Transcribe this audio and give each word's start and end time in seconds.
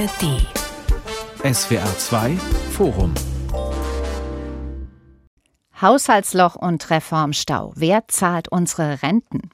ARD. 0.00 0.46
SWR 1.54 1.98
2 1.98 2.36
Forum. 2.70 3.12
Haushaltsloch 5.78 6.56
und 6.56 6.88
Reformstau. 6.88 7.74
Wer 7.76 8.08
zahlt 8.08 8.48
unsere 8.48 9.02
Renten? 9.02 9.50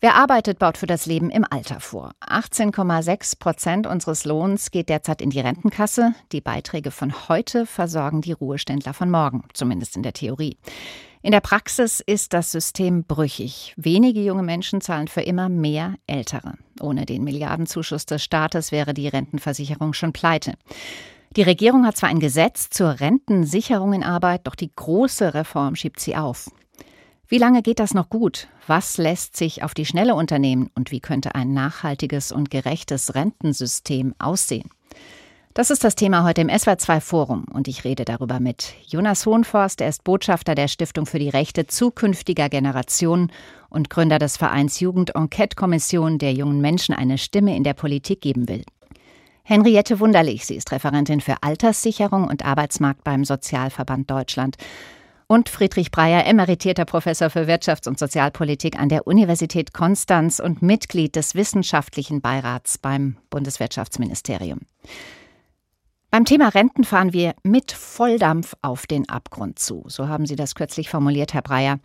Wer 0.00 0.14
arbeitet, 0.14 0.58
baut 0.58 0.78
für 0.78 0.86
das 0.86 1.04
Leben 1.04 1.28
im 1.28 1.44
Alter 1.44 1.78
vor. 1.80 2.12
18,6 2.26 3.38
Prozent 3.38 3.86
unseres 3.86 4.24
Lohns 4.24 4.70
geht 4.70 4.88
derzeit 4.88 5.20
in 5.20 5.28
die 5.28 5.40
Rentenkasse. 5.40 6.14
Die 6.32 6.40
Beiträge 6.40 6.90
von 6.90 7.28
heute 7.28 7.66
versorgen 7.66 8.22
die 8.22 8.32
Ruheständler 8.32 8.94
von 8.94 9.10
morgen, 9.10 9.44
zumindest 9.52 9.94
in 9.94 10.02
der 10.02 10.14
Theorie. 10.14 10.56
In 11.22 11.32
der 11.32 11.40
Praxis 11.40 12.00
ist 12.00 12.32
das 12.32 12.50
System 12.50 13.04
brüchig. 13.04 13.74
Wenige 13.76 14.22
junge 14.22 14.42
Menschen 14.42 14.80
zahlen 14.80 15.06
für 15.06 15.20
immer 15.20 15.50
mehr 15.50 15.96
Ältere. 16.06 16.54
Ohne 16.80 17.04
den 17.04 17.24
Milliardenzuschuss 17.24 18.06
des 18.06 18.24
Staates 18.24 18.72
wäre 18.72 18.94
die 18.94 19.08
Rentenversicherung 19.08 19.92
schon 19.92 20.14
pleite. 20.14 20.54
Die 21.36 21.42
Regierung 21.42 21.84
hat 21.84 21.98
zwar 21.98 22.08
ein 22.08 22.20
Gesetz 22.20 22.70
zur 22.70 23.00
Rentensicherung 23.00 23.92
in 23.92 24.02
Arbeit, 24.02 24.46
doch 24.46 24.54
die 24.54 24.72
große 24.74 25.34
Reform 25.34 25.76
schiebt 25.76 26.00
sie 26.00 26.16
auf. 26.16 26.50
Wie 27.28 27.38
lange 27.38 27.60
geht 27.62 27.80
das 27.80 27.92
noch 27.92 28.08
gut? 28.08 28.48
Was 28.66 28.96
lässt 28.96 29.36
sich 29.36 29.62
auf 29.62 29.74
die 29.74 29.86
Schnelle 29.86 30.14
unternehmen? 30.14 30.70
Und 30.74 30.90
wie 30.90 31.00
könnte 31.00 31.34
ein 31.34 31.52
nachhaltiges 31.52 32.32
und 32.32 32.50
gerechtes 32.50 33.14
Rentensystem 33.14 34.14
aussehen? 34.18 34.70
Das 35.52 35.70
ist 35.70 35.82
das 35.82 35.96
Thema 35.96 36.22
heute 36.22 36.42
im 36.42 36.48
SWR2 36.48 37.00
Forum 37.00 37.44
und 37.52 37.66
ich 37.66 37.82
rede 37.82 38.04
darüber 38.04 38.38
mit 38.38 38.72
Jonas 38.86 39.26
Hohenforst. 39.26 39.80
Er 39.80 39.88
ist 39.88 40.04
Botschafter 40.04 40.54
der 40.54 40.68
Stiftung 40.68 41.06
für 41.06 41.18
die 41.18 41.28
Rechte 41.28 41.66
zukünftiger 41.66 42.48
Generationen 42.48 43.32
und 43.68 43.90
Gründer 43.90 44.20
des 44.20 44.36
Vereins 44.36 44.78
Jugend-Enquete-Kommission, 44.78 46.18
der 46.18 46.34
jungen 46.34 46.60
Menschen 46.60 46.94
eine 46.94 47.18
Stimme 47.18 47.56
in 47.56 47.64
der 47.64 47.74
Politik 47.74 48.20
geben 48.20 48.48
will. 48.48 48.62
Henriette 49.42 49.98
Wunderlich, 49.98 50.46
sie 50.46 50.54
ist 50.54 50.70
Referentin 50.70 51.20
für 51.20 51.42
Alterssicherung 51.42 52.28
und 52.28 52.44
Arbeitsmarkt 52.44 53.02
beim 53.02 53.24
Sozialverband 53.24 54.08
Deutschland. 54.08 54.56
Und 55.26 55.48
Friedrich 55.48 55.90
Breyer, 55.90 56.26
emeritierter 56.26 56.84
Professor 56.84 57.28
für 57.28 57.48
Wirtschafts- 57.48 57.88
und 57.88 57.98
Sozialpolitik 57.98 58.78
an 58.78 58.88
der 58.88 59.08
Universität 59.08 59.74
Konstanz 59.74 60.38
und 60.38 60.62
Mitglied 60.62 61.16
des 61.16 61.34
Wissenschaftlichen 61.34 62.20
Beirats 62.20 62.78
beim 62.78 63.16
Bundeswirtschaftsministerium. 63.30 64.60
Beim 66.10 66.24
Thema 66.24 66.48
Renten 66.48 66.82
fahren 66.82 67.12
wir 67.12 67.34
mit 67.44 67.70
Volldampf 67.70 68.56
auf 68.62 68.88
den 68.88 69.08
Abgrund 69.08 69.60
zu. 69.60 69.84
So 69.86 70.08
haben 70.08 70.26
Sie 70.26 70.34
das 70.34 70.56
kürzlich 70.56 70.90
formuliert, 70.90 71.34
Herr 71.34 71.42
Breyer. 71.42 71.78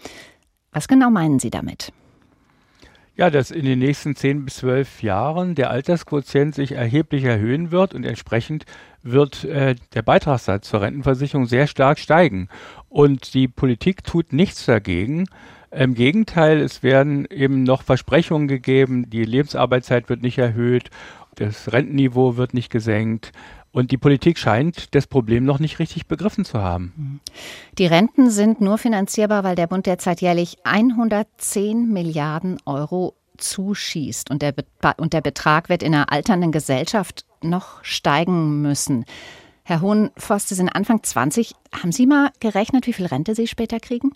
Was 0.71 0.87
genau 0.87 1.11
meinen 1.11 1.37
Sie 1.37 1.51
damit? 1.51 1.93
Ja, 3.15 3.29
dass 3.29 3.51
in 3.51 3.65
den 3.65 3.79
nächsten 3.79 4.15
zehn 4.15 4.43
bis 4.43 4.55
zwölf 4.55 5.03
Jahren 5.03 5.53
der 5.53 5.69
Altersquotient 5.69 6.55
sich 6.55 6.71
erheblich 6.71 7.23
erhöhen 7.23 7.69
wird 7.71 7.93
und 7.93 8.03
entsprechend 8.03 8.65
wird 9.03 9.43
äh, 9.43 9.75
der 9.93 10.01
Beitragssatz 10.01 10.67
zur 10.67 10.81
Rentenversicherung 10.81 11.45
sehr 11.45 11.67
stark 11.67 11.99
steigen. 11.99 12.49
Und 12.89 13.35
die 13.35 13.47
Politik 13.47 14.03
tut 14.03 14.33
nichts 14.33 14.65
dagegen. 14.65 15.27
Im 15.69 15.93
Gegenteil, 15.93 16.61
es 16.61 16.83
werden 16.83 17.25
eben 17.29 17.63
noch 17.63 17.83
Versprechungen 17.83 18.47
gegeben, 18.47 19.09
die 19.09 19.23
Lebensarbeitszeit 19.23 20.09
wird 20.09 20.21
nicht 20.21 20.37
erhöht, 20.37 20.89
das 21.35 21.71
Rentenniveau 21.71 22.37
wird 22.37 22.53
nicht 22.53 22.69
gesenkt. 22.69 23.31
Und 23.71 23.91
die 23.91 23.97
Politik 23.97 24.37
scheint 24.37 24.95
das 24.95 25.05
Problem 25.05 25.43
noch 25.43 25.59
nicht 25.59 25.79
richtig 25.79 26.07
begriffen 26.07 26.45
zu 26.45 26.61
haben. 26.61 27.19
Die 27.77 27.85
Renten 27.85 28.29
sind 28.29 28.61
nur 28.61 28.77
finanzierbar, 28.77 29.43
weil 29.43 29.55
der 29.55 29.67
Bund 29.67 29.85
derzeit 29.85 30.21
jährlich 30.21 30.57
110 30.63 31.91
Milliarden 31.91 32.57
Euro 32.65 33.15
zuschießt. 33.37 34.31
Und 34.31 34.41
der, 34.41 34.53
Be 34.53 34.63
und 34.97 35.11
der 35.11 35.19
Betrag 35.21 35.67
wird 35.67 35.83
in 35.83 35.93
einer 35.93 36.11
alternden 36.11 36.53
Gesellschaft 36.53 37.25
noch 37.41 37.83
steigen 37.83 38.61
müssen. 38.61 39.03
Herr 39.63 39.81
Hohenforst, 39.81 40.47
Sie 40.49 40.55
sind 40.55 40.69
Anfang 40.69 41.03
20. 41.03 41.53
Haben 41.73 41.91
Sie 41.91 42.05
mal 42.05 42.31
gerechnet, 42.39 42.87
wie 42.87 42.93
viel 42.93 43.07
Rente 43.07 43.35
Sie 43.35 43.47
später 43.47 43.79
kriegen? 43.79 44.11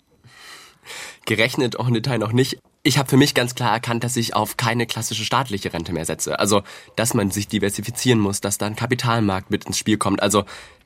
Gerechnet 1.26 1.78
auch 1.78 1.88
im 1.88 1.94
Detail 1.94 2.18
noch 2.18 2.32
nicht 2.32 2.60
ich 2.82 2.98
habe 2.98 3.08
für 3.08 3.16
mich 3.16 3.34
ganz 3.34 3.54
klar 3.54 3.72
erkannt, 3.72 4.04
dass 4.04 4.16
ich 4.16 4.34
auf 4.34 4.56
keine 4.56 4.86
klassische 4.86 5.24
staatliche 5.24 5.72
Rente 5.72 5.92
mehr 5.92 6.06
setze. 6.06 6.38
Also, 6.38 6.62
dass 6.96 7.14
man 7.14 7.30
sich 7.30 7.48
diversifizieren 7.48 8.18
muss, 8.18 8.40
dass 8.40 8.58
da 8.58 8.66
ein 8.66 8.76
Kapitalmarkt 8.76 9.50
mit 9.50 9.64
ins 9.64 9.78
Spiel 9.78 9.98
kommt. 9.98 10.22
Also, 10.22 10.44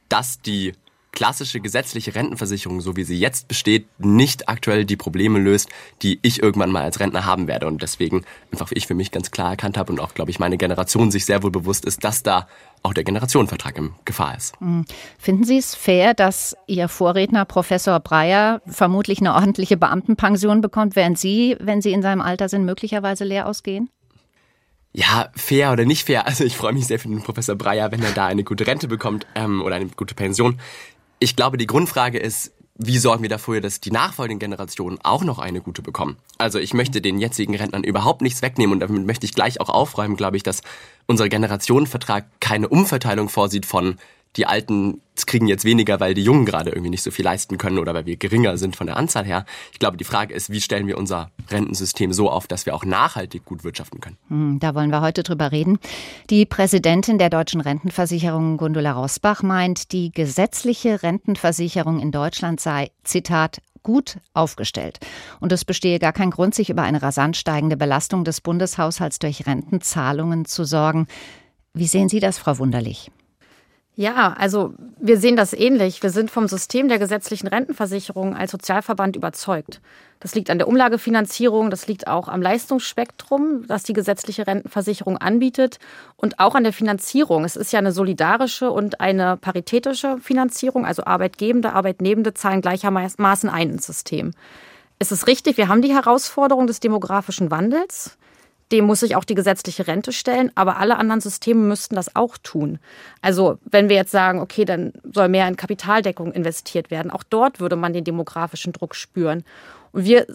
dass 0.09 0.41
die 0.41 0.73
klassische 1.13 1.61
gesetzliche 1.61 2.17
Rentenversicherung, 2.17 2.81
so 2.81 2.97
wie 2.97 3.05
sie 3.05 3.19
jetzt 3.19 3.47
besteht, 3.47 3.87
nicht 3.99 4.49
aktuell 4.49 4.85
die 4.85 4.97
Probleme 4.97 5.39
löst, 5.39 5.69
die 6.03 6.19
ich 6.23 6.43
irgendwann 6.43 6.73
mal 6.73 6.83
als 6.83 6.99
Rentner 6.99 7.25
haben 7.25 7.47
werde. 7.47 7.69
Und 7.69 7.83
deswegen 7.83 8.25
einfach 8.51 8.73
ich 8.73 8.89
für 8.89 8.95
mich 8.95 9.13
ganz 9.13 9.31
klar 9.31 9.51
erkannt 9.51 9.79
habe 9.79 9.93
und 9.93 10.01
auch, 10.01 10.15
glaube 10.15 10.33
ich, 10.33 10.41
meine 10.41 10.59
Generation 10.59 11.13
sich 11.13 11.25
sehr 11.25 11.45
wohl 11.45 11.53
bewusst 11.53 11.85
ist, 11.85 12.03
dass 12.03 12.25
da 12.25 12.49
auch 12.85 12.95
der 12.95 13.03
Generationenvertrag 13.03 13.77
in 13.79 13.93
Gefahr 14.05 14.37
ist. 14.37 14.61
Mhm. 14.61 14.85
Finden 15.19 15.45
Sie 15.45 15.57
es 15.59 15.75
fair, 15.75 16.15
dass 16.15 16.55
Ihr 16.67 16.89
Vorredner 16.89 17.45
Professor 17.45 17.99
Breyer 17.99 18.61
vermutlich 18.67 19.19
eine 19.19 19.35
ordentliche 19.35 19.77
Beamtenpension 19.77 20.61
bekommt, 20.61 20.95
während 20.95 21.19
Sie, 21.19 21.57
wenn 21.59 21.83
Sie 21.83 21.93
in 21.93 22.03
seinem 22.03 22.21
Alter 22.21 22.49
sind, 22.49 22.65
möglicherweise 22.65 23.25
leer 23.25 23.49
ausgehen? 23.49 23.91
Ja, 24.93 25.31
fair 25.35 25.73
oder 25.73 25.87
nicht 25.87 26.07
fair. 26.07 26.27
Also 26.27 26.45
ich 26.45 26.57
freue 26.57 26.73
mich 26.73 26.87
sehr 26.87 27.01
für 27.01 27.09
den 27.09 27.23
Professor 27.23 27.57
Breyer, 27.57 27.91
wenn 27.91 28.03
er 28.03 28.13
da 28.13 28.27
eine 28.27 28.45
gute 28.45 28.67
Rente 28.67 28.87
bekommt 28.87 29.27
ähm, 29.35 29.61
oder 29.63 29.75
eine 29.75 29.87
gute 29.87 30.15
Pension. 30.15 30.61
Ich 31.19 31.35
glaube, 31.35 31.57
die 31.57 31.67
Grundfrage 31.67 32.19
ist, 32.19 32.53
wie 32.77 32.99
sorgen 32.99 33.23
wir 33.23 33.29
dafür, 33.29 33.61
dass 33.61 33.81
die 33.81 33.93
nachfolgenden 33.93 34.41
Generationen 34.41 34.99
auch 35.03 35.23
noch 35.23 35.39
eine 35.39 35.61
gute 35.61 35.81
bekommen? 35.81 36.17
Also 36.39 36.59
ich 36.59 36.75
möchte 36.75 37.01
den 37.01 37.19
jetzigen 37.19 37.55
Rentnern 37.55 37.85
überhaupt 37.85 38.21
nichts 38.21 38.43
wegnehmen 38.43 38.73
und 38.73 38.81
damit 38.81 39.07
möchte 39.07 39.27
ich 39.27 39.35
gleich 39.35 39.61
auch 39.61 39.69
aufräumen, 39.69 40.17
glaube 40.17 40.37
ich, 40.37 40.43
dass 40.43 40.63
unser 41.07 41.29
Generationenvertrag 41.29 42.27
keine 42.41 42.69
Umverteilung 42.69 43.29
vorsieht 43.29 43.67
von 43.67 43.97
die 44.37 44.47
Alten 44.47 45.01
kriegen 45.27 45.47
jetzt 45.47 45.65
weniger, 45.65 46.01
weil 46.01 46.15
die 46.15 46.23
Jungen 46.23 46.45
gerade 46.45 46.71
irgendwie 46.71 46.91
nicht 46.91 47.03
so 47.03 47.11
viel 47.11 47.25
leisten 47.25 47.57
können 47.59 47.79
oder 47.79 47.95
weil 47.95 48.07
wir 48.07 48.17
geringer 48.17 48.57
sind 48.57 48.77
von 48.77 48.87
der 48.87 48.97
Anzahl 48.97 49.25
her. 49.25 49.45
Ich 49.73 49.79
glaube, 49.79 49.97
die 49.97 50.05
Frage 50.05 50.35
ist, 50.35 50.51
wie 50.51 50.61
stellen 50.61 50.87
wir 50.87 50.99
unser 50.99 51.31
Rentensystem 51.51 52.13
so 52.13 52.31
auf, 52.31 52.47
dass 52.47 52.67
wir 52.67 52.75
auch 52.75 52.85
nachhaltig 52.85 53.45
gut 53.45 53.65
wirtschaften 53.65 54.01
können? 54.01 54.17
Hm, 54.29 54.59
da 54.59 54.75
wollen 54.75 54.91
wir 54.91 55.01
heute 55.01 55.23
drüber 55.23 55.53
reden. 55.53 55.79
Die 56.31 56.47
Präsidentin 56.47 57.19
der 57.19 57.31
deutschen 57.31 57.61
Rentenversicherung, 57.61 58.57
Gundula 58.57 58.93
Rosbach, 58.93 59.43
meint, 59.43 59.93
die 59.93 60.11
gesetzliche 60.11 61.03
Rentenversicherung 61.03 62.01
in 62.01 62.11
Deutschland 62.11 62.61
sei, 62.61 62.91
Zitat, 63.05 63.61
gut 63.83 64.19
aufgestellt. 64.33 64.99
Und 65.41 65.53
es 65.53 65.65
bestehe 65.65 65.99
gar 65.99 66.13
kein 66.13 66.31
Grund, 66.31 66.55
sich 66.55 66.71
über 66.71 66.83
eine 66.83 67.03
rasant 67.03 67.37
steigende 67.37 67.77
Belastung 67.77 68.25
des 68.25 68.41
Bundeshaushalts 68.41 69.19
durch 69.19 69.47
Rentenzahlungen 69.47 70.45
zu 70.45 70.65
sorgen. 70.65 71.07
Wie 71.75 71.87
sehen 71.87 72.09
Sie 72.09 72.21
das, 72.21 72.39
Frau 72.39 72.59
Wunderlich? 72.59 73.11
Ja, 73.97 74.35
also 74.37 74.75
wir 74.99 75.19
sehen 75.19 75.37
das 75.37 75.53
ähnlich. 75.53 76.03
Wir 76.03 76.11
sind 76.11 76.29
vom 76.29 76.49
System 76.49 76.89
der 76.89 76.99
gesetzlichen 76.99 77.47
Rentenversicherung 77.47 78.35
als 78.35 78.51
Sozialverband 78.51 79.15
überzeugt. 79.15 79.81
Das 80.19 80.35
liegt 80.35 80.51
an 80.51 80.59
der 80.59 80.67
Umlagefinanzierung, 80.67 81.71
das 81.71 81.87
liegt 81.87 82.09
auch 82.09 82.29
am 82.29 82.43
Leistungsspektrum, 82.43 83.67
das 83.69 83.83
die 83.85 83.93
gesetzliche 83.93 84.47
Rentenversicherung 84.47 85.19
anbietet 85.19 85.79
und 86.17 86.41
auch 86.41 86.57
an 86.57 86.65
der 86.65 86.73
Finanzierung. 86.73 87.45
Es 87.45 87.57
ist 87.57 87.73
ja 87.73 87.79
eine 87.79 87.93
solidarische 87.93 88.71
und 88.71 89.01
eine 89.01 89.37
paritätische 89.37 90.19
Finanzierung, 90.19 90.87
also 90.87 91.05
Arbeitgebende, 91.05 91.73
Arbeitnehmende 91.73 92.35
zahlen 92.35 92.63
gleichermaßen 92.63 93.51
ein 93.51 93.71
ins 93.71 93.87
System. 93.87 94.33
Es 94.99 95.13
ist 95.13 95.27
richtig, 95.27 95.57
wir 95.57 95.69
haben 95.69 95.83
die 95.83 95.95
Herausforderung 95.95 96.67
des 96.67 96.81
demografischen 96.81 97.51
Wandels 97.51 98.17
dem 98.73 98.87
muss 98.87 99.01
sich 99.01 99.17
auch 99.17 99.25
die 99.25 99.35
gesetzliche 99.35 99.87
Rente 99.87 100.13
stellen, 100.13 100.51
aber 100.55 100.79
alle 100.79 100.97
anderen 100.97 101.21
Systeme 101.21 101.61
müssten 101.61 101.95
das 101.95 102.17
auch 102.17 102.39
tun. 102.39 102.79
Also 103.21 103.59
wenn 103.65 103.89
wir 103.89 103.97
jetzt 103.97 104.11
sagen, 104.11 104.41
okay, 104.41 104.65
dann 104.65 104.93
soll 105.13 105.29
mehr 105.29 105.47
in 105.49 105.57
Kapitaldeckung 105.57 106.33
investiert 106.33 106.91
werden, 106.91 107.11
auch 107.11 107.23
dort 107.23 107.61
würde 107.61 107.77
man 107.77 107.93
den 107.93 108.05
demografischen 108.05 108.73
Druck 108.73 108.95
spüren. 108.95 109.45
Und 109.93 110.05
wir 110.05 110.27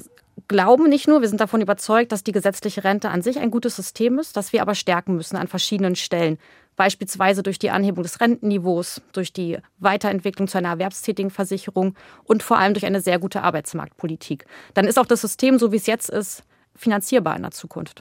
glauben 0.47 0.89
nicht 0.89 1.07
nur, 1.07 1.21
wir 1.21 1.27
sind 1.27 1.41
davon 1.41 1.61
überzeugt, 1.61 2.11
dass 2.11 2.23
die 2.23 2.31
gesetzliche 2.31 2.83
Rente 2.83 3.09
an 3.09 3.21
sich 3.21 3.39
ein 3.39 3.51
gutes 3.51 3.75
System 3.75 4.19
ist, 4.19 4.37
das 4.37 4.53
wir 4.53 4.61
aber 4.61 4.75
stärken 4.75 5.15
müssen 5.15 5.35
an 5.35 5.47
verschiedenen 5.47 5.95
Stellen. 5.95 6.37
Beispielsweise 6.75 7.43
durch 7.43 7.59
die 7.59 7.71
Anhebung 7.71 8.03
des 8.03 8.21
Rentenniveaus, 8.21 9.01
durch 9.11 9.33
die 9.33 9.57
Weiterentwicklung 9.79 10.47
zu 10.47 10.57
einer 10.57 10.69
erwerbstätigen 10.69 11.29
Versicherung 11.29 11.95
und 12.23 12.41
vor 12.41 12.57
allem 12.57 12.73
durch 12.73 12.85
eine 12.85 13.01
sehr 13.01 13.19
gute 13.19 13.43
Arbeitsmarktpolitik. 13.43 14.45
Dann 14.75 14.85
ist 14.85 14.97
auch 14.97 15.05
das 15.05 15.21
System, 15.21 15.59
so 15.59 15.73
wie 15.73 15.77
es 15.77 15.87
jetzt 15.87 16.09
ist, 16.09 16.43
finanzierbar 16.75 17.35
in 17.35 17.41
der 17.41 17.51
Zukunft. 17.51 17.99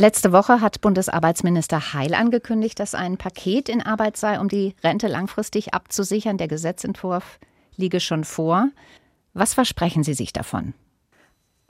Letzte 0.00 0.32
Woche 0.32 0.62
hat 0.62 0.80
Bundesarbeitsminister 0.80 1.92
Heil 1.92 2.14
angekündigt, 2.14 2.80
dass 2.80 2.94
ein 2.94 3.18
Paket 3.18 3.68
in 3.68 3.82
Arbeit 3.82 4.16
sei, 4.16 4.40
um 4.40 4.48
die 4.48 4.74
Rente 4.82 5.08
langfristig 5.08 5.74
abzusichern. 5.74 6.38
Der 6.38 6.48
Gesetzentwurf 6.48 7.38
liege 7.76 8.00
schon 8.00 8.24
vor. 8.24 8.70
Was 9.34 9.52
versprechen 9.52 10.02
Sie 10.02 10.14
sich 10.14 10.32
davon? 10.32 10.72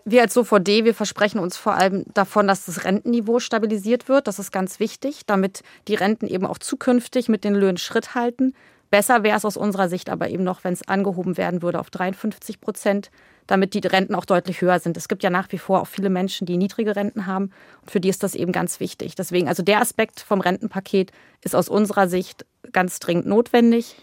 Wir 0.05 0.23
als 0.23 0.35
SOVD, 0.35 0.85
wir 0.85 0.95
versprechen 0.95 1.41
uns 1.41 1.57
vor 1.57 1.75
allem 1.75 2.05
davon, 2.15 2.47
dass 2.47 2.67
das 2.67 2.85
Rentenniveau 2.85 3.41
stabilisiert 3.41 4.09
wird. 4.09 4.29
Das 4.29 4.39
ist 4.39 4.53
ganz 4.53 4.79
wichtig, 4.79 5.27
damit 5.27 5.65
die 5.89 5.97
Renten 5.97 6.29
eben 6.29 6.47
auch 6.47 6.59
zukünftig 6.59 7.29
mit 7.29 7.43
den 7.43 7.57
Löhnen 7.57 7.79
Schritt 7.79 8.15
halten. 8.15 8.55
Besser 8.91 9.25
wäre 9.25 9.39
es 9.39 9.45
aus 9.45 9.57
unserer 9.57 9.89
Sicht 9.89 10.09
aber 10.09 10.29
eben 10.29 10.45
noch, 10.45 10.63
wenn 10.63 10.75
es 10.75 10.87
angehoben 10.87 11.37
werden 11.37 11.63
würde 11.63 11.81
auf 11.81 11.91
53 11.91 12.61
Prozent 12.61 13.11
damit 13.51 13.75
die 13.75 13.87
Renten 13.87 14.15
auch 14.15 14.25
deutlich 14.25 14.61
höher 14.61 14.79
sind. 14.79 14.97
Es 14.97 15.09
gibt 15.09 15.23
ja 15.23 15.31
nach 15.31 15.51
wie 15.51 15.59
vor 15.59 15.81
auch 15.81 15.87
viele 15.87 16.11
Menschen, 16.11 16.47
die 16.47 16.57
niedrige 16.57 16.95
Renten 16.95 17.27
haben 17.27 17.51
und 17.83 17.91
für 17.91 18.01
die 18.01 18.09
ist 18.09 18.23
das 18.23 18.35
eben 18.35 18.53
ganz 18.53 18.81
wichtig. 18.81 19.15
Deswegen, 19.15 19.49
also 19.49 19.63
der 19.63 19.81
Aspekt 19.81 20.21
vom 20.21 20.41
Rentenpaket 20.41 21.13
ist 21.43 21.57
aus 21.57 21.69
unserer 21.69 22.09
Sicht 22.09 22.47
ganz 22.73 23.01
dringend 23.01 23.27
notwendig. 23.27 23.97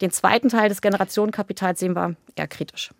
Den 0.00 0.10
zweiten 0.10 0.48
Teil 0.48 0.68
des 0.68 0.80
Generationenkapitals 0.80 1.80
sehen 1.80 1.94
wir 1.94 2.16
eher 2.36 2.48
kritisch. 2.48 2.90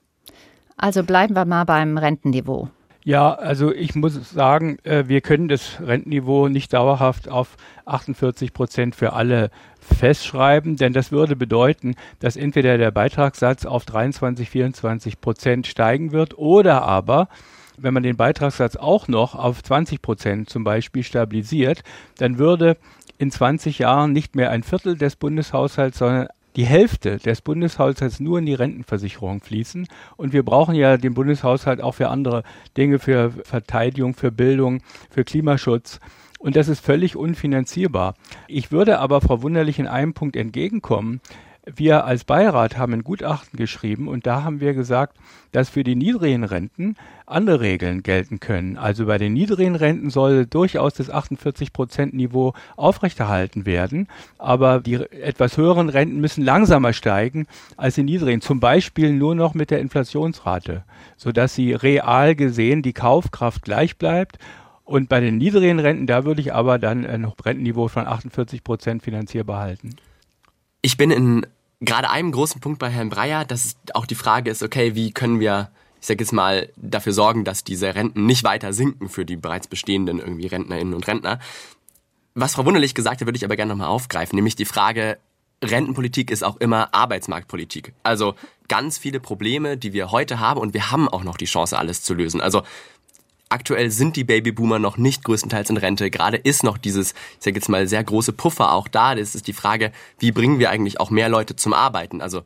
Also 0.77 1.03
bleiben 1.03 1.35
wir 1.35 1.45
mal 1.45 1.65
beim 1.65 1.99
Rentenniveau. 1.99 2.69
Ja, 3.05 3.33
also 3.33 3.73
ich 3.73 3.95
muss 3.95 4.31
sagen, 4.31 4.79
äh, 4.83 5.05
wir 5.07 5.21
können 5.21 5.49
das 5.49 5.81
Rentenniveau 5.81 6.49
nicht 6.49 6.73
dauerhaft 6.73 7.29
auf 7.29 7.57
48 7.87 8.53
Prozent 8.53 8.95
für 8.95 9.13
alle 9.13 9.51
festschreiben, 9.81 10.77
denn 10.77 10.93
das 10.93 11.13
würde 11.13 11.37
bedeuten, 11.37 11.95
dass 12.19 12.37
entweder 12.37 12.77
der 12.77 12.91
Beitragssatz 12.91 13.65
auf 13.65 13.85
23, 13.87 14.51
24 14.51 15.21
Prozent 15.21 15.67
steigen 15.67 16.13
wird 16.13 16.37
oder 16.37 16.83
aber 16.83 17.29
wenn 17.81 17.95
man 17.95 18.03
den 18.03 18.17
Beitragssatz 18.17 18.77
auch 18.77 19.09
noch 19.09 19.35
auf 19.35 19.63
20 19.63 20.03
Prozent 20.03 20.51
zum 20.51 20.65
Beispiel 20.65 21.05
stabilisiert, 21.05 21.85
dann 22.19 22.39
würde 22.39 22.77
in 23.19 23.31
20 23.31 23.79
Jahren 23.79 24.13
nicht 24.13 24.37
mehr 24.37 24.51
ein 24.51 24.63
Viertel 24.63 24.97
des 24.97 25.17
Bundeshaushalts, 25.17 25.99
sondern 25.99 26.29
die 26.59 26.67
Hälfte 26.67 27.19
des 27.19 27.41
Bundeshaushalts 27.41 28.19
nur 28.19 28.41
in 28.41 28.47
die 28.47 28.55
Rentenversicherung 28.55 29.41
fließen. 29.41 29.87
Und 30.17 30.33
wir 30.33 30.43
brauchen 30.43 30.75
ja 30.75 30.97
den 30.97 31.15
Bundeshaushalt 31.15 31.81
auch 31.81 31.93
für 31.93 32.09
andere 32.09 32.43
Dinge, 32.77 32.99
für 32.99 33.31
Verteidigung, 33.45 34.15
für 34.15 34.33
Bildung, 34.33 34.83
für 35.09 35.23
Klimaschutz. 35.23 36.01
Und 36.41 36.57
das 36.57 36.67
ist 36.67 36.85
völlig 36.85 37.15
unfinanzierbar. 37.15 38.17
Ich 38.49 38.73
würde 38.73 38.99
aber 38.99 39.21
Frau 39.21 39.41
Wunderlich 39.43 39.79
in 39.79 39.87
einem 39.87 40.15
Punkt 40.15 40.35
entgegenkommen 40.35 41.21
wir 41.77 42.05
als 42.05 42.25
Beirat 42.25 42.77
haben 42.79 42.93
ein 42.93 43.05
Gutachten 43.05 43.57
geschrieben 43.57 44.09
und 44.09 44.27
da 44.27 44.43
haben 44.43 44.61
wir 44.61 44.75
gesagt, 44.75 45.17
dass 45.53 45.69
für 45.69 45.85
die 45.85 45.97
niedrigen 45.97 46.45
Renten 46.45 46.97
andere 47.27 47.61
Regeln 47.61 48.03
gelten 48.03 48.41
können. 48.41 48.77
Also 48.77 49.07
bei 49.07 49.19
den 49.19 49.33
niedrigen 49.33 49.75
Renten 49.75 50.11
soll 50.11 50.47
durchaus 50.47 50.95
das 50.95 51.11
48 51.11 51.73
Prozent 51.73 52.15
Niveau 52.15 52.55
aufrechterhalten 52.77 53.67
werden, 53.67 54.09
aber 54.39 54.81
die 54.81 54.95
etwas 54.95 55.57
höheren 55.57 55.89
Renten 55.89 56.21
müssen 56.21 56.45
langsamer 56.45 56.93
steigen 56.93 57.47
als 57.77 57.97
die 57.97 58.03
niedrigen. 58.03 58.41
Zum 58.41 58.61
Beispiel 58.61 59.13
nur 59.13 59.35
noch 59.35 59.55
mit 59.55 59.71
der 59.71 59.81
Inflationsrate, 59.81 60.85
sodass 61.17 61.55
sie 61.55 61.73
real 61.73 62.35
gesehen 62.35 62.83
die 62.83 62.93
Kaufkraft 62.93 63.63
gleich 63.63 63.97
bleibt 63.97 64.39
und 64.85 65.11
bei 65.11 65.21
den 65.21 65.37
niedrigen 65.37 65.81
Renten, 65.81 66.07
da 66.07 66.25
würde 66.25 66.41
ich 66.41 66.55
aber 66.55 66.79
dann 66.79 67.05
ein 67.05 67.25
Rentenniveau 67.25 67.89
von 67.89 68.07
48 68.07 68.65
Prozent 68.65 69.03
finanzierbar 69.03 69.61
halten. 69.61 69.97
Ich 70.81 70.97
bin 70.97 71.11
in 71.11 71.47
gerade 71.81 72.11
einem 72.11 72.33
großen 72.33 72.61
Punkt 72.61 72.79
bei 72.79 72.91
Herrn 72.91 73.11
Breyer, 73.11 73.45
dass 73.45 73.77
auch 73.95 74.07
die 74.07 74.15
Frage 74.15 74.51
ist, 74.51 74.63
okay, 74.63 74.95
wie 74.95 75.13
können 75.13 75.41
wir, 75.41 75.71
ich 76.01 76.07
sage 76.07 76.23
jetzt 76.23 76.33
mal, 76.33 76.69
dafür 76.77 77.13
sorgen, 77.13 77.45
dass 77.45 77.65
diese 77.65 77.95
Renten 77.95 78.27
nicht 78.27 78.45
weiter 78.45 78.73
sinken 78.73 79.09
für 79.09 79.25
die 79.25 79.37
bereits 79.37 79.69
bestehenden 79.69 80.19
irgendwie 80.19 80.47
Rentnerinnen 80.47 80.95
und 80.95 81.07
Rentner. 81.07 81.39
Was 82.35 82.55
Frau 82.55 82.65
Wunderlich 82.65 82.95
gesagt 82.95 83.21
hat, 83.21 83.27
würde 83.27 83.37
ich 83.37 83.45
aber 83.45 83.57
gerne 83.57 83.71
nochmal 83.71 83.89
aufgreifen, 83.89 84.37
nämlich 84.37 84.57
die 84.57 84.65
Frage, 84.65 85.19
Rentenpolitik 85.63 86.31
ist 86.31 86.45
auch 86.45 86.57
immer 86.59 86.95
Arbeitsmarktpolitik. 86.95 87.93
Also 88.05 88.35
ganz 88.69 88.97
viele 88.97 89.19
Probleme, 89.19 89.77
die 89.77 89.93
wir 89.93 90.13
heute 90.13 90.39
haben 90.39 90.61
und 90.61 90.73
wir 90.73 90.93
haben 90.93 91.09
auch 91.09 91.25
noch 91.25 91.37
die 91.37 91.47
Chance, 91.47 91.77
alles 91.77 92.03
zu 92.03 92.15
lösen. 92.15 92.41
Also 92.41 92.63
Aktuell 93.49 93.91
sind 93.91 94.17
die 94.17 94.25
Babyboomer 94.25 94.79
noch 94.79 94.99
nicht 94.99 95.25
größtenteils 95.25 95.71
in 95.71 95.77
Rente. 95.77 96.11
Gerade 96.11 96.37
ist 96.37 96.65
noch 96.65 96.79
dieses, 96.79 97.13
ich 97.13 97.45
sage 97.45 97.57
jetzt 97.57 97.69
mal, 97.69 97.87
sehr 97.89 98.05
große 98.05 98.33
Puffer 98.33 98.73
auch 98.73 98.89
da. 98.89 99.15
Das 99.15 99.35
ist 99.35 99.47
die 99.47 99.53
Frage, 99.53 99.93
wie 100.19 100.33
bringen 100.33 100.59
wir 100.59 100.71
eigentlich 100.71 101.01
auch 101.01 101.11
mehr 101.11 101.29
Leute 101.29 101.57
zum 101.57 101.73
Arbeiten? 101.73 102.21
Also 102.21 102.43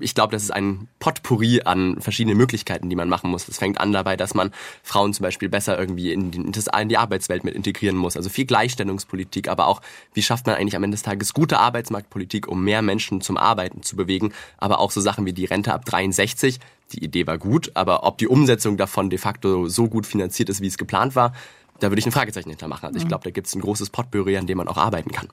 ich 0.00 0.14
glaube, 0.14 0.32
das 0.32 0.44
ist 0.44 0.50
ein 0.50 0.88
Potpourri 0.98 1.62
an 1.64 2.00
verschiedenen 2.00 2.36
Möglichkeiten, 2.36 2.88
die 2.88 2.96
man 2.96 3.08
machen 3.08 3.30
muss. 3.30 3.46
Das 3.46 3.58
fängt 3.58 3.80
an 3.80 3.92
dabei, 3.92 4.16
dass 4.16 4.34
man 4.34 4.52
Frauen 4.82 5.12
zum 5.12 5.24
Beispiel 5.24 5.48
besser 5.48 5.78
irgendwie 5.78 6.12
in 6.12 6.30
die, 6.30 6.38
in 6.38 6.88
die 6.88 6.96
Arbeitswelt 6.96 7.44
mit 7.44 7.54
integrieren 7.54 7.96
muss. 7.96 8.16
Also 8.16 8.28
viel 8.28 8.46
Gleichstellungspolitik, 8.46 9.48
aber 9.48 9.66
auch, 9.66 9.80
wie 10.14 10.22
schafft 10.22 10.46
man 10.46 10.56
eigentlich 10.56 10.76
am 10.76 10.84
Ende 10.84 10.94
des 10.94 11.02
Tages 11.02 11.34
gute 11.34 11.58
Arbeitsmarktpolitik, 11.58 12.48
um 12.48 12.62
mehr 12.62 12.82
Menschen 12.82 13.20
zum 13.20 13.36
Arbeiten 13.36 13.82
zu 13.82 13.96
bewegen. 13.96 14.32
Aber 14.56 14.78
auch 14.78 14.90
so 14.90 15.00
Sachen 15.00 15.26
wie 15.26 15.32
die 15.32 15.46
Rente 15.46 15.72
ab 15.72 15.84
63. 15.84 16.60
Die 16.92 17.04
Idee 17.04 17.26
war 17.26 17.38
gut, 17.38 17.70
aber 17.74 18.04
ob 18.04 18.18
die 18.18 18.28
Umsetzung 18.28 18.76
davon 18.76 19.10
de 19.10 19.18
facto 19.18 19.68
so 19.68 19.88
gut 19.88 20.06
finanziert 20.06 20.48
ist, 20.48 20.60
wie 20.62 20.66
es 20.66 20.78
geplant 20.78 21.14
war, 21.16 21.32
da 21.80 21.90
würde 21.90 22.00
ich 22.00 22.06
ein 22.06 22.12
Fragezeichen 22.12 22.50
hintermachen. 22.50 22.86
Also 22.86 22.96
ich 22.98 23.04
mhm. 23.04 23.08
glaube, 23.08 23.24
da 23.24 23.30
gibt 23.30 23.46
es 23.46 23.54
ein 23.54 23.60
großes 23.60 23.90
Potpourri, 23.90 24.36
an 24.36 24.46
dem 24.46 24.58
man 24.58 24.68
auch 24.68 24.76
arbeiten 24.76 25.12
kann. 25.12 25.28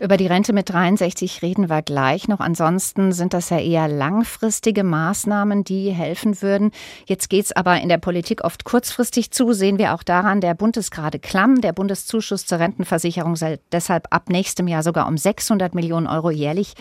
Über 0.00 0.16
die 0.16 0.26
Rente 0.26 0.52
mit 0.52 0.68
63 0.68 1.40
reden 1.40 1.70
wir 1.70 1.80
gleich 1.80 2.26
noch. 2.26 2.40
Ansonsten 2.40 3.12
sind 3.12 3.32
das 3.32 3.50
ja 3.50 3.58
eher 3.58 3.86
langfristige 3.86 4.82
Maßnahmen, 4.82 5.62
die 5.62 5.90
helfen 5.90 6.42
würden. 6.42 6.72
Jetzt 7.06 7.30
geht 7.30 7.44
es 7.46 7.52
aber 7.52 7.80
in 7.80 7.88
der 7.88 7.98
Politik 7.98 8.44
oft 8.44 8.64
kurzfristig 8.64 9.30
zu. 9.30 9.52
Sehen 9.52 9.78
wir 9.78 9.94
auch 9.94 10.02
daran, 10.02 10.40
der 10.40 10.54
Bund 10.54 10.76
ist 10.76 10.90
gerade 10.90 11.18
klamm. 11.18 11.60
Der 11.60 11.72
Bundeszuschuss 11.72 12.44
zur 12.44 12.58
Rentenversicherung 12.58 13.36
soll 13.36 13.60
deshalb 13.72 14.08
ab 14.10 14.28
nächstem 14.28 14.68
Jahr 14.68 14.82
sogar 14.82 15.06
um 15.06 15.16
600 15.16 15.74
Millionen 15.74 16.06
Euro 16.06 16.30
jährlich 16.30 16.74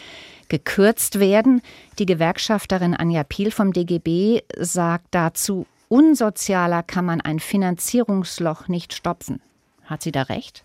gekürzt 0.49 1.19
werden. 1.19 1.61
Die 1.99 2.05
Gewerkschafterin 2.05 2.95
Anja 2.95 3.23
Piel 3.23 3.51
vom 3.51 3.73
DGB 3.73 4.41
sagt 4.57 5.07
dazu, 5.11 5.65
unsozialer 5.89 6.83
kann 6.83 7.05
man 7.05 7.21
ein 7.21 7.39
Finanzierungsloch 7.39 8.67
nicht 8.67 8.93
stopfen. 8.93 9.41
Hat 9.85 10.01
sie 10.01 10.11
da 10.11 10.23
recht? 10.23 10.63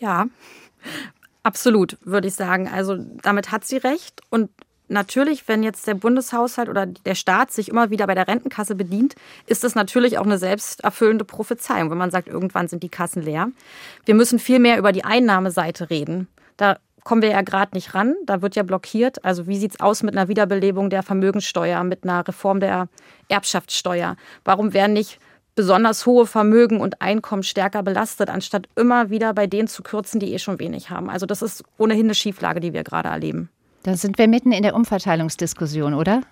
Ja, 0.00 0.26
absolut, 1.42 1.96
würde 2.02 2.28
ich 2.28 2.34
sagen. 2.34 2.68
Also 2.68 2.96
damit 3.22 3.52
hat 3.52 3.64
sie 3.64 3.76
recht. 3.76 4.20
Und 4.30 4.50
natürlich, 4.88 5.48
wenn 5.48 5.62
jetzt 5.62 5.86
der 5.86 5.94
Bundeshaushalt 5.94 6.68
oder 6.68 6.86
der 6.86 7.14
Staat 7.14 7.52
sich 7.52 7.68
immer 7.68 7.90
wieder 7.90 8.06
bei 8.06 8.14
der 8.14 8.28
Rentenkasse 8.28 8.74
bedient, 8.74 9.14
ist 9.46 9.64
das 9.64 9.74
natürlich 9.74 10.18
auch 10.18 10.24
eine 10.24 10.38
selbsterfüllende 10.38 11.24
Prophezeiung, 11.24 11.90
wenn 11.90 11.98
man 11.98 12.10
sagt, 12.10 12.28
irgendwann 12.28 12.68
sind 12.68 12.82
die 12.82 12.88
Kassen 12.88 13.22
leer. 13.22 13.50
Wir 14.04 14.14
müssen 14.14 14.38
viel 14.38 14.58
mehr 14.58 14.78
über 14.78 14.92
die 14.92 15.04
Einnahmeseite 15.04 15.90
reden. 15.90 16.28
Da 16.56 16.78
kommen 17.04 17.22
wir 17.22 17.30
ja 17.30 17.42
gerade 17.42 17.74
nicht 17.74 17.94
ran. 17.94 18.14
Da 18.26 18.42
wird 18.42 18.56
ja 18.56 18.62
blockiert. 18.62 19.24
Also 19.24 19.46
wie 19.46 19.58
sieht 19.58 19.72
es 19.72 19.80
aus 19.80 20.02
mit 20.02 20.16
einer 20.16 20.28
Wiederbelebung 20.28 20.90
der 20.90 21.02
Vermögensteuer, 21.02 21.82
mit 21.84 22.04
einer 22.04 22.26
Reform 22.26 22.60
der 22.60 22.88
Erbschaftssteuer? 23.28 24.16
Warum 24.44 24.72
werden 24.72 24.92
nicht 24.92 25.18
besonders 25.54 26.06
hohe 26.06 26.26
Vermögen 26.26 26.80
und 26.80 27.02
Einkommen 27.02 27.42
stärker 27.42 27.82
belastet, 27.82 28.30
anstatt 28.30 28.68
immer 28.76 29.10
wieder 29.10 29.34
bei 29.34 29.46
denen 29.46 29.68
zu 29.68 29.82
kürzen, 29.82 30.20
die 30.20 30.32
eh 30.32 30.38
schon 30.38 30.58
wenig 30.58 30.90
haben? 30.90 31.10
Also 31.10 31.26
das 31.26 31.42
ist 31.42 31.64
ohnehin 31.78 32.06
eine 32.06 32.14
Schieflage, 32.14 32.60
die 32.60 32.72
wir 32.72 32.84
gerade 32.84 33.08
erleben. 33.08 33.50
Da 33.82 33.96
sind 33.96 34.18
wir 34.18 34.28
mitten 34.28 34.52
in 34.52 34.62
der 34.62 34.74
Umverteilungsdiskussion, 34.74 35.94
oder? 35.94 36.22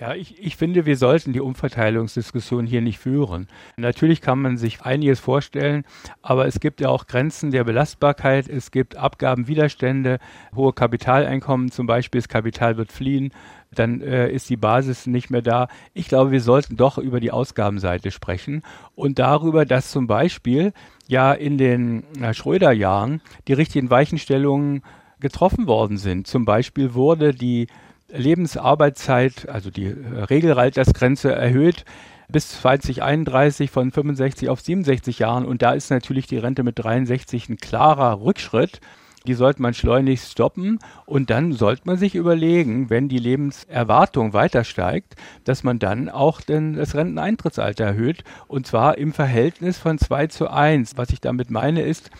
Ja, 0.00 0.14
ich, 0.14 0.40
ich 0.40 0.54
finde, 0.54 0.86
wir 0.86 0.96
sollten 0.96 1.32
die 1.32 1.40
Umverteilungsdiskussion 1.40 2.66
hier 2.66 2.82
nicht 2.82 3.00
führen. 3.00 3.48
Natürlich 3.76 4.20
kann 4.20 4.40
man 4.40 4.56
sich 4.56 4.82
einiges 4.82 5.18
vorstellen, 5.18 5.84
aber 6.22 6.46
es 6.46 6.60
gibt 6.60 6.80
ja 6.80 6.88
auch 6.88 7.08
Grenzen 7.08 7.50
der 7.50 7.64
Belastbarkeit. 7.64 8.48
Es 8.48 8.70
gibt 8.70 8.94
Abgabenwiderstände, 8.94 10.20
hohe 10.54 10.72
Kapitaleinkommen, 10.72 11.72
zum 11.72 11.88
Beispiel 11.88 12.20
das 12.20 12.28
Kapital 12.28 12.76
wird 12.76 12.92
fliehen, 12.92 13.32
dann 13.74 14.00
äh, 14.00 14.30
ist 14.30 14.48
die 14.48 14.56
Basis 14.56 15.08
nicht 15.08 15.30
mehr 15.30 15.42
da. 15.42 15.66
Ich 15.94 16.06
glaube, 16.06 16.30
wir 16.30 16.42
sollten 16.42 16.76
doch 16.76 16.98
über 16.98 17.18
die 17.18 17.32
Ausgabenseite 17.32 18.12
sprechen 18.12 18.62
und 18.94 19.18
darüber, 19.18 19.66
dass 19.66 19.90
zum 19.90 20.06
Beispiel 20.06 20.72
ja 21.08 21.32
in 21.32 21.58
den 21.58 22.04
äh, 22.22 22.34
Schröder-Jahren 22.34 23.20
die 23.48 23.52
richtigen 23.52 23.90
Weichenstellungen 23.90 24.82
getroffen 25.18 25.66
worden 25.66 25.96
sind. 25.96 26.28
Zum 26.28 26.44
Beispiel 26.44 26.94
wurde 26.94 27.34
die 27.34 27.66
Lebensarbeitszeit, 28.10 29.48
also 29.48 29.70
die 29.70 29.86
äh, 29.86 30.22
Regelaltersgrenze 30.24 31.32
erhöht 31.32 31.84
bis 32.30 32.60
2031 32.60 33.70
von 33.70 33.90
65 33.90 34.48
auf 34.48 34.60
67 34.60 35.18
Jahren. 35.18 35.46
Und 35.46 35.62
da 35.62 35.72
ist 35.72 35.90
natürlich 35.90 36.26
die 36.26 36.38
Rente 36.38 36.62
mit 36.62 36.78
63 36.78 37.48
ein 37.48 37.56
klarer 37.56 38.20
Rückschritt. 38.20 38.80
Die 39.26 39.34
sollte 39.34 39.62
man 39.62 39.74
schleunigst 39.74 40.32
stoppen. 40.32 40.78
Und 41.06 41.30
dann 41.30 41.52
sollte 41.52 41.82
man 41.86 41.96
sich 41.96 42.14
überlegen, 42.14 42.90
wenn 42.90 43.08
die 43.08 43.18
Lebenserwartung 43.18 44.34
weiter 44.34 44.64
steigt, 44.64 45.16
dass 45.44 45.64
man 45.64 45.78
dann 45.78 46.08
auch 46.10 46.42
den, 46.42 46.74
das 46.74 46.94
Renteneintrittsalter 46.94 47.84
erhöht. 47.84 48.24
Und 48.46 48.66
zwar 48.66 48.98
im 48.98 49.12
Verhältnis 49.12 49.78
von 49.78 49.98
2 49.98 50.26
zu 50.26 50.50
1. 50.50 50.96
Was 50.96 51.10
ich 51.10 51.20
damit 51.20 51.50
meine 51.50 51.82
ist, 51.82 52.10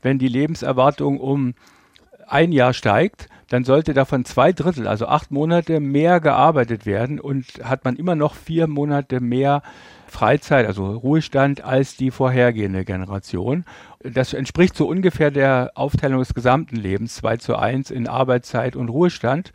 wenn 0.00 0.18
die 0.18 0.28
Lebenserwartung 0.28 1.18
um 1.18 1.54
ein 2.28 2.52
Jahr 2.52 2.72
steigt, 2.72 3.28
dann 3.48 3.64
sollte 3.64 3.94
davon 3.94 4.24
zwei 4.24 4.52
Drittel, 4.52 4.88
also 4.88 5.06
acht 5.06 5.30
Monate 5.30 5.80
mehr 5.80 6.20
gearbeitet 6.20 6.86
werden 6.86 7.20
und 7.20 7.46
hat 7.62 7.84
man 7.84 7.96
immer 7.96 8.14
noch 8.14 8.34
vier 8.34 8.66
Monate 8.66 9.20
mehr 9.20 9.62
Freizeit, 10.08 10.66
also 10.66 10.86
Ruhestand, 10.86 11.62
als 11.62 11.96
die 11.96 12.10
vorhergehende 12.10 12.84
Generation. 12.84 13.64
Das 14.00 14.32
entspricht 14.32 14.76
so 14.76 14.88
ungefähr 14.88 15.30
der 15.30 15.72
Aufteilung 15.74 16.20
des 16.20 16.34
gesamten 16.34 16.76
Lebens, 16.76 17.16
zwei 17.16 17.36
zu 17.36 17.56
eins 17.56 17.90
in 17.90 18.08
Arbeitszeit 18.08 18.76
und 18.76 18.88
Ruhestand. 18.88 19.52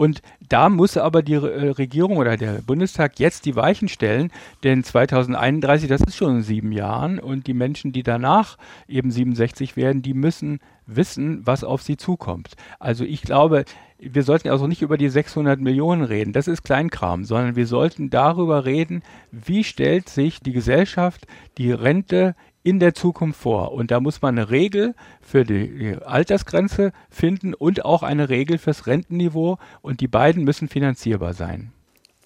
Und 0.00 0.22
da 0.48 0.70
muss 0.70 0.96
aber 0.96 1.22
die 1.22 1.34
äh, 1.34 1.72
Regierung 1.72 2.16
oder 2.16 2.38
der 2.38 2.62
Bundestag 2.62 3.20
jetzt 3.20 3.44
die 3.44 3.54
Weichen 3.54 3.86
stellen, 3.86 4.32
denn 4.64 4.82
2031, 4.82 5.90
das 5.90 6.00
ist 6.00 6.16
schon 6.16 6.36
in 6.36 6.42
sieben 6.42 6.72
Jahren 6.72 7.18
und 7.18 7.46
die 7.46 7.52
Menschen, 7.52 7.92
die 7.92 8.02
danach 8.02 8.56
eben 8.88 9.10
67 9.10 9.76
werden, 9.76 10.00
die 10.00 10.14
müssen 10.14 10.60
wissen, 10.86 11.46
was 11.46 11.64
auf 11.64 11.82
sie 11.82 11.98
zukommt. 11.98 12.54
Also 12.78 13.04
ich 13.04 13.20
glaube, 13.20 13.66
wir 13.98 14.22
sollten 14.22 14.48
also 14.48 14.66
nicht 14.66 14.80
über 14.80 14.96
die 14.96 15.10
600 15.10 15.60
Millionen 15.60 16.02
reden, 16.02 16.32
das 16.32 16.48
ist 16.48 16.62
Kleinkram, 16.62 17.26
sondern 17.26 17.54
wir 17.54 17.66
sollten 17.66 18.08
darüber 18.08 18.64
reden, 18.64 19.02
wie 19.32 19.64
stellt 19.64 20.08
sich 20.08 20.40
die 20.40 20.52
Gesellschaft 20.52 21.26
die 21.58 21.72
Rente 21.72 22.34
in 22.62 22.78
der 22.78 22.94
Zukunft 22.94 23.40
vor. 23.40 23.72
Und 23.72 23.90
da 23.90 24.00
muss 24.00 24.22
man 24.22 24.38
eine 24.38 24.50
Regel 24.50 24.94
für 25.20 25.44
die 25.44 25.96
Altersgrenze 26.04 26.92
finden 27.08 27.54
und 27.54 27.84
auch 27.84 28.02
eine 28.02 28.28
Regel 28.28 28.58
fürs 28.58 28.86
Rentenniveau 28.86 29.58
und 29.82 30.00
die 30.00 30.08
beiden 30.08 30.44
müssen 30.44 30.68
finanzierbar 30.68 31.34
sein. 31.34 31.72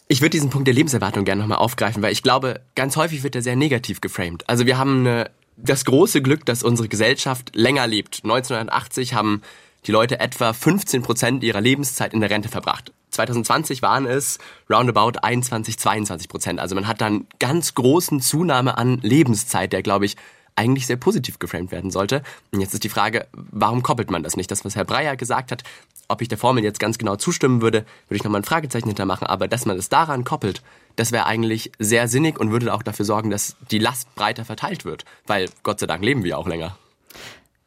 Ich 0.08 0.20
würde 0.20 0.30
diesen 0.30 0.50
Punkt 0.50 0.66
der 0.66 0.74
Lebenserwartung 0.74 1.24
gerne 1.24 1.40
nochmal 1.40 1.58
aufgreifen, 1.58 2.02
weil 2.02 2.12
ich 2.12 2.22
glaube, 2.22 2.60
ganz 2.74 2.96
häufig 2.96 3.22
wird 3.22 3.34
er 3.36 3.42
sehr 3.42 3.56
negativ 3.56 4.00
geframed. 4.00 4.48
Also 4.48 4.66
wir 4.66 4.76
haben 4.76 5.00
eine, 5.00 5.30
das 5.56 5.84
große 5.84 6.20
Glück, 6.20 6.44
dass 6.44 6.62
unsere 6.62 6.88
Gesellschaft 6.88 7.54
länger 7.54 7.86
lebt. 7.86 8.20
1980 8.24 9.14
haben 9.14 9.40
die 9.86 9.92
Leute 9.92 10.20
etwa 10.20 10.52
15 10.52 11.02
Prozent 11.02 11.44
ihrer 11.44 11.60
Lebenszeit 11.60 12.12
in 12.12 12.20
der 12.20 12.30
Rente 12.30 12.48
verbracht. 12.48 12.92
2020 13.14 13.82
waren 13.82 14.06
es 14.06 14.38
roundabout 14.70 15.18
21, 15.22 15.78
22 15.78 16.28
Prozent. 16.28 16.60
Also 16.60 16.74
man 16.74 16.86
hat 16.86 17.00
dann 17.00 17.26
ganz 17.38 17.74
großen 17.74 18.20
Zunahme 18.20 18.76
an 18.78 18.98
Lebenszeit, 19.02 19.72
der, 19.72 19.82
glaube 19.82 20.06
ich, 20.06 20.16
eigentlich 20.56 20.86
sehr 20.86 20.96
positiv 20.96 21.38
geframed 21.38 21.72
werden 21.72 21.90
sollte. 21.90 22.22
Und 22.52 22.60
jetzt 22.60 22.74
ist 22.74 22.84
die 22.84 22.88
Frage, 22.88 23.26
warum 23.32 23.82
koppelt 23.82 24.10
man 24.10 24.22
das 24.22 24.36
nicht? 24.36 24.50
Das, 24.50 24.64
was 24.64 24.76
Herr 24.76 24.84
Breyer 24.84 25.16
gesagt 25.16 25.50
hat, 25.50 25.64
ob 26.08 26.22
ich 26.22 26.28
der 26.28 26.38
Formel 26.38 26.62
jetzt 26.62 26.78
ganz 26.78 26.98
genau 26.98 27.16
zustimmen 27.16 27.60
würde, 27.60 27.84
würde 28.08 28.16
ich 28.16 28.24
nochmal 28.24 28.42
ein 28.42 28.44
Fragezeichen 28.44 28.88
hintermachen. 28.88 29.26
Aber 29.26 29.48
dass 29.48 29.66
man 29.66 29.76
es 29.76 29.88
daran 29.88 30.24
koppelt, 30.24 30.62
das 30.96 31.12
wäre 31.12 31.26
eigentlich 31.26 31.72
sehr 31.78 32.08
sinnig 32.08 32.38
und 32.38 32.52
würde 32.52 32.72
auch 32.72 32.82
dafür 32.82 33.04
sorgen, 33.04 33.30
dass 33.30 33.56
die 33.70 33.78
Last 33.78 34.14
breiter 34.14 34.44
verteilt 34.44 34.84
wird. 34.84 35.04
Weil 35.26 35.48
Gott 35.62 35.80
sei 35.80 35.86
Dank 35.86 36.04
leben 36.04 36.22
wir 36.24 36.38
auch 36.38 36.46
länger. 36.46 36.76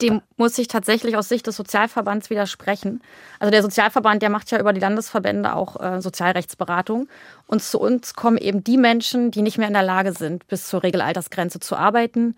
Dem 0.02 0.22
muss 0.36 0.58
ich 0.58 0.68
tatsächlich 0.68 1.18
aus 1.18 1.28
Sicht 1.28 1.48
des 1.48 1.56
Sozialverbands 1.56 2.30
widersprechen. 2.30 3.02
Also 3.40 3.50
der 3.52 3.64
Sozialverband, 3.64 4.22
der 4.22 4.30
macht 4.30 4.52
ja 4.52 4.60
über 4.60 4.72
die 4.72 4.80
Landesverbände 4.80 5.56
auch 5.56 5.80
äh, 5.82 6.02
Sozialrechtsberatung. 6.02 7.08
Und 7.48 7.64
zu 7.64 7.80
uns 7.80 8.14
kommen 8.14 8.38
eben 8.38 8.64
die 8.64 8.78
Menschen, 8.78 9.32
die 9.32 9.42
nicht 9.42 9.58
mehr 9.58 9.68
in 9.68 9.74
der 9.74 9.84
Lage 9.84 10.14
sind, 10.14 10.48
bis 10.48 10.68
zur 10.68 10.84
Regelaltersgrenze 10.84 11.60
zu 11.60 11.76
arbeiten 11.76 12.36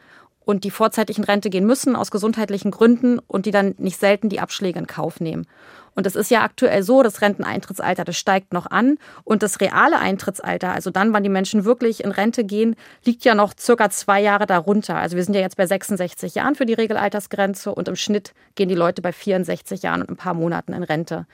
und 0.49 0.63
die 0.63 0.71
vorzeitig 0.71 1.19
in 1.19 1.23
Rente 1.25 1.51
gehen 1.51 1.67
müssen 1.67 1.95
aus 1.95 2.09
gesundheitlichen 2.09 2.71
Gründen 2.71 3.19
und 3.19 3.45
die 3.45 3.51
dann 3.51 3.75
nicht 3.77 3.99
selten 3.99 4.29
die 4.29 4.39
Abschläge 4.39 4.79
in 4.79 4.87
Kauf 4.87 5.19
nehmen. 5.19 5.45
Und 5.93 6.07
es 6.07 6.15
ist 6.15 6.31
ja 6.31 6.41
aktuell 6.41 6.81
so, 6.81 7.03
das 7.03 7.21
Renteneintrittsalter, 7.21 8.03
das 8.03 8.17
steigt 8.17 8.51
noch 8.51 8.65
an. 8.65 8.97
Und 9.23 9.43
das 9.43 9.61
reale 9.61 9.99
Eintrittsalter, 9.99 10.73
also 10.73 10.89
dann, 10.89 11.13
wann 11.13 11.21
die 11.21 11.29
Menschen 11.29 11.65
wirklich 11.65 12.03
in 12.03 12.09
Rente 12.09 12.43
gehen, 12.45 12.75
liegt 13.05 13.25
ja 13.25 13.35
noch 13.35 13.53
circa 13.59 13.91
zwei 13.91 14.21
Jahre 14.21 14.47
darunter. 14.47 14.95
Also 14.95 15.17
wir 15.17 15.23
sind 15.23 15.35
ja 15.35 15.41
jetzt 15.41 15.55
bei 15.55 15.67
66 15.67 16.33
Jahren 16.33 16.55
für 16.55 16.65
die 16.65 16.73
Regelaltersgrenze 16.73 17.71
und 17.71 17.87
im 17.87 17.95
Schnitt 17.95 18.33
gehen 18.55 18.69
die 18.69 18.75
Leute 18.75 19.03
bei 19.03 19.11
64 19.11 19.83
Jahren 19.83 20.01
und 20.01 20.09
ein 20.09 20.17
paar 20.17 20.33
Monaten 20.33 20.73
in 20.73 20.81
Rente. 20.81 21.27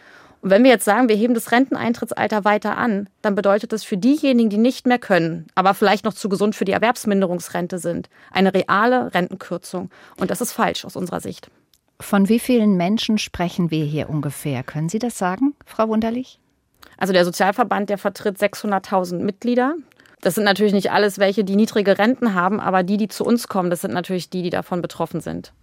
Und 0.45 0.51
wenn 0.51 0.63
wir 0.63 0.69
jetzt 0.69 0.85
sagen, 0.85 1.09
wir 1.09 1.15
heben 1.15 1.33
das 1.33 1.51
Renteneintrittsalter 1.51 2.45
weiter 2.45 2.77
an, 2.77 3.09
dann 3.23 3.33
bedeutet 3.33 3.73
das 3.73 3.83
für 3.83 3.97
diejenigen, 3.97 4.51
die 4.51 4.59
nicht 4.59 4.85
mehr 4.85 4.99
können, 4.99 5.47
aber 5.55 5.73
vielleicht 5.73 6.05
noch 6.05 6.13
zu 6.13 6.29
gesund 6.29 6.55
für 6.55 6.65
die 6.65 6.71
Erwerbsminderungsrente 6.71 7.79
sind, 7.79 8.11
eine 8.31 8.53
reale 8.53 9.11
Rentenkürzung. 9.15 9.89
Und 10.17 10.29
das 10.29 10.41
ist 10.41 10.51
falsch 10.51 10.85
aus 10.85 10.95
unserer 10.95 11.19
Sicht. 11.19 11.49
Von 11.99 12.29
wie 12.29 12.37
vielen 12.37 12.77
Menschen 12.77 13.17
sprechen 13.17 13.71
wir 13.71 13.85
hier 13.85 14.07
ungefähr? 14.07 14.61
Können 14.61 14.87
Sie 14.87 14.99
das 14.99 15.17
sagen, 15.17 15.55
Frau 15.65 15.87
Wunderlich? 15.87 16.39
Also 16.95 17.11
der 17.11 17.25
Sozialverband, 17.25 17.89
der 17.89 17.97
vertritt 17.97 18.37
600.000 18.37 19.23
Mitglieder. 19.23 19.73
Das 20.21 20.35
sind 20.35 20.43
natürlich 20.43 20.73
nicht 20.73 20.91
alles 20.91 21.17
welche, 21.17 21.43
die 21.43 21.55
niedrige 21.55 21.97
Renten 21.97 22.35
haben, 22.35 22.59
aber 22.59 22.83
die, 22.83 22.97
die 22.97 23.07
zu 23.07 23.25
uns 23.25 23.47
kommen, 23.47 23.71
das 23.71 23.81
sind 23.81 23.95
natürlich 23.95 24.29
die, 24.29 24.43
die 24.43 24.51
davon 24.51 24.83
betroffen 24.83 25.21
sind. 25.21 25.53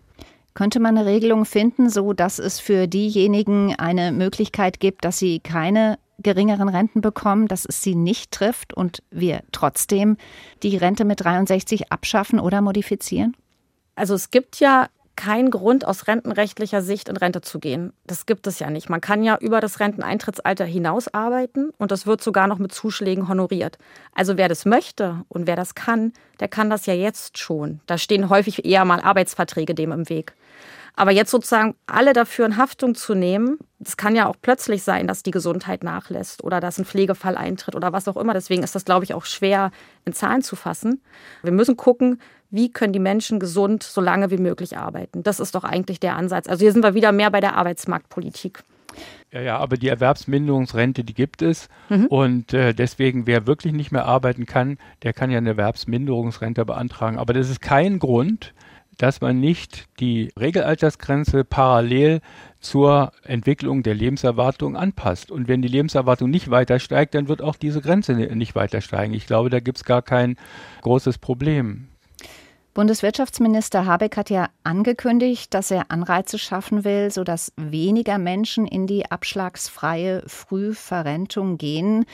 Könnte 0.55 0.81
man 0.81 0.97
eine 0.97 1.07
Regelung 1.07 1.45
finden, 1.45 1.89
so 1.89 2.13
dass 2.13 2.39
es 2.39 2.61
für 2.61 2.87
diejenigen 2.87 3.75
eine 3.77 4.13
Möglichkeit 4.13 4.81
gibt, 4.81 5.05
dass 5.05 5.19
sie 5.19 5.41
keine 5.41 5.99
geringeren 6.19 6.69
Renten 6.69 7.01
bekommen, 7.01 7.49
dass 7.49 7.65
es 7.65 7.83
sie 7.83 7.95
nicht 7.95 8.33
trifft 8.33 8.75
und 8.75 9.03
wir 9.11 9.43
trotzdem 9.51 10.17
die 10.63 10.77
Rente 10.77 11.05
mit 11.05 11.23
63 11.23 11.91
abschaffen 11.91 12.39
oder 12.39 12.61
modifizieren? 12.61 13.37
Also 13.95 14.15
es 14.15 14.31
gibt 14.31 14.61
ja 14.61 14.89
keinen 15.17 15.51
Grund 15.51 15.87
aus 15.87 16.07
rentenrechtlicher 16.07 16.83
Sicht 16.83 17.09
in 17.09 17.17
Rente 17.17 17.41
zu 17.41 17.59
gehen. 17.59 17.93
Das 18.07 18.27
gibt 18.27 18.47
es 18.47 18.59
ja 18.59 18.71
nicht. 18.71 18.89
Man 18.89 19.01
kann 19.01 19.23
ja 19.23 19.37
über 19.39 19.61
das 19.61 19.81
Renteneintrittsalter 19.81 20.65
hinaus 20.65 21.13
arbeiten 21.13 21.71
und 21.79 21.91
das 21.91 22.07
wird 22.07 22.23
sogar 22.23 22.47
noch 22.47 22.59
mit 22.59 22.73
Zuschlägen 22.73 23.29
honoriert. 23.29 23.79
Also 24.15 24.37
wer 24.37 24.49
das 24.49 24.65
möchte 24.65 25.25
und 25.29 25.47
wer 25.47 25.57
das 25.57 25.75
kann, 25.75 26.13
der 26.41 26.49
kann 26.49 26.71
das 26.71 26.87
ja 26.87 26.95
jetzt 26.95 27.39
schon. 27.39 27.81
Da 27.87 27.99
stehen 27.99 28.29
häufig 28.29 28.65
eher 28.65 28.85
mal 28.85 29.01
Arbeitsverträge 29.01 29.75
dem 29.75 29.93
im 29.93 30.09
Weg. 30.09 30.35
Aber 30.95 31.11
jetzt 31.11 31.31
sozusagen 31.31 31.75
alle 31.87 32.13
dafür 32.13 32.45
in 32.45 32.57
Haftung 32.57 32.95
zu 32.95 33.15
nehmen, 33.15 33.59
das 33.79 33.97
kann 33.97 34.15
ja 34.15 34.27
auch 34.27 34.37
plötzlich 34.41 34.83
sein, 34.83 35.07
dass 35.07 35.23
die 35.23 35.31
Gesundheit 35.31 35.83
nachlässt 35.83 36.45
oder 36.45 36.61
dass 36.61 36.79
ein 36.79 36.85
Pflegefall 36.85 37.37
eintritt 37.37 37.75
oder 37.75 37.93
was 37.93 38.09
auch 38.09 38.17
immer. 38.17 38.35
Deswegen 38.35 38.63
ist 38.63 38.75
das, 38.75 38.85
glaube 38.85 39.05
ich, 39.05 39.15
auch 39.15 39.25
schwer 39.25 39.71
in 40.05 40.13
Zahlen 40.13 40.43
zu 40.43 40.55
fassen. 40.55 41.01
Wir 41.43 41.53
müssen 41.53 41.77
gucken, 41.77 42.21
wie 42.51 42.71
können 42.71 42.93
die 42.93 42.99
Menschen 42.99 43.41
gesund 43.41 43.83
so 43.83 44.01
lange 44.01 44.31
wie 44.31 44.37
möglich 44.37 44.77
arbeiten. 44.77 45.23
Das 45.23 45.41
ist 45.41 45.55
doch 45.55 45.65
eigentlich 45.65 45.99
der 45.99 46.17
Ansatz. 46.17 46.47
Also 46.47 46.63
hier 46.63 46.73
sind 46.73 46.85
wir 46.85 46.95
wieder 46.95 47.11
mehr 47.11 47.31
bei 47.31 47.41
der 47.41 47.57
Arbeitsmarktpolitik. 47.57 48.63
Ja, 49.33 49.41
ja, 49.41 49.57
aber 49.57 49.79
die 49.79 49.89
Erwerbsminderungsrente, 49.89 51.05
die 51.05 51.15
gibt 51.15 51.41
es. 51.41 51.71
Mhm. 51.89 52.07
Und 52.07 52.53
äh, 52.53 52.75
deswegen, 52.75 53.27
wer 53.27 53.47
wirklich 53.47 53.73
nicht 53.73 53.91
mehr 53.91 54.05
arbeiten 54.05 54.45
kann, 54.45 54.77
der 55.03 55.15
kann 55.15 55.31
ja 55.31 55.39
eine 55.39 55.51
Erwerbsminderungsrente 55.51 56.67
beantragen. 56.67 57.19
Aber 57.19 57.33
das 57.33 57.49
ist 57.49 57.63
kein 57.63 57.99
Grund, 57.99 58.53
dass 58.99 59.21
man 59.21 59.41
nicht 59.41 59.87
die 60.01 60.31
Regelaltersgrenze 60.39 61.45
parallel 61.45 62.21
zur 62.61 63.13
Entwicklung 63.25 63.83
der 63.83 63.95
Lebenserwartung 63.95 64.77
anpasst. 64.77 65.31
Und 65.31 65.49
wenn 65.49 65.63
die 65.63 65.69
Lebenserwartung 65.69 66.31
nicht 66.31 66.51
weiter 66.51 66.79
steigt, 66.79 67.15
dann 67.15 67.29
wird 67.29 67.43
auch 67.43 67.57
diese 67.57 67.81
Grenze 67.81 68.15
nicht 68.15 68.55
weiter 68.55 68.81
steigen. 68.81 69.15
Ich 69.15 69.27
glaube, 69.27 69.51
da 69.51 69.61
gibt 69.61 69.79
es 69.79 69.85
gar 69.85 70.03
kein 70.03 70.37
großes 70.83 71.19
Problem. 71.19 71.89
Bundeswirtschaftsminister 72.75 73.85
Habeck 73.85 74.17
hat 74.17 74.31
ja 74.31 74.49
angekündigt, 74.65 75.53
dass 75.53 75.71
er 75.71 75.91
Anreize 75.91 76.39
schaffen 76.39 76.85
will, 76.85 77.11
sodass 77.11 77.53
weniger 77.57 78.17
Menschen 78.17 78.67
in 78.67 78.87
die 78.87 79.11
abschlagsfreie 79.11 80.23
Frühverrentung 80.27 81.59
gehen. 81.59 82.07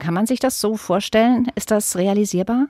Kann 0.00 0.14
man 0.14 0.26
sich 0.26 0.40
das 0.40 0.60
so 0.60 0.76
vorstellen? 0.76 1.46
Ist 1.54 1.70
das 1.70 1.96
realisierbar? 1.96 2.66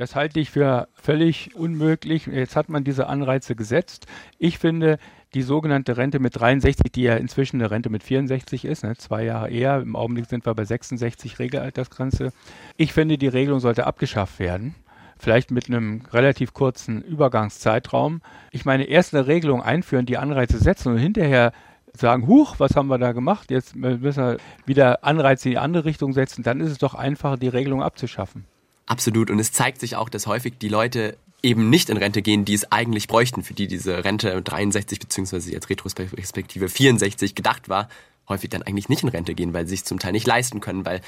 Das 0.00 0.14
halte 0.14 0.40
ich 0.40 0.50
für 0.50 0.88
völlig 0.94 1.54
unmöglich. 1.54 2.24
Jetzt 2.24 2.56
hat 2.56 2.70
man 2.70 2.84
diese 2.84 3.06
Anreize 3.06 3.54
gesetzt. 3.54 4.06
Ich 4.38 4.58
finde, 4.58 4.96
die 5.34 5.42
sogenannte 5.42 5.98
Rente 5.98 6.20
mit 6.20 6.40
63, 6.40 6.90
die 6.90 7.02
ja 7.02 7.16
inzwischen 7.16 7.60
eine 7.60 7.70
Rente 7.70 7.90
mit 7.90 8.02
64 8.02 8.64
ist, 8.64 8.82
ne, 8.82 8.96
zwei 8.96 9.24
Jahre 9.24 9.50
eher, 9.50 9.78
im 9.78 9.96
Augenblick 9.96 10.24
sind 10.24 10.46
wir 10.46 10.54
bei 10.54 10.64
66 10.64 11.38
Regelaltersgrenze. 11.38 12.32
Ich 12.78 12.94
finde, 12.94 13.18
die 13.18 13.28
Regelung 13.28 13.60
sollte 13.60 13.86
abgeschafft 13.86 14.38
werden. 14.38 14.74
Vielleicht 15.18 15.50
mit 15.50 15.68
einem 15.68 16.00
relativ 16.10 16.54
kurzen 16.54 17.02
Übergangszeitraum. 17.02 18.22
Ich 18.52 18.64
meine, 18.64 18.84
erst 18.84 19.14
eine 19.14 19.26
Regelung 19.26 19.60
einführen, 19.60 20.06
die 20.06 20.16
Anreize 20.16 20.56
setzen 20.56 20.92
und 20.92 20.98
hinterher 20.98 21.52
sagen, 21.92 22.26
huch, 22.26 22.54
was 22.56 22.74
haben 22.74 22.88
wir 22.88 22.96
da 22.96 23.12
gemacht? 23.12 23.50
Jetzt 23.50 23.76
müssen 23.76 24.24
wir 24.24 24.38
wieder 24.64 25.04
Anreize 25.04 25.50
in 25.50 25.52
die 25.52 25.58
andere 25.58 25.84
Richtung 25.84 26.14
setzen. 26.14 26.42
Dann 26.42 26.62
ist 26.62 26.70
es 26.70 26.78
doch 26.78 26.94
einfacher, 26.94 27.36
die 27.36 27.48
Regelung 27.48 27.82
abzuschaffen. 27.82 28.46
Absolut. 28.90 29.30
Und 29.30 29.38
es 29.38 29.52
zeigt 29.52 29.78
sich 29.78 29.94
auch, 29.94 30.08
dass 30.08 30.26
häufig 30.26 30.54
die 30.58 30.68
Leute 30.68 31.16
eben 31.44 31.70
nicht 31.70 31.90
in 31.90 31.96
Rente 31.96 32.22
gehen, 32.22 32.44
die 32.44 32.54
es 32.54 32.72
eigentlich 32.72 33.06
bräuchten, 33.06 33.44
für 33.44 33.54
die 33.54 33.68
diese 33.68 34.04
Rente 34.04 34.42
63 34.42 34.98
beziehungsweise 34.98 35.52
jetzt 35.52 35.70
Retrospektive 35.70 36.68
64 36.68 37.36
gedacht 37.36 37.68
war, 37.68 37.88
häufig 38.28 38.50
dann 38.50 38.62
eigentlich 38.62 38.88
nicht 38.88 39.04
in 39.04 39.08
Rente 39.08 39.36
gehen, 39.36 39.54
weil 39.54 39.64
sie 39.66 39.76
sich 39.76 39.84
zum 39.84 40.00
Teil 40.00 40.10
nicht 40.10 40.26
leisten 40.26 40.60
können, 40.60 40.84
weil 40.84 41.02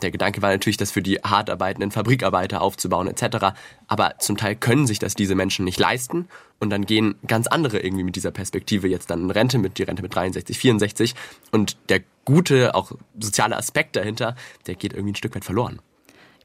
der 0.00 0.10
Gedanke 0.10 0.40
war 0.40 0.48
natürlich, 0.48 0.78
das 0.78 0.90
für 0.90 1.02
die 1.02 1.16
hart 1.16 1.50
arbeitenden 1.50 1.90
Fabrikarbeiter 1.90 2.62
aufzubauen 2.62 3.06
etc. 3.06 3.54
Aber 3.86 4.14
zum 4.18 4.38
Teil 4.38 4.56
können 4.56 4.86
sich 4.86 4.98
das 4.98 5.14
diese 5.14 5.34
Menschen 5.34 5.66
nicht 5.66 5.78
leisten 5.78 6.28
und 6.58 6.70
dann 6.70 6.86
gehen 6.86 7.16
ganz 7.26 7.48
andere 7.48 7.80
irgendwie 7.80 8.04
mit 8.04 8.16
dieser 8.16 8.30
Perspektive 8.30 8.88
jetzt 8.88 9.10
dann 9.10 9.24
in 9.24 9.30
Rente 9.30 9.58
mit 9.58 9.76
die 9.76 9.82
Rente 9.82 10.02
mit 10.02 10.14
63, 10.14 10.58
64 10.58 11.14
und 11.50 11.76
der 11.90 12.00
gute 12.24 12.74
auch 12.74 12.92
soziale 13.20 13.58
Aspekt 13.58 13.94
dahinter, 13.96 14.36
der 14.66 14.74
geht 14.74 14.94
irgendwie 14.94 15.12
ein 15.12 15.16
Stück 15.16 15.34
weit 15.34 15.44
verloren. 15.44 15.80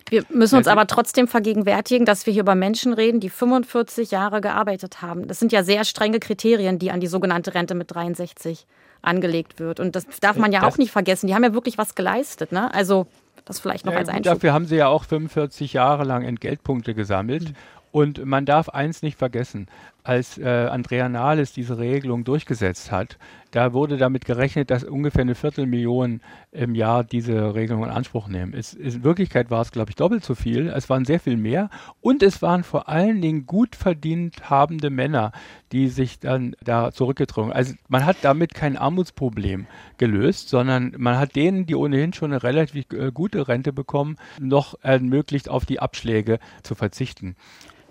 Wir 0.10 0.24
müssen 0.30 0.58
uns 0.58 0.68
aber 0.68 0.88
trotzdem 0.88 1.28
vergegenwärtigen, 1.28 2.06
dass 2.06 2.26
wir 2.26 2.34
hier 2.34 2.42
über 2.42 2.56
Menschen 2.56 2.94
reden, 2.94 3.20
die 3.20 3.30
45 3.30 4.12
Jahre 4.12 4.42
gearbeitet 4.42 5.02
haben. 5.02 5.28
Das 5.28 5.40
sind 5.40 5.52
ja 5.52 5.64
sehr 5.64 5.86
strenge 5.86 6.20
Kriterien, 6.20 6.80
die 6.80 6.92
an 6.92 7.00
die 7.00 7.08
sogenannte 7.08 7.54
Rente 7.54 7.76
mit 7.76 7.94
63 7.94 8.66
angelegt 9.02 9.60
wird. 9.60 9.80
Und 9.80 9.96
das 9.96 10.06
darf 10.20 10.38
man 10.38 10.52
ja 10.52 10.64
auch 10.64 10.78
nicht 10.78 10.92
vergessen. 10.92 11.28
Die 11.28 11.36
haben 11.36 11.44
ja 11.44 11.54
wirklich 11.54 11.78
was 11.78 11.96
geleistet. 11.96 12.52
Ne? 12.52 12.74
Also 12.74 13.08
das 13.46 13.60
vielleicht 13.60 13.86
noch 13.86 13.94
ja, 13.94 14.00
als 14.00 14.10
Einschub. 14.10 14.34
Dafür 14.34 14.54
haben 14.54 14.66
sie 14.66 14.76
ja 14.76 14.88
auch 14.88 15.06
45 15.06 15.74
Jahre 15.74 16.04
lang 16.04 16.24
Entgeltpunkte 16.24 16.94
gesammelt. 16.94 17.50
Mhm. 17.50 17.56
Und 17.92 18.26
man 18.26 18.46
darf 18.46 18.70
eins 18.70 19.02
nicht 19.02 19.18
vergessen, 19.18 19.68
als 20.04 20.38
äh, 20.38 20.46
Andrea 20.48 21.10
Nahles 21.10 21.54
diese 21.54 21.78
Regelung 21.78 22.24
durchgesetzt 22.24 22.92
hat, 22.92 23.18
Da 23.52 23.74
wurde 23.74 23.98
damit 23.98 24.24
gerechnet, 24.24 24.72
dass 24.72 24.86
ungefähr 24.86 25.24
eine 25.24 25.36
Viertelmillion 25.36 26.22
im 26.54 26.74
Jahr 26.74 27.04
diese 27.04 27.54
Regelung 27.54 27.84
in 27.84 27.90
Anspruch 27.90 28.30
nehmen. 28.30 28.54
Es, 28.54 28.74
in 28.74 29.04
Wirklichkeit 29.04 29.52
war 29.52 29.62
es, 29.62 29.74
glaube 29.74 29.90
ich, 29.90 29.98
doppelt 29.98 30.24
so 30.24 30.36
viel. 30.36 30.70
Es 30.70 30.90
waren 30.90 31.04
sehr 31.04 31.20
viel 31.20 31.36
mehr. 31.36 31.70
Und 32.00 32.24
es 32.24 32.42
waren 32.42 32.64
vor 32.64 32.88
allen 32.88 33.22
Dingen 33.22 33.46
gut 33.46 33.76
verdient 33.76 34.50
habende 34.50 34.90
Männer, 34.90 35.34
die 35.74 35.90
sich 35.90 36.20
dann 36.20 36.56
da 36.64 36.92
zurückgezogen. 36.94 37.52
Also 37.52 37.74
man 37.90 38.06
hat 38.06 38.18
damit 38.22 38.54
kein 38.54 38.78
Armutsproblem 38.78 39.68
gelöst, 39.98 40.48
sondern 40.48 40.96
man 40.98 41.20
hat 41.20 41.36
denen, 41.36 41.66
die 41.66 41.76
ohnehin 41.76 42.14
schon 42.14 42.32
eine 42.32 42.44
relativ 42.44 42.86
äh, 42.94 43.12
gute 43.12 43.50
Rente 43.50 43.74
bekommen, 43.74 44.16
noch 44.40 44.76
ermöglicht, 44.82 45.50
auf 45.50 45.66
die 45.66 45.82
Abschläge 45.82 46.40
zu 46.64 46.74
verzichten. 46.74 47.36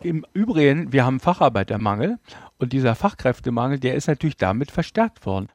Im 0.02 0.24
Übrigen, 0.32 0.92
wir 0.92 1.04
haben 1.04 1.20
Facharbeitermangel 1.20 2.18
und 2.58 2.72
dieser 2.72 2.94
Fachkräftemangel, 2.94 3.78
der 3.78 3.94
ist 3.94 4.08
natürlich 4.08 4.36
damit 4.36 4.70
verstärkt 4.70 5.26
worden. 5.26 5.48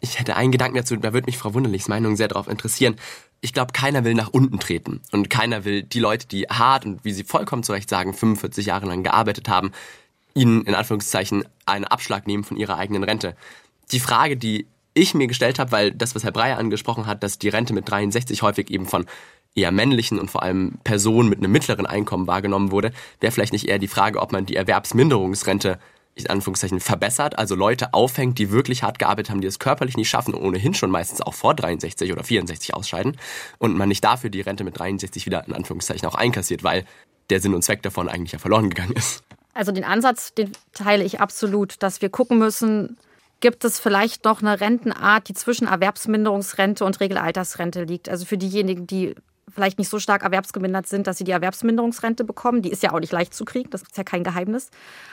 Ich 0.00 0.18
hätte 0.18 0.34
einen 0.34 0.50
Gedanken 0.50 0.76
dazu, 0.76 0.96
da 0.96 1.12
würde 1.12 1.26
mich 1.26 1.38
Frau 1.38 1.54
Wunderlichs 1.54 1.86
Meinung 1.86 2.16
sehr 2.16 2.26
darauf 2.26 2.48
interessieren. 2.48 2.96
Ich 3.40 3.52
glaube, 3.52 3.72
keiner 3.72 4.04
will 4.04 4.14
nach 4.14 4.28
unten 4.28 4.58
treten 4.58 5.00
und 5.12 5.30
keiner 5.30 5.64
will 5.64 5.84
die 5.84 6.00
Leute, 6.00 6.26
die 6.26 6.42
hart 6.42 6.84
und 6.84 7.04
wie 7.04 7.12
Sie 7.12 7.22
vollkommen 7.22 7.62
zu 7.62 7.72
Recht 7.72 7.88
sagen, 7.88 8.14
45 8.14 8.66
Jahre 8.66 8.86
lang 8.86 9.04
gearbeitet 9.04 9.48
haben, 9.48 9.70
ihnen 10.34 10.62
in 10.62 10.74
Anführungszeichen 10.74 11.44
einen 11.64 11.84
Abschlag 11.84 12.26
nehmen 12.26 12.42
von 12.42 12.56
ihrer 12.56 12.78
eigenen 12.78 13.04
Rente. 13.04 13.36
Die 13.92 14.00
Frage, 14.00 14.36
die 14.36 14.66
ich 14.94 15.14
mir 15.14 15.28
gestellt 15.28 15.60
habe, 15.60 15.70
weil 15.70 15.92
das, 15.92 16.16
was 16.16 16.24
Herr 16.24 16.32
Breyer 16.32 16.58
angesprochen 16.58 17.06
hat, 17.06 17.22
dass 17.22 17.38
die 17.38 17.48
Rente 17.48 17.74
mit 17.74 17.88
63 17.88 18.42
häufig 18.42 18.70
eben 18.70 18.86
von 18.86 19.06
eher 19.54 19.72
männlichen 19.72 20.18
und 20.18 20.30
vor 20.30 20.42
allem 20.42 20.78
Personen 20.84 21.28
mit 21.28 21.38
einem 21.38 21.52
mittleren 21.52 21.86
Einkommen 21.86 22.26
wahrgenommen 22.26 22.70
wurde, 22.70 22.92
wäre 23.20 23.32
vielleicht 23.32 23.52
nicht 23.52 23.68
eher 23.68 23.78
die 23.78 23.88
Frage, 23.88 24.20
ob 24.20 24.32
man 24.32 24.46
die 24.46 24.56
Erwerbsminderungsrente 24.56 25.78
in 26.14 26.26
Anführungszeichen 26.28 26.80
verbessert, 26.80 27.38
also 27.38 27.54
Leute 27.54 27.94
aufhängt, 27.94 28.38
die 28.38 28.50
wirklich 28.50 28.82
hart 28.82 28.98
gearbeitet 28.98 29.30
haben, 29.30 29.40
die 29.40 29.46
es 29.46 29.58
körperlich 29.58 29.96
nicht 29.96 30.10
schaffen 30.10 30.34
und 30.34 30.42
ohnehin 30.42 30.74
schon 30.74 30.90
meistens 30.90 31.22
auch 31.22 31.32
vor 31.32 31.54
63 31.54 32.12
oder 32.12 32.22
64 32.22 32.74
ausscheiden 32.74 33.16
und 33.58 33.76
man 33.76 33.88
nicht 33.88 34.04
dafür 34.04 34.28
die 34.28 34.42
Rente 34.42 34.62
mit 34.62 34.78
63 34.78 35.24
wieder 35.24 35.46
in 35.46 35.54
Anführungszeichen 35.54 36.06
auch 36.06 36.14
einkassiert, 36.14 36.64
weil 36.64 36.84
der 37.30 37.40
Sinn 37.40 37.54
und 37.54 37.62
Zweck 37.62 37.82
davon 37.82 38.08
eigentlich 38.08 38.32
ja 38.32 38.38
verloren 38.38 38.68
gegangen 38.68 38.92
ist. 38.92 39.24
Also 39.54 39.72
den 39.72 39.84
Ansatz, 39.84 40.34
den 40.34 40.52
teile 40.72 41.04
ich 41.04 41.20
absolut, 41.20 41.82
dass 41.82 42.02
wir 42.02 42.10
gucken 42.10 42.38
müssen, 42.38 42.98
gibt 43.40 43.64
es 43.64 43.80
vielleicht 43.80 44.24
noch 44.24 44.42
eine 44.42 44.60
Rentenart, 44.60 45.28
die 45.28 45.34
zwischen 45.34 45.66
Erwerbsminderungsrente 45.66 46.84
und 46.84 47.00
Regelaltersrente 47.00 47.84
liegt. 47.84 48.08
Also 48.08 48.24
für 48.24 48.38
diejenigen, 48.38 48.86
die 48.86 49.14
vielleicht 49.48 49.78
nicht 49.78 49.88
so 49.88 49.98
stark 49.98 50.22
erwerbsgemindert 50.22 50.86
sind, 50.86 51.06
dass 51.06 51.18
sie 51.18 51.24
die 51.24 51.32
Erwerbsminderungsrente 51.32 52.24
bekommen. 52.24 52.62
Die 52.62 52.70
ist 52.70 52.82
ja 52.82 52.92
auch 52.92 53.00
nicht 53.00 53.12
leicht 53.12 53.34
zu 53.34 53.44
kriegen, 53.44 53.70
das 53.70 53.82
ist 53.82 53.96
ja 53.96 54.04
kein 54.04 54.24
Geheimnis. 54.24 54.70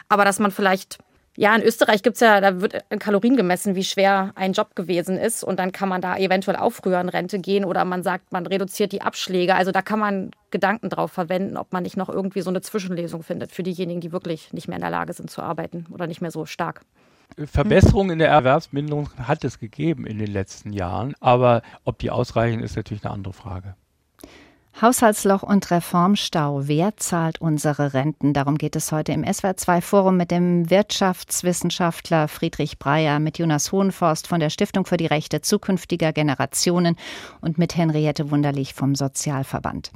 Aber 0.08 0.26
dass 0.26 0.40
man 0.40 0.52
vielleicht, 0.52 1.00
ja, 1.36 1.56
in 1.56 1.64
Österreich 1.64 2.04
gibt 2.04 2.16
es 2.16 2.22
ja, 2.22 2.40
da 2.42 2.62
wird 2.62 2.84
in 2.90 3.00
Kalorien 3.00 3.36
gemessen, 3.36 3.76
wie 3.76 3.84
schwer 3.84 4.32
ein 4.36 4.54
Job 4.54 4.76
gewesen 4.76 5.18
ist. 5.18 5.44
Und 5.44 5.60
dann 5.60 5.72
kann 5.72 5.90
man 5.90 6.02
da 6.02 6.18
eventuell 6.18 6.58
auch 6.58 6.72
früher 6.72 7.02
in 7.02 7.10
Rente 7.10 7.40
gehen 7.40 7.66
oder 7.66 7.86
man 7.86 8.04
sagt, 8.04 8.32
man 8.32 8.46
reduziert 8.46 8.92
die 8.92 9.02
Abschläge. 9.02 9.56
Also 9.56 9.72
da 9.72 9.82
kann 9.82 10.00
man 10.00 10.32
Gedanken 10.52 10.90
drauf 10.90 11.12
verwenden, 11.12 11.58
ob 11.58 11.74
man 11.74 11.84
nicht 11.84 11.98
noch 11.98 12.10
irgendwie 12.10 12.42
so 12.42 12.50
eine 12.50 12.62
Zwischenlesung 12.62 13.24
findet 13.24 13.52
für 13.52 13.64
diejenigen, 13.64 14.02
die 14.02 14.12
wirklich 14.12 14.54
nicht 14.54 14.68
mehr 14.68 14.78
in 14.78 14.82
der 14.82 14.92
Lage 14.92 15.14
sind 15.14 15.30
zu 15.30 15.42
arbeiten 15.42 15.86
oder 15.92 16.08
nicht 16.08 16.22
mehr 16.22 16.32
so 16.32 16.46
stark. 16.46 16.82
Verbesserungen 17.38 18.12
in 18.12 18.20
der 18.20 18.30
Erwerbsminderung 18.30 19.10
hat 19.18 19.44
es 19.44 19.60
gegeben 19.60 20.06
in 20.06 20.18
den 20.18 20.32
letzten 20.32 20.74
Jahren, 20.74 21.14
aber 21.20 21.62
ob 21.86 22.00
die 22.00 22.10
ausreichen, 22.10 22.62
ist 22.62 22.76
natürlich 22.76 23.06
eine 23.06 23.14
andere 23.14 23.34
Frage. 23.34 23.76
Haushaltsloch 24.82 25.44
und 25.44 25.72
Reformstau. 25.72 26.62
Wer 26.68 26.96
zahlt 26.96 27.42
unsere 27.42 27.94
Renten? 27.94 28.34
Darum 28.34 28.58
geht 28.58 28.78
es 28.78 28.94
heute 28.94 29.12
im 29.12 29.26
SWR2 29.26 29.82
Forum 29.82 30.16
mit 30.16 30.32
dem 30.32 30.70
Wirtschaftswissenschaftler 30.70 32.30
Friedrich 32.30 32.80
Breyer, 32.80 33.20
mit 33.20 33.40
Jonas 33.40 33.74
Hohenforst 33.74 34.28
von 34.28 34.40
der 34.40 34.50
Stiftung 34.50 34.86
für 34.86 34.96
die 34.96 35.06
Rechte 35.06 35.42
zukünftiger 35.42 36.14
Generationen 36.14 36.96
und 37.42 37.58
mit 37.58 37.76
Henriette 37.76 38.32
Wunderlich 38.32 38.74
vom 38.74 38.96
Sozialverband. 38.96 39.92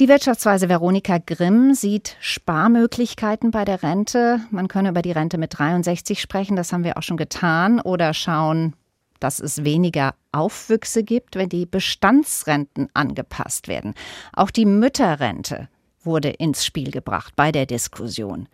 Die 0.00 0.08
Wirtschaftsweise 0.08 0.68
Veronika 0.68 1.18
Grimm 1.18 1.72
sieht 1.74 2.16
Sparmöglichkeiten 2.20 3.50
bei 3.50 3.64
der 3.64 3.82
Rente. 3.82 4.40
Man 4.50 4.68
könne 4.68 4.90
über 4.90 5.02
die 5.02 5.12
Rente 5.12 5.38
mit 5.38 5.58
63 5.58 6.20
sprechen, 6.20 6.56
das 6.56 6.72
haben 6.72 6.84
wir 6.84 6.98
auch 6.98 7.02
schon 7.02 7.16
getan, 7.16 7.80
oder 7.80 8.12
schauen, 8.12 8.74
dass 9.20 9.40
es 9.40 9.64
weniger 9.64 10.14
Aufwüchse 10.32 11.02
gibt, 11.02 11.36
wenn 11.36 11.48
die 11.48 11.66
Bestandsrenten 11.66 12.88
angepasst 12.94 13.68
werden. 13.68 13.94
Auch 14.32 14.50
die 14.50 14.66
Mütterrente 14.66 15.68
wurde 16.02 16.30
ins 16.30 16.64
Spiel 16.64 16.90
gebracht 16.90 17.34
bei 17.36 17.52
der 17.52 17.66
Diskussion. 17.66 18.48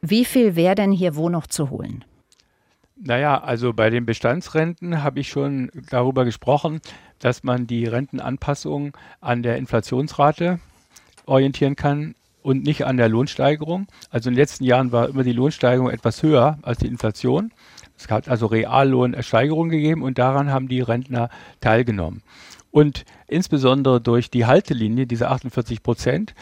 Wie 0.00 0.24
viel 0.24 0.56
wäre 0.56 0.74
denn 0.74 0.92
hier 0.92 1.16
wo 1.16 1.28
noch 1.28 1.46
zu 1.46 1.70
holen? 1.70 2.04
Naja, 2.98 3.42
also 3.42 3.74
bei 3.74 3.90
den 3.90 4.06
Bestandsrenten 4.06 5.02
habe 5.02 5.20
ich 5.20 5.28
schon 5.28 5.70
darüber 5.90 6.24
gesprochen, 6.24 6.80
dass 7.18 7.44
man 7.44 7.66
die 7.66 7.84
Rentenanpassung 7.84 8.96
an 9.20 9.42
der 9.42 9.56
Inflationsrate 9.58 10.60
orientieren 11.26 11.76
kann 11.76 12.14
und 12.42 12.62
nicht 12.62 12.86
an 12.86 12.96
der 12.96 13.08
Lohnsteigerung. 13.08 13.86
Also 14.10 14.30
in 14.30 14.34
den 14.34 14.40
letzten 14.40 14.64
Jahren 14.64 14.92
war 14.92 15.08
immer 15.08 15.24
die 15.24 15.32
Lohnsteigerung 15.32 15.90
etwas 15.90 16.22
höher 16.22 16.58
als 16.62 16.78
die 16.78 16.86
Inflation. 16.86 17.52
Es 17.98 18.08
hat 18.10 18.28
also 18.28 18.46
Reallohnsteigerungen 18.46 19.70
gegeben 19.70 20.02
und 20.02 20.18
daran 20.18 20.50
haben 20.50 20.68
die 20.68 20.80
Rentner 20.80 21.30
teilgenommen. 21.60 22.22
Und 22.70 23.04
insbesondere 23.26 24.00
durch 24.00 24.30
die 24.30 24.44
Haltelinie, 24.44 25.06
diese 25.06 25.28
48 25.28 25.82
Prozent, 25.82 26.34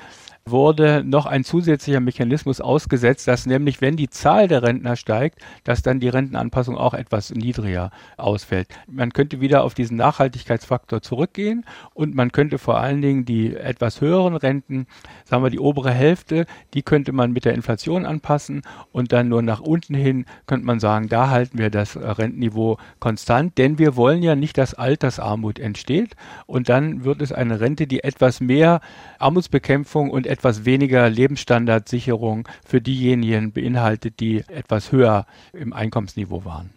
wurde 0.47 1.03
noch 1.07 1.25
ein 1.25 1.43
zusätzlicher 1.43 2.01
Mechanismus 2.01 2.61
ausgesetzt, 2.61 3.27
dass 3.27 3.47
nämlich, 3.47 3.81
wenn 3.81 3.97
die 3.97 4.11
Zahl 4.11 4.47
der 4.47 4.63
Rentner 4.63 4.95
steigt, 4.95 5.39
dass 5.65 5.81
dann 5.81 6.01
die 6.01 6.11
Rentenanpassung 6.11 6.77
auch 6.77 6.93
etwas 6.93 7.31
niedriger 7.31 7.91
ausfällt. 8.19 8.69
Man 8.87 9.15
könnte 9.15 9.41
wieder 9.41 9.65
auf 9.65 9.73
diesen 9.73 9.97
Nachhaltigkeitsfaktor 9.97 11.01
zurückgehen 11.01 11.65
und 11.95 12.15
man 12.15 12.31
könnte 12.31 12.59
vor 12.59 12.77
allen 12.77 13.01
Dingen 13.01 13.25
die 13.25 13.57
etwas 13.57 14.03
höheren 14.03 14.37
Renten, 14.37 14.87
sagen 15.25 15.43
wir 15.43 15.49
die 15.49 15.59
obere 15.59 15.93
Hälfte, 15.93 16.45
die 16.75 16.83
könnte 16.83 17.13
man 17.13 17.33
mit 17.33 17.47
der 17.47 17.55
Inflation 17.55 18.05
anpassen 18.05 18.61
und 18.93 19.13
dann 19.13 19.31
nur 19.31 19.41
nach 19.41 19.61
unten 19.61 19.95
hin 19.95 20.27
könnte 20.47 20.67
man 20.67 20.79
sagen, 20.79 21.09
da 21.09 21.31
halten 21.31 21.57
wir 21.57 21.71
das 21.71 21.97
Rentenniveau 21.97 22.77
konstant, 23.01 23.57
denn 23.57 23.79
wir 23.79 23.97
wollen 23.97 24.23
ja 24.23 24.37
nicht, 24.37 24.59
dass 24.59 24.75
Altersarmut 24.75 25.59
entsteht 25.59 26.17
und 26.45 26.69
dann 26.69 27.05
wird 27.05 27.23
es 27.23 27.33
eine 27.33 27.61
Rente, 27.61 27.87
die 27.87 28.05
etwas 28.05 28.43
mehr 28.43 28.83
Armutsbekämpfung 29.19 30.11
und 30.11 30.27
etwas 30.35 30.65
weniger 30.65 31.09
Lebensstandardsicherung 31.09 32.49
für 32.67 32.81
diejenigen 32.81 33.53
beinhaltet, 33.53 34.19
die 34.19 34.41
etwas 34.49 34.91
höher 34.91 35.27
im 35.53 35.73
Einkommensniveau 35.73 36.45
waren. 36.45 36.71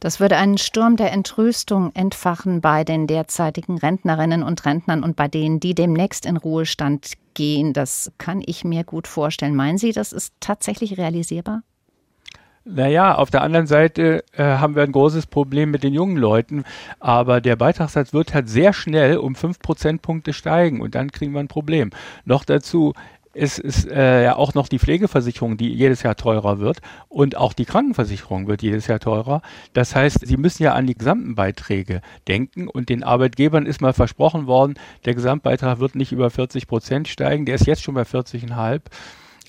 Das 0.00 0.18
würde 0.18 0.38
einen 0.38 0.58
Sturm 0.58 0.96
der 0.96 1.12
Entrüstung 1.12 1.94
entfachen 1.94 2.60
bei 2.60 2.84
den 2.84 3.06
derzeitigen 3.06 3.78
Rentnerinnen 3.78 4.42
und 4.42 4.64
Rentnern 4.64 5.04
und 5.04 5.14
bei 5.14 5.28
denen, 5.28 5.60
die 5.60 5.74
demnächst 5.74 6.26
in 6.26 6.36
Ruhestand 6.36 7.12
gehen. 7.34 7.74
Das 7.74 8.10
kann 8.18 8.42
ich 8.44 8.64
mir 8.64 8.82
gut 8.82 9.06
vorstellen. 9.06 9.54
Meinen 9.54 9.78
Sie, 9.78 9.92
das 9.92 10.12
ist 10.12 10.32
tatsächlich 10.40 10.96
realisierbar? 10.98 11.62
Naja, 12.64 13.14
auf 13.14 13.30
der 13.30 13.42
anderen 13.42 13.66
Seite 13.66 14.22
äh, 14.32 14.42
haben 14.42 14.76
wir 14.76 14.82
ein 14.82 14.92
großes 14.92 15.26
Problem 15.26 15.70
mit 15.70 15.82
den 15.82 15.94
jungen 15.94 16.18
Leuten, 16.18 16.64
aber 16.98 17.40
der 17.40 17.56
Beitragssatz 17.56 18.12
wird 18.12 18.34
halt 18.34 18.50
sehr 18.50 18.74
schnell 18.74 19.16
um 19.16 19.34
fünf 19.34 19.60
Prozentpunkte 19.60 20.34
steigen 20.34 20.82
und 20.82 20.94
dann 20.94 21.10
kriegen 21.10 21.32
wir 21.32 21.40
ein 21.40 21.48
Problem. 21.48 21.90
Noch 22.26 22.44
dazu 22.44 22.92
ist, 23.32 23.58
ist 23.58 23.88
äh, 23.88 24.24
ja 24.24 24.36
auch 24.36 24.52
noch 24.52 24.68
die 24.68 24.78
Pflegeversicherung, 24.78 25.56
die 25.56 25.72
jedes 25.72 26.02
Jahr 26.02 26.16
teurer 26.16 26.58
wird 26.58 26.80
und 27.08 27.36
auch 27.36 27.54
die 27.54 27.64
Krankenversicherung 27.64 28.46
wird 28.46 28.60
jedes 28.62 28.88
Jahr 28.88 29.00
teurer. 29.00 29.40
Das 29.72 29.94
heißt, 29.94 30.26
sie 30.26 30.36
müssen 30.36 30.62
ja 30.62 30.74
an 30.74 30.86
die 30.86 30.94
gesamten 30.94 31.36
Beiträge 31.36 32.02
denken 32.28 32.68
und 32.68 32.88
den 32.88 33.02
Arbeitgebern 33.02 33.64
ist 33.66 33.80
mal 33.80 33.92
versprochen 33.94 34.46
worden, 34.46 34.74
der 35.06 35.14
Gesamtbeitrag 35.14 35.78
wird 35.78 35.94
nicht 35.94 36.12
über 36.12 36.28
40 36.28 36.66
Prozent 36.66 37.08
steigen, 37.08 37.46
der 37.46 37.54
ist 37.54 37.66
jetzt 37.66 37.82
schon 37.82 37.94
bei 37.94 38.02
40,5. 38.02 38.80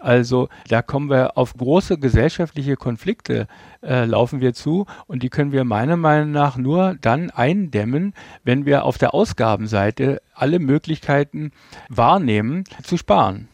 Also 0.02 0.50
da 0.68 0.82
kommen 0.82 1.10
wir 1.10 1.38
auf 1.38 1.54
große 1.54 2.00
gesellschaftliche 2.00 2.76
Konflikte, 2.76 3.48
äh, 3.84 4.06
laufen 4.06 4.42
wir 4.42 4.54
zu 4.54 4.88
und 5.08 5.24
die 5.24 5.30
können 5.30 5.52
wir 5.52 5.64
meiner 5.64 5.98
Meinung 5.98 6.32
nach 6.32 6.58
nur 6.58 6.96
dann 7.00 7.30
eindämmen, 7.30 8.14
wenn 8.44 8.66
wir 8.66 8.84
auf 8.86 8.98
der 8.98 9.14
Ausgabenseite 9.14 10.22
alle 10.34 10.60
Möglichkeiten 10.60 11.52
wahrnehmen 11.90 12.64
zu 12.84 12.98
sparen. 12.98 13.48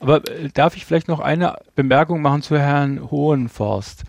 Aber 0.00 0.28
äh, 0.28 0.48
darf 0.52 0.76
ich 0.76 0.84
vielleicht 0.84 1.08
noch 1.08 1.20
eine 1.20 1.56
Bemerkung 1.74 2.20
machen 2.20 2.42
zu 2.42 2.58
Herrn 2.58 3.10
Hohenforst? 3.10 4.04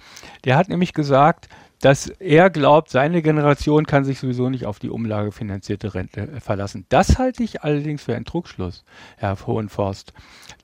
Der 0.46 0.58
hat 0.58 0.70
nämlich 0.70 0.94
gesagt, 0.94 1.48
dass 1.84 2.08
er 2.08 2.50
glaubt, 2.50 2.90
seine 2.90 3.22
Generation 3.22 3.86
kann 3.86 4.06
sich 4.06 4.18
sowieso 4.18 4.50
nicht 4.50 4.66
auf 4.66 4.80
die 4.80 4.90
umlagefinanzierte 4.90 5.94
Rente 5.94 6.22
äh, 6.22 6.40
verlassen. 6.40 6.86
Das 6.90 7.18
halte 7.18 7.44
ich 7.44 7.64
allerdings 7.64 8.04
für 8.04 8.16
einen 8.16 8.26
Trugschluss, 8.26 8.86
Herr 9.18 9.38
Hohenforst. 9.46 10.14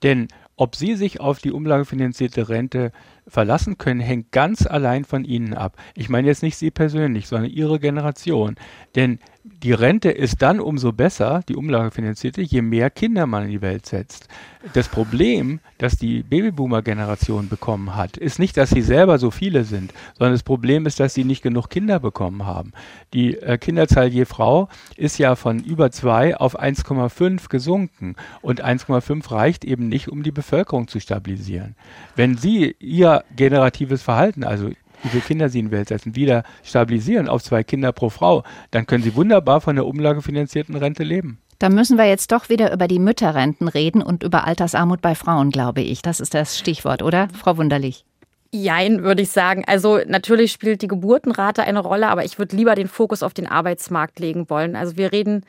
Denn 0.02 0.28
ob 0.60 0.76
Sie 0.76 0.94
sich 0.94 1.20
auf 1.20 1.38
die 1.38 1.52
umlagefinanzierte 1.52 2.50
Rente 2.50 2.92
verlassen 3.26 3.78
können, 3.78 4.00
hängt 4.00 4.30
ganz 4.30 4.66
allein 4.66 5.06
von 5.06 5.24
Ihnen 5.24 5.54
ab. 5.54 5.74
Ich 5.94 6.10
meine 6.10 6.28
jetzt 6.28 6.42
nicht 6.42 6.58
Sie 6.58 6.70
persönlich, 6.70 7.28
sondern 7.28 7.50
Ihre 7.50 7.80
Generation. 7.80 8.56
Denn 8.94 9.20
die 9.42 9.72
Rente 9.72 10.10
ist 10.10 10.42
dann 10.42 10.60
umso 10.60 10.92
besser, 10.92 11.42
die 11.48 11.56
Umlagefinanzierte, 11.56 12.42
je 12.42 12.60
mehr 12.60 12.90
Kinder 12.90 13.26
man 13.26 13.44
in 13.44 13.50
die 13.50 13.62
Welt 13.62 13.86
setzt. 13.86 14.28
Das 14.74 14.88
Problem, 14.88 15.60
das 15.78 15.96
die 15.96 16.22
Babyboomer-Generation 16.22 17.48
bekommen 17.48 17.96
hat, 17.96 18.18
ist 18.18 18.38
nicht, 18.38 18.58
dass 18.58 18.68
sie 18.70 18.82
selber 18.82 19.18
so 19.18 19.30
viele 19.30 19.64
sind, 19.64 19.94
sondern 20.18 20.34
das 20.34 20.42
Problem 20.42 20.84
ist, 20.84 21.00
dass 21.00 21.14
sie 21.14 21.24
nicht 21.24 21.42
genug 21.42 21.70
Kinder 21.70 21.98
bekommen 22.00 22.44
haben. 22.44 22.72
Die 23.14 23.36
äh, 23.38 23.56
Kinderzahl 23.56 24.08
je 24.08 24.26
Frau 24.26 24.68
ist 24.96 25.18
ja 25.18 25.34
von 25.36 25.60
über 25.60 25.90
zwei 25.90 26.36
auf 26.36 26.60
1,5 26.60 27.48
gesunken 27.48 28.16
und 28.42 28.62
1,5 28.62 29.30
reicht 29.30 29.64
eben 29.64 29.88
nicht, 29.88 30.08
um 30.08 30.22
die 30.22 30.32
Bevölkerung 30.32 30.86
zu 30.88 31.00
stabilisieren. 31.00 31.76
Wenn 32.14 32.36
Sie 32.36 32.76
Ihr 32.78 33.24
generatives 33.34 34.02
Verhalten, 34.02 34.44
also 34.44 34.70
wie 35.02 35.08
viele 35.08 35.22
Kinder 35.22 35.48
sie 35.48 35.60
in 35.60 35.66
die 35.66 35.72
Welt 35.72 35.88
setzen, 35.88 36.14
wieder 36.16 36.44
stabilisieren 36.62 37.28
auf 37.28 37.42
zwei 37.42 37.62
Kinder 37.62 37.92
pro 37.92 38.10
Frau, 38.10 38.44
dann 38.70 38.86
können 38.86 39.02
sie 39.02 39.14
wunderbar 39.14 39.60
von 39.60 39.76
der 39.76 39.86
umlagefinanzierten 39.86 40.76
Rente 40.76 41.02
leben. 41.02 41.38
Da 41.58 41.68
müssen 41.68 41.98
wir 41.98 42.06
jetzt 42.06 42.32
doch 42.32 42.48
wieder 42.48 42.72
über 42.72 42.88
die 42.88 42.98
Mütterrenten 42.98 43.68
reden 43.68 44.02
und 44.02 44.22
über 44.22 44.46
Altersarmut 44.46 45.02
bei 45.02 45.14
Frauen, 45.14 45.50
glaube 45.50 45.82
ich. 45.82 46.00
Das 46.00 46.18
ist 46.18 46.32
das 46.32 46.58
Stichwort, 46.58 47.02
oder, 47.02 47.28
Frau 47.38 47.58
Wunderlich? 47.58 48.06
Jein, 48.52 49.04
würde 49.04 49.22
ich 49.22 49.30
sagen. 49.30 49.64
Also 49.66 50.00
natürlich 50.06 50.52
spielt 50.52 50.82
die 50.82 50.88
Geburtenrate 50.88 51.62
eine 51.62 51.80
Rolle, 51.80 52.08
aber 52.08 52.24
ich 52.24 52.38
würde 52.38 52.56
lieber 52.56 52.74
den 52.74 52.88
Fokus 52.88 53.22
auf 53.22 53.34
den 53.34 53.46
Arbeitsmarkt 53.46 54.18
legen 54.18 54.48
wollen. 54.48 54.74
Also 54.74 54.96
wir 54.96 55.12
reden 55.12 55.44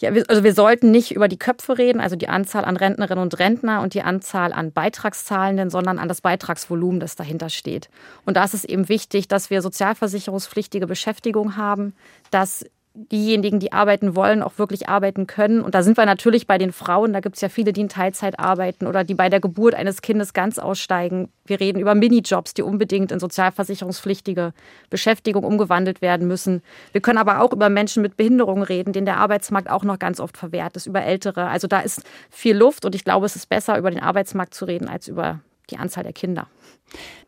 ja, 0.00 0.10
also 0.28 0.42
wir 0.44 0.54
sollten 0.54 0.90
nicht 0.90 1.14
über 1.14 1.28
die 1.28 1.38
Köpfe 1.38 1.76
reden, 1.76 2.00
also 2.00 2.16
die 2.16 2.28
Anzahl 2.28 2.64
an 2.64 2.76
Rentnerinnen 2.76 3.22
und 3.22 3.38
Rentner 3.38 3.82
und 3.82 3.94
die 3.94 4.02
Anzahl 4.02 4.52
an 4.52 4.72
Beitragszahlenden, 4.72 5.68
sondern 5.68 5.98
an 5.98 6.08
das 6.08 6.22
Beitragsvolumen, 6.22 7.00
das 7.00 7.16
dahinter 7.16 7.50
steht. 7.50 7.90
Und 8.24 8.36
da 8.36 8.44
ist 8.44 8.54
es 8.54 8.64
eben 8.64 8.88
wichtig, 8.88 9.28
dass 9.28 9.50
wir 9.50 9.60
sozialversicherungspflichtige 9.60 10.86
Beschäftigung 10.86 11.56
haben, 11.56 11.94
dass 12.30 12.64
diejenigen, 13.08 13.60
die 13.60 13.72
arbeiten 13.72 14.14
wollen, 14.14 14.42
auch 14.42 14.58
wirklich 14.58 14.88
arbeiten 14.88 15.26
können. 15.26 15.60
Und 15.60 15.74
da 15.74 15.82
sind 15.82 15.96
wir 15.96 16.06
natürlich 16.06 16.46
bei 16.46 16.58
den 16.58 16.72
Frauen. 16.72 17.12
Da 17.12 17.20
gibt 17.20 17.36
es 17.36 17.42
ja 17.42 17.48
viele, 17.48 17.72
die 17.72 17.80
in 17.82 17.88
Teilzeit 17.88 18.38
arbeiten 18.38 18.86
oder 18.86 19.04
die 19.04 19.14
bei 19.14 19.28
der 19.28 19.40
Geburt 19.40 19.74
eines 19.74 20.02
Kindes 20.02 20.32
ganz 20.32 20.58
aussteigen. 20.58 21.28
Wir 21.44 21.60
reden 21.60 21.80
über 21.80 21.94
Minijobs, 21.94 22.54
die 22.54 22.62
unbedingt 22.62 23.12
in 23.12 23.20
sozialversicherungspflichtige 23.20 24.52
Beschäftigung 24.90 25.44
umgewandelt 25.44 26.02
werden 26.02 26.28
müssen. 26.28 26.62
Wir 26.92 27.00
können 27.00 27.18
aber 27.18 27.40
auch 27.40 27.52
über 27.52 27.68
Menschen 27.68 28.02
mit 28.02 28.16
Behinderungen 28.16 28.62
reden, 28.62 28.92
denen 28.92 29.06
der 29.06 29.16
Arbeitsmarkt 29.16 29.70
auch 29.70 29.84
noch 29.84 29.98
ganz 29.98 30.20
oft 30.20 30.36
verwehrt 30.36 30.76
ist, 30.76 30.86
über 30.86 31.02
Ältere. 31.02 31.48
Also 31.48 31.66
da 31.66 31.80
ist 31.80 32.02
viel 32.30 32.56
Luft 32.56 32.84
und 32.84 32.94
ich 32.94 33.04
glaube, 33.04 33.26
es 33.26 33.36
ist 33.36 33.48
besser, 33.48 33.78
über 33.78 33.90
den 33.90 34.00
Arbeitsmarkt 34.00 34.54
zu 34.54 34.64
reden, 34.64 34.88
als 34.88 35.08
über 35.08 35.40
die 35.70 35.78
Anzahl 35.78 36.04
der 36.04 36.12
Kinder. 36.12 36.46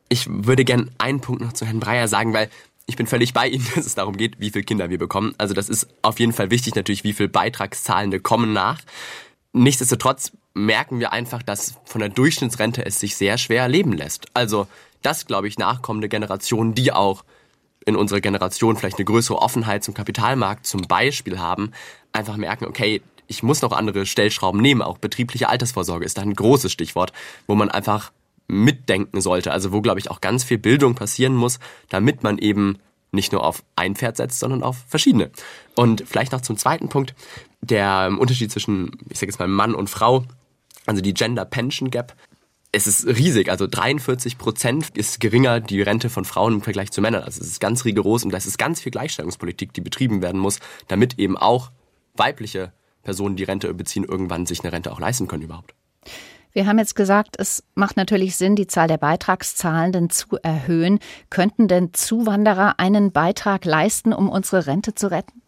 Ich 0.09 0.27
würde 0.29 0.65
gerne 0.65 0.89
einen 0.99 1.21
Punkt 1.21 1.41
noch 1.41 1.53
zu 1.53 1.65
Herrn 1.65 1.81
Breyer 1.81 2.07
sagen, 2.07 2.35
weil 2.35 2.49
ich 2.93 2.97
bin 2.97 3.07
völlig 3.07 3.33
bei 3.33 3.49
Ihnen, 3.49 3.67
dass 3.75 3.87
es 3.87 3.95
darum 3.95 4.17
geht, 4.17 4.39
wie 4.39 4.51
viele 4.51 4.65
Kinder 4.65 4.91
wir 4.91 4.99
bekommen. 4.99 5.35
Also 5.39 5.55
das 5.55 5.69
ist 5.69 5.89
auf 6.03 6.21
jeden 6.21 6.33
Fall 6.33 6.51
wichtig 6.51 6.75
natürlich, 6.75 7.05
wie 7.05 7.15
viele 7.15 7.31
Beitragszahlende 7.31 8.21
kommen 8.21 8.53
nach. 8.53 8.81
Nichtsdestotrotz 9.55 10.33
merken 10.55 11.01
wir 11.01 11.13
einfach, 11.13 11.43
dass 11.43 11.75
von 11.85 12.01
der 12.01 12.11
Durchschnittsrente 12.11 12.85
es 12.85 13.01
sich 13.01 13.17
sehr 13.17 13.39
schwer 13.39 13.69
leben 13.69 13.93
lässt. 13.93 14.27
Also 14.35 14.67
das, 15.01 15.27
glaube 15.27 15.49
ich, 15.49 15.59
nachkommende 15.59 16.09
Generationen, 16.09 16.75
die 16.75 16.93
auch 16.93 17.25
in 17.85 17.97
unserer 17.97 18.21
Generation 18.21 18.77
vielleicht 18.77 18.99
eine 18.99 19.07
größere 19.07 19.39
Offenheit 19.39 19.83
zum 19.83 19.95
Kapitalmarkt 19.95 20.67
zum 20.67 20.83
Beispiel 20.83 21.39
haben, 21.39 21.73
einfach 22.13 22.37
merken, 22.37 22.67
okay, 22.67 23.03
ich 23.27 23.43
muss 23.43 23.63
noch 23.63 23.73
andere 23.73 24.05
Stellschrauben 24.05 24.61
nehmen. 24.61 24.83
Auch 24.83 24.99
betriebliche 24.99 25.49
Altersvorsorge 25.49 26.05
ist 26.05 26.19
da 26.19 26.23
ein 26.23 26.35
großes 26.35 26.71
Stichwort, 26.71 27.13
wo 27.47 27.55
man 27.55 27.71
einfach 27.71 28.13
mitdenken 28.49 29.21
sollte. 29.21 29.53
Also 29.53 29.73
wo, 29.73 29.81
glaube 29.81 30.01
ich, 30.01 30.11
auch 30.11 30.21
ganz 30.21 30.45
viel 30.45 30.59
Bildung 30.59 30.95
passieren 30.95 31.35
muss, 31.35 31.59
damit 31.89 32.23
man 32.23 32.39
eben 32.39 32.79
nicht 33.13 33.33
nur 33.33 33.45
auf 33.45 33.63
ein 33.77 33.95
Pferd 33.95 34.17
setzt, 34.17 34.41
sondern 34.41 34.63
auf 34.63 34.79
verschiedene. 34.89 35.31
Und 35.75 36.03
vielleicht 36.07 36.33
noch 36.33 36.41
zum 36.41 36.57
zweiten 36.57 36.89
Punkt, 36.89 37.15
der 37.61 38.11
Unterschied 38.19 38.51
zwischen, 38.51 38.93
ich 39.11 39.19
sage 39.19 39.31
jetzt 39.31 39.39
mal, 39.39 39.49
Mann 39.49 39.75
und 39.75 39.91
Frau, 39.91 40.25
also 40.87 41.01
die 41.01 41.15
Gender 41.15 41.45
Pension 41.45 41.91
Gap. 41.91 42.15
Es 42.75 42.87
ist 42.87 43.07
riesig, 43.07 43.51
also 43.51 43.67
43 43.67 44.39
Prozent 44.39 44.97
ist 44.97 45.21
geringer 45.21 45.61
die 45.61 45.83
Rente 45.83 46.09
von 46.09 46.25
Frauen 46.25 46.55
im 46.55 46.63
Vergleich 46.63 46.91
zu 46.91 47.03
Männern. 47.03 47.23
Also 47.23 47.43
es 47.43 47.47
ist 47.47 47.61
ganz 47.61 47.85
rigoros 47.85 48.25
und 48.25 48.31
das 48.33 48.47
ist 48.47 48.57
ganz 48.57 48.81
viel 48.81 48.91
Gleichstellungspolitik, 48.91 49.75
die 49.75 49.83
betrieben 49.83 50.23
werden 50.23 50.41
muss, 50.41 50.59
damit 50.89 51.19
eben 51.19 51.37
auch 51.37 51.71
weibliche 52.15 52.73
Personen, 53.03 53.37
die 53.37 53.45
Rente 53.45 53.73
beziehen, 53.75 54.05
irgendwann 54.05 54.47
sich 54.47 54.61
eine 54.61 54.73
Rente 54.73 54.91
auch 54.91 55.01
leisten 55.01 55.29
können 55.29 55.43
überhaupt. 55.43 55.75
Wir 56.53 56.67
haben 56.67 56.79
jetzt 56.79 56.95
gesagt, 56.95 57.37
es 57.39 57.65
macht 57.75 57.97
natürlich 57.97 58.37
Sinn, 58.37 58.57
die 58.57 58.67
Zahl 58.67 58.89
der 58.89 58.99
Beitragszahlenden 58.99 60.11
zu 60.11 60.37
erhöhen. 60.43 60.99
Könnten 61.31 61.67
denn 61.67 61.95
Zuwanderer 61.95 62.79
einen 62.79 63.11
Beitrag 63.11 63.65
leisten, 63.65 64.13
um 64.13 64.29
unsere 64.29 64.67
Rente 64.67 64.95
zu 64.95 65.11
retten? 65.11 65.43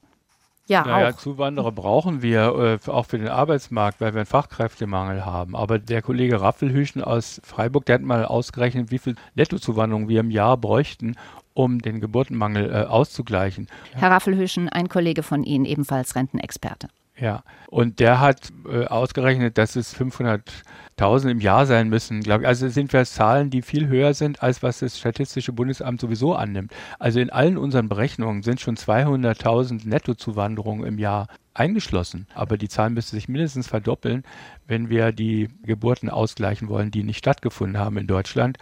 Ja, 0.66 0.82
naja, 0.86 1.10
auch. 1.10 1.16
Zuwanderer 1.16 1.72
brauchen 1.72 2.22
wir 2.22 2.80
äh, 2.86 2.90
auch 2.90 3.04
für 3.04 3.18
den 3.18 3.28
Arbeitsmarkt, 3.28 4.00
weil 4.00 4.14
wir 4.14 4.20
einen 4.20 4.26
Fachkräftemangel 4.26 5.26
haben. 5.26 5.54
Aber 5.54 5.78
der 5.78 6.00
Kollege 6.00 6.40
Raffelhüschen 6.40 7.04
aus 7.04 7.40
Freiburg, 7.44 7.84
der 7.84 7.96
hat 7.96 8.02
mal 8.02 8.24
ausgerechnet, 8.24 8.90
wie 8.90 8.98
viel 8.98 9.14
Nettozuwanderung 9.34 10.08
wir 10.08 10.20
im 10.20 10.30
Jahr 10.30 10.56
bräuchten, 10.56 11.16
um 11.52 11.80
den 11.80 12.00
Geburtenmangel 12.00 12.72
äh, 12.72 12.84
auszugleichen. 12.86 13.68
Herr 13.92 14.10
Raffelhüschen, 14.10 14.70
ein 14.70 14.88
Kollege 14.88 15.22
von 15.22 15.44
Ihnen, 15.44 15.66
ebenfalls 15.66 16.16
Rentenexperte. 16.16 16.88
Ja, 17.16 17.44
und 17.68 18.00
der 18.00 18.18
hat 18.18 18.52
äh, 18.68 18.86
ausgerechnet, 18.86 19.56
dass 19.56 19.76
es 19.76 19.96
500.000 19.96 21.30
im 21.30 21.40
Jahr 21.40 21.64
sein 21.64 21.88
müssen, 21.88 22.20
glaube 22.22 22.42
ich. 22.42 22.48
Also 22.48 22.68
sind 22.68 22.92
wir 22.92 23.04
Zahlen, 23.04 23.50
die 23.50 23.62
viel 23.62 23.86
höher 23.86 24.14
sind, 24.14 24.42
als 24.42 24.64
was 24.64 24.80
das 24.80 24.98
Statistische 24.98 25.52
Bundesamt 25.52 26.00
sowieso 26.00 26.34
annimmt. 26.34 26.72
Also 26.98 27.20
in 27.20 27.30
allen 27.30 27.56
unseren 27.56 27.88
Berechnungen 27.88 28.42
sind 28.42 28.60
schon 28.60 28.76
200.000 28.76 29.86
Nettozuwanderungen 29.86 30.84
im 30.84 30.98
Jahr 30.98 31.28
eingeschlossen. 31.54 32.26
Aber 32.34 32.58
die 32.58 32.68
Zahl 32.68 32.90
müsste 32.90 33.14
sich 33.14 33.28
mindestens 33.28 33.68
verdoppeln, 33.68 34.24
wenn 34.66 34.88
wir 34.88 35.12
die 35.12 35.50
Geburten 35.62 36.10
ausgleichen 36.10 36.68
wollen, 36.68 36.90
die 36.90 37.04
nicht 37.04 37.18
stattgefunden 37.18 37.78
haben 37.78 37.96
in 37.96 38.08
Deutschland. 38.08 38.58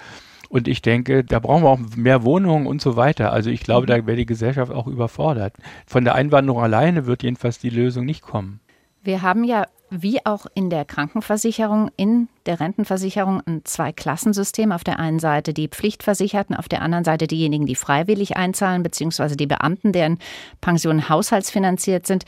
Und 0.53 0.69
ich 0.69 0.83
denke, 0.83 1.25
da 1.25 1.39
brauchen 1.39 1.63
wir 1.63 1.71
auch 1.71 1.79
mehr 1.97 2.25
Wohnungen 2.25 2.67
und 2.67 2.83
so 2.83 2.95
weiter. 2.95 3.33
Also 3.33 3.49
ich 3.49 3.63
glaube, 3.63 3.87
da 3.87 4.07
wäre 4.07 4.19
die 4.19 4.27
Gesellschaft 4.27 4.71
auch 4.71 4.87
überfordert. 4.87 5.55
Von 5.87 6.05
der 6.05 6.15
Einwanderung 6.15 6.63
alleine 6.63 7.07
wird 7.07 7.23
jedenfalls 7.23 7.59
die 7.59 7.71
Lösung 7.71 8.05
nicht 8.05 8.21
kommen. 8.21 8.61
Wir 9.03 9.23
haben 9.23 9.45
ja 9.45 9.67
wie 9.89 10.27
auch 10.27 10.45
in 10.55 10.69
der 10.69 10.85
Krankenversicherung, 10.85 11.91
in 11.97 12.29
der 12.45 12.61
Rentenversicherung 12.61 13.41
ein 13.47 13.63
Zwei-Klassensystem. 13.65 14.73
Auf 14.73 14.85
der 14.85 14.99
einen 14.99 15.21
Seite 15.21 15.55
die 15.55 15.69
Pflichtversicherten, 15.69 16.55
auf 16.55 16.69
der 16.69 16.83
anderen 16.83 17.05
Seite 17.05 17.27
diejenigen, 17.27 17.65
die 17.65 17.75
freiwillig 17.75 18.37
einzahlen, 18.37 18.83
beziehungsweise 18.83 19.39
die 19.39 19.47
Beamten, 19.47 19.93
deren 19.93 20.19
Pensionen 20.61 21.09
haushaltsfinanziert 21.09 22.07
sind. 22.07 22.27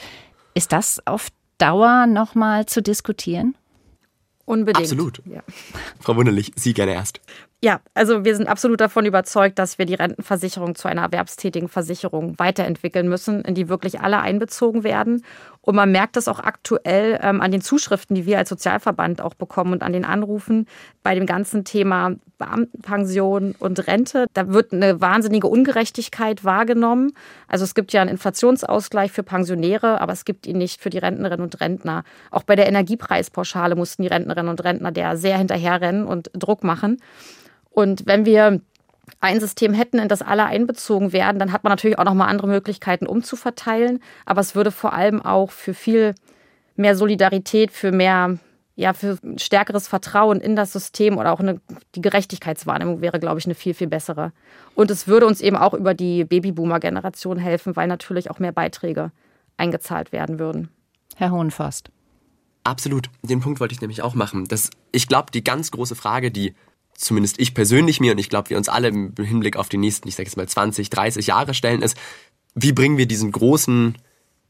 Ist 0.55 0.73
das 0.73 1.07
auf 1.07 1.29
Dauer 1.59 2.07
nochmal 2.07 2.65
zu 2.65 2.83
diskutieren? 2.83 3.55
Unbedingt. 4.47 4.85
Absolut. 4.85 5.23
Ja. 5.27 5.43
Frau 6.01 6.17
Wunderlich, 6.17 6.53
Sie 6.57 6.73
gerne 6.73 6.95
erst. 6.95 7.21
Ja, 7.64 7.81
also 7.94 8.27
wir 8.27 8.37
sind 8.37 8.46
absolut 8.46 8.79
davon 8.83 9.07
überzeugt, 9.07 9.59
dass 9.59 9.79
wir 9.79 9.87
die 9.87 9.94
Rentenversicherung 9.94 10.74
zu 10.74 10.87
einer 10.87 11.00
erwerbstätigen 11.00 11.70
Versicherung 11.70 12.38
weiterentwickeln 12.38 13.09
müssen, 13.09 13.40
in 13.40 13.55
die 13.55 13.70
wirklich 13.70 14.03
alle 14.03 14.20
einbezogen 14.20 14.85
werden. 14.85 15.24
Und 15.62 15.74
man 15.74 15.90
merkt 15.90 16.16
das 16.16 16.29
auch 16.29 16.40
aktuell 16.40 17.18
ähm, 17.22 17.40
an 17.40 17.53
den 17.53 17.62
Zuschriften, 17.62 18.14
die 18.16 18.27
wir 18.27 18.37
als 18.37 18.50
Sozialverband 18.50 19.22
auch 19.22 19.33
bekommen 19.33 19.72
und 19.72 19.83
an 19.83 19.94
den 19.94 20.05
Anrufen 20.05 20.66
bei 21.03 21.14
dem 21.14 21.24
ganzen 21.24 21.64
Thema 21.64 22.16
Beamtenpension 22.37 23.55
und 23.59 23.87
Rente. 23.87 24.27
Da 24.35 24.53
wird 24.53 24.74
eine 24.74 25.00
wahnsinnige 25.00 25.46
Ungerechtigkeit 25.46 26.44
wahrgenommen. 26.44 27.12
Also 27.48 27.64
es 27.64 27.74
gibt 27.74 27.94
ja 27.94 28.03
einen 28.03 28.11
Inflationsausgleich 28.11 29.11
für 29.11 29.22
Pensionäre, 29.22 30.03
aber 30.03 30.12
es 30.12 30.27
gibt 30.27 30.46
ihn 30.46 30.59
nicht 30.59 30.83
für 30.83 30.90
die 30.90 30.98
Rentnerinnen 30.98 31.42
und 31.42 31.59
Rentner. 31.62 32.05
Auch 32.31 32.42
bei 32.42 32.57
der 32.57 32.68
Energiepreispauschale 32.68 33.74
mussten 33.74 34.03
die 34.03 34.09
Rentnerinnen 34.09 34.50
und 34.50 34.62
Rentner 34.62 34.92
der 34.92 35.16
sehr 35.16 35.38
hinterherrennen 35.38 36.05
und 36.05 36.31
Druck 36.35 36.62
machen. 36.62 36.98
Und 37.75 38.07
wenn 38.07 38.25
wir 38.25 38.61
ein 39.21 39.41
System 39.41 39.75
hätten, 39.75 39.99
in 39.99 40.09
das 40.09 40.23
alle 40.23 40.45
einbezogen 40.47 41.13
werden, 41.13 41.39
dann 41.39 41.53
hat 41.53 41.65
man 41.65 41.73
natürlich 41.73 41.99
auch 41.99 42.05
noch 42.05 42.15
mal 42.15 42.29
andere 42.29 42.47
Möglichkeiten 42.47 43.07
umzuverteilen. 43.07 44.01
Aber 44.27 44.41
es 44.41 44.55
würde 44.55 44.71
vor 44.71 44.93
allem 44.93 45.21
auch 45.21 45.51
für 45.51 45.75
viel 45.75 46.15
mehr 46.77 46.97
Solidarität, 46.97 47.73
für 47.73 47.91
mehr, 47.91 48.39
ja, 48.77 48.93
für 48.93 49.19
stärkeres 49.37 49.89
Vertrauen 49.89 50.41
in 50.41 50.55
das 50.55 50.73
System 50.73 51.19
oder 51.19 51.33
auch 51.33 51.41
eine, 51.41 51.61
die 51.97 52.01
Gerechtigkeitswahrnehmung 52.01 53.01
wäre, 53.01 53.19
glaube 53.19 53.41
ich, 53.41 53.45
eine 53.45 53.57
viel, 53.57 53.75
viel 53.75 53.89
bessere. 53.89 54.33
Und 54.77 54.91
es 54.91 55.09
würde 55.09 55.27
uns 55.27 55.41
eben 55.41 55.57
auch 55.57 55.75
über 55.75 55.95
die 55.95 56.25
Babyboomer-Generation 56.25 57.39
helfen, 57.39 57.75
weil 57.75 57.89
natürlich 57.89 58.31
auch 58.31 58.39
mehr 58.39 58.53
Beiträge 58.53 59.11
eingezahlt 59.57 60.13
werden 60.13 60.39
würden. 60.39 60.69
Herr 61.17 61.33
Hohenforst. 61.33 61.91
Absolut. 62.63 63.11
Den 63.23 63.41
Punkt 63.41 63.61
wollte 63.61 63.75
ich 63.75 63.81
nämlich 63.81 64.03
auch 64.03 64.15
machen. 64.15 64.47
Das, 64.47 64.71
ich 64.93 65.09
glaube, 65.09 65.33
die 65.33 65.45
ganz 65.45 65.71
große 65.71 65.97
Frage, 65.97 66.31
die 66.31 66.55
zumindest 66.96 67.40
ich 67.40 67.54
persönlich 67.54 68.00
mir 68.00 68.12
und 68.12 68.18
ich 68.18 68.28
glaube, 68.28 68.50
wir 68.50 68.57
uns 68.57 68.68
alle 68.68 68.88
im 68.88 69.14
Hinblick 69.18 69.57
auf 69.57 69.68
die 69.68 69.78
nächsten, 69.78 70.09
ich 70.09 70.14
sage 70.14 70.28
jetzt 70.28 70.37
mal 70.37 70.48
20, 70.48 70.90
30 70.90 71.26
Jahre 71.26 71.54
stellen, 71.54 71.83
ist, 71.83 71.96
wie 72.54 72.72
bringen 72.72 72.98
wir 72.98 73.07
diesen 73.07 73.33
großen 73.33 73.96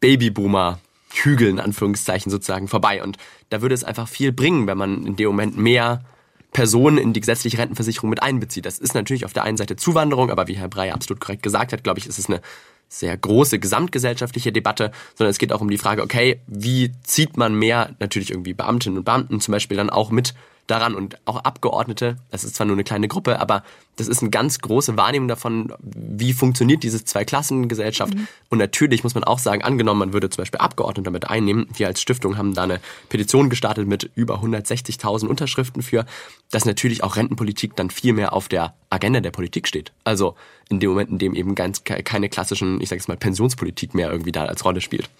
Babyboomer 0.00 0.80
Hügel 1.14 1.48
in 1.48 1.60
Anführungszeichen 1.60 2.30
sozusagen 2.30 2.68
vorbei. 2.68 3.02
Und 3.02 3.16
da 3.50 3.62
würde 3.62 3.74
es 3.74 3.84
einfach 3.84 4.08
viel 4.08 4.32
bringen, 4.32 4.66
wenn 4.66 4.78
man 4.78 5.06
in 5.06 5.16
dem 5.16 5.28
Moment 5.28 5.56
mehr 5.56 6.04
Personen 6.52 6.98
in 6.98 7.12
die 7.12 7.20
gesetzliche 7.20 7.58
Rentenversicherung 7.58 8.10
mit 8.10 8.22
einbezieht. 8.22 8.66
Das 8.66 8.78
ist 8.78 8.94
natürlich 8.94 9.24
auf 9.24 9.32
der 9.32 9.44
einen 9.44 9.56
Seite 9.56 9.76
Zuwanderung, 9.76 10.30
aber 10.30 10.46
wie 10.46 10.56
Herr 10.56 10.68
Breyer 10.68 10.94
absolut 10.94 11.20
korrekt 11.20 11.42
gesagt 11.42 11.72
hat, 11.72 11.84
glaube 11.84 11.98
ich, 11.98 12.06
ist 12.06 12.18
es 12.18 12.28
eine 12.28 12.40
sehr 12.88 13.16
große 13.16 13.58
gesamtgesellschaftliche 13.58 14.52
Debatte, 14.52 14.92
sondern 15.16 15.30
es 15.30 15.38
geht 15.38 15.52
auch 15.52 15.60
um 15.60 15.70
die 15.70 15.78
Frage, 15.78 16.02
okay, 16.02 16.40
wie 16.46 16.92
zieht 17.02 17.36
man 17.36 17.54
mehr 17.54 17.94
natürlich 17.98 18.30
irgendwie 18.30 18.54
Beamtinnen 18.54 18.98
und 18.98 19.04
Beamten 19.04 19.40
zum 19.40 19.52
Beispiel 19.52 19.76
dann 19.76 19.90
auch 19.90 20.10
mit 20.10 20.34
daran 20.66 20.94
und 20.94 21.18
auch 21.26 21.36
Abgeordnete, 21.36 22.16
das 22.30 22.44
ist 22.44 22.56
zwar 22.56 22.66
nur 22.66 22.76
eine 22.76 22.84
kleine 22.84 23.08
Gruppe, 23.08 23.38
aber 23.38 23.62
das 23.96 24.08
ist 24.08 24.22
eine 24.22 24.30
ganz 24.30 24.58
große 24.58 24.96
Wahrnehmung 24.96 25.28
davon, 25.28 25.72
wie 25.80 26.32
funktioniert 26.32 26.82
diese 26.82 27.04
Zweiklassengesellschaft. 27.04 28.14
Mhm. 28.14 28.26
Und 28.48 28.58
natürlich 28.58 29.04
muss 29.04 29.14
man 29.14 29.24
auch 29.24 29.38
sagen, 29.38 29.62
angenommen, 29.62 30.00
man 30.00 30.12
würde 30.12 30.30
zum 30.30 30.42
Beispiel 30.42 30.60
Abgeordnete 30.60 31.04
damit 31.04 31.28
einnehmen. 31.28 31.68
Wir 31.76 31.86
als 31.86 32.00
Stiftung 32.00 32.36
haben 32.36 32.54
da 32.54 32.62
eine 32.64 32.80
Petition 33.08 33.50
gestartet 33.50 33.86
mit 33.86 34.10
über 34.14 34.42
160.000 34.42 35.26
Unterschriften 35.26 35.82
für, 35.82 36.06
dass 36.50 36.64
natürlich 36.64 37.04
auch 37.04 37.16
Rentenpolitik 37.16 37.76
dann 37.76 37.90
viel 37.90 38.14
mehr 38.14 38.32
auf 38.32 38.48
der 38.48 38.74
Agenda 38.90 39.20
der 39.20 39.30
Politik 39.30 39.68
steht. 39.68 39.92
Also 40.02 40.34
in 40.68 40.80
dem 40.80 40.90
Moment, 40.90 41.10
in 41.10 41.18
dem 41.18 41.34
eben 41.34 41.54
ganz 41.54 41.84
keine 41.84 42.28
klassischen, 42.28 42.80
ich 42.80 42.88
sage 42.88 43.00
jetzt 43.00 43.08
mal, 43.08 43.16
Pensionspolitik 43.16 43.94
mehr 43.94 44.10
irgendwie 44.10 44.32
da 44.32 44.46
als 44.46 44.64
Rolle 44.64 44.80
spielt. 44.80 45.10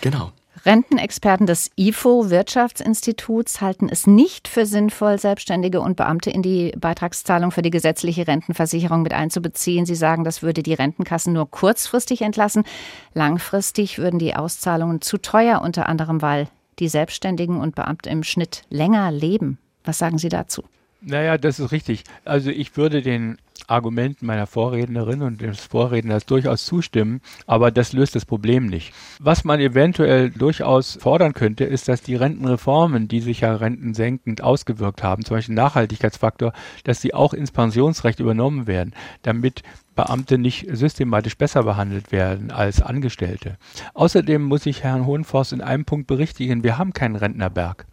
Genau. 0.00 0.32
Rentenexperten 0.66 1.46
des 1.46 1.70
IFO 1.76 2.28
Wirtschaftsinstituts 2.28 3.60
halten 3.60 3.88
es 3.88 4.06
nicht 4.06 4.46
für 4.46 4.66
sinnvoll, 4.66 5.18
Selbstständige 5.18 5.80
und 5.80 5.96
Beamte 5.96 6.30
in 6.30 6.42
die 6.42 6.72
Beitragszahlung 6.78 7.50
für 7.50 7.62
die 7.62 7.70
gesetzliche 7.70 8.26
Rentenversicherung 8.26 9.02
mit 9.02 9.14
einzubeziehen. 9.14 9.86
Sie 9.86 9.94
sagen, 9.94 10.24
das 10.24 10.42
würde 10.42 10.62
die 10.62 10.74
Rentenkassen 10.74 11.32
nur 11.32 11.50
kurzfristig 11.50 12.22
entlassen. 12.22 12.64
Langfristig 13.14 13.98
würden 13.98 14.18
die 14.18 14.34
Auszahlungen 14.34 15.00
zu 15.00 15.18
teuer, 15.18 15.62
unter 15.62 15.88
anderem 15.88 16.20
weil 16.20 16.48
die 16.78 16.88
Selbstständigen 16.88 17.58
und 17.58 17.74
Beamte 17.74 18.10
im 18.10 18.22
Schnitt 18.22 18.62
länger 18.68 19.10
leben. 19.10 19.58
Was 19.84 19.98
sagen 19.98 20.18
Sie 20.18 20.28
dazu? 20.28 20.64
Naja, 21.00 21.38
das 21.38 21.58
ist 21.58 21.72
richtig. 21.72 22.04
Also 22.24 22.50
ich 22.50 22.76
würde 22.76 23.00
den 23.00 23.38
Argumenten 23.70 24.26
meiner 24.26 24.46
Vorrednerin 24.46 25.22
und 25.22 25.40
des 25.40 25.60
Vorredners 25.60 26.26
durchaus 26.26 26.64
zustimmen, 26.64 27.20
aber 27.46 27.70
das 27.70 27.92
löst 27.92 28.14
das 28.14 28.24
Problem 28.24 28.66
nicht. 28.66 28.92
Was 29.18 29.44
man 29.44 29.60
eventuell 29.60 30.30
durchaus 30.30 30.98
fordern 31.00 31.34
könnte, 31.34 31.64
ist, 31.64 31.88
dass 31.88 32.02
die 32.02 32.16
Rentenreformen, 32.16 33.08
die 33.08 33.20
sich 33.20 33.40
ja 33.40 33.54
rentensenkend 33.54 34.42
ausgewirkt 34.42 35.02
haben, 35.02 35.24
zum 35.24 35.36
Beispiel 35.36 35.54
Nachhaltigkeitsfaktor, 35.54 36.52
dass 36.84 37.00
die 37.00 37.14
auch 37.14 37.32
ins 37.32 37.52
Pensionsrecht 37.52 38.20
übernommen 38.20 38.66
werden, 38.66 38.94
damit 39.22 39.62
Beamte 39.94 40.38
nicht 40.38 40.66
systematisch 40.70 41.36
besser 41.36 41.64
behandelt 41.64 42.12
werden 42.12 42.50
als 42.50 42.80
Angestellte. 42.80 43.58
Außerdem 43.94 44.42
muss 44.42 44.64
ich 44.66 44.82
Herrn 44.82 45.04
Hohenforst 45.04 45.52
in 45.52 45.60
einem 45.60 45.84
Punkt 45.84 46.06
berichtigen, 46.06 46.64
wir 46.64 46.78
haben 46.78 46.92
keinen 46.92 47.16
Rentnerberg 47.16 47.86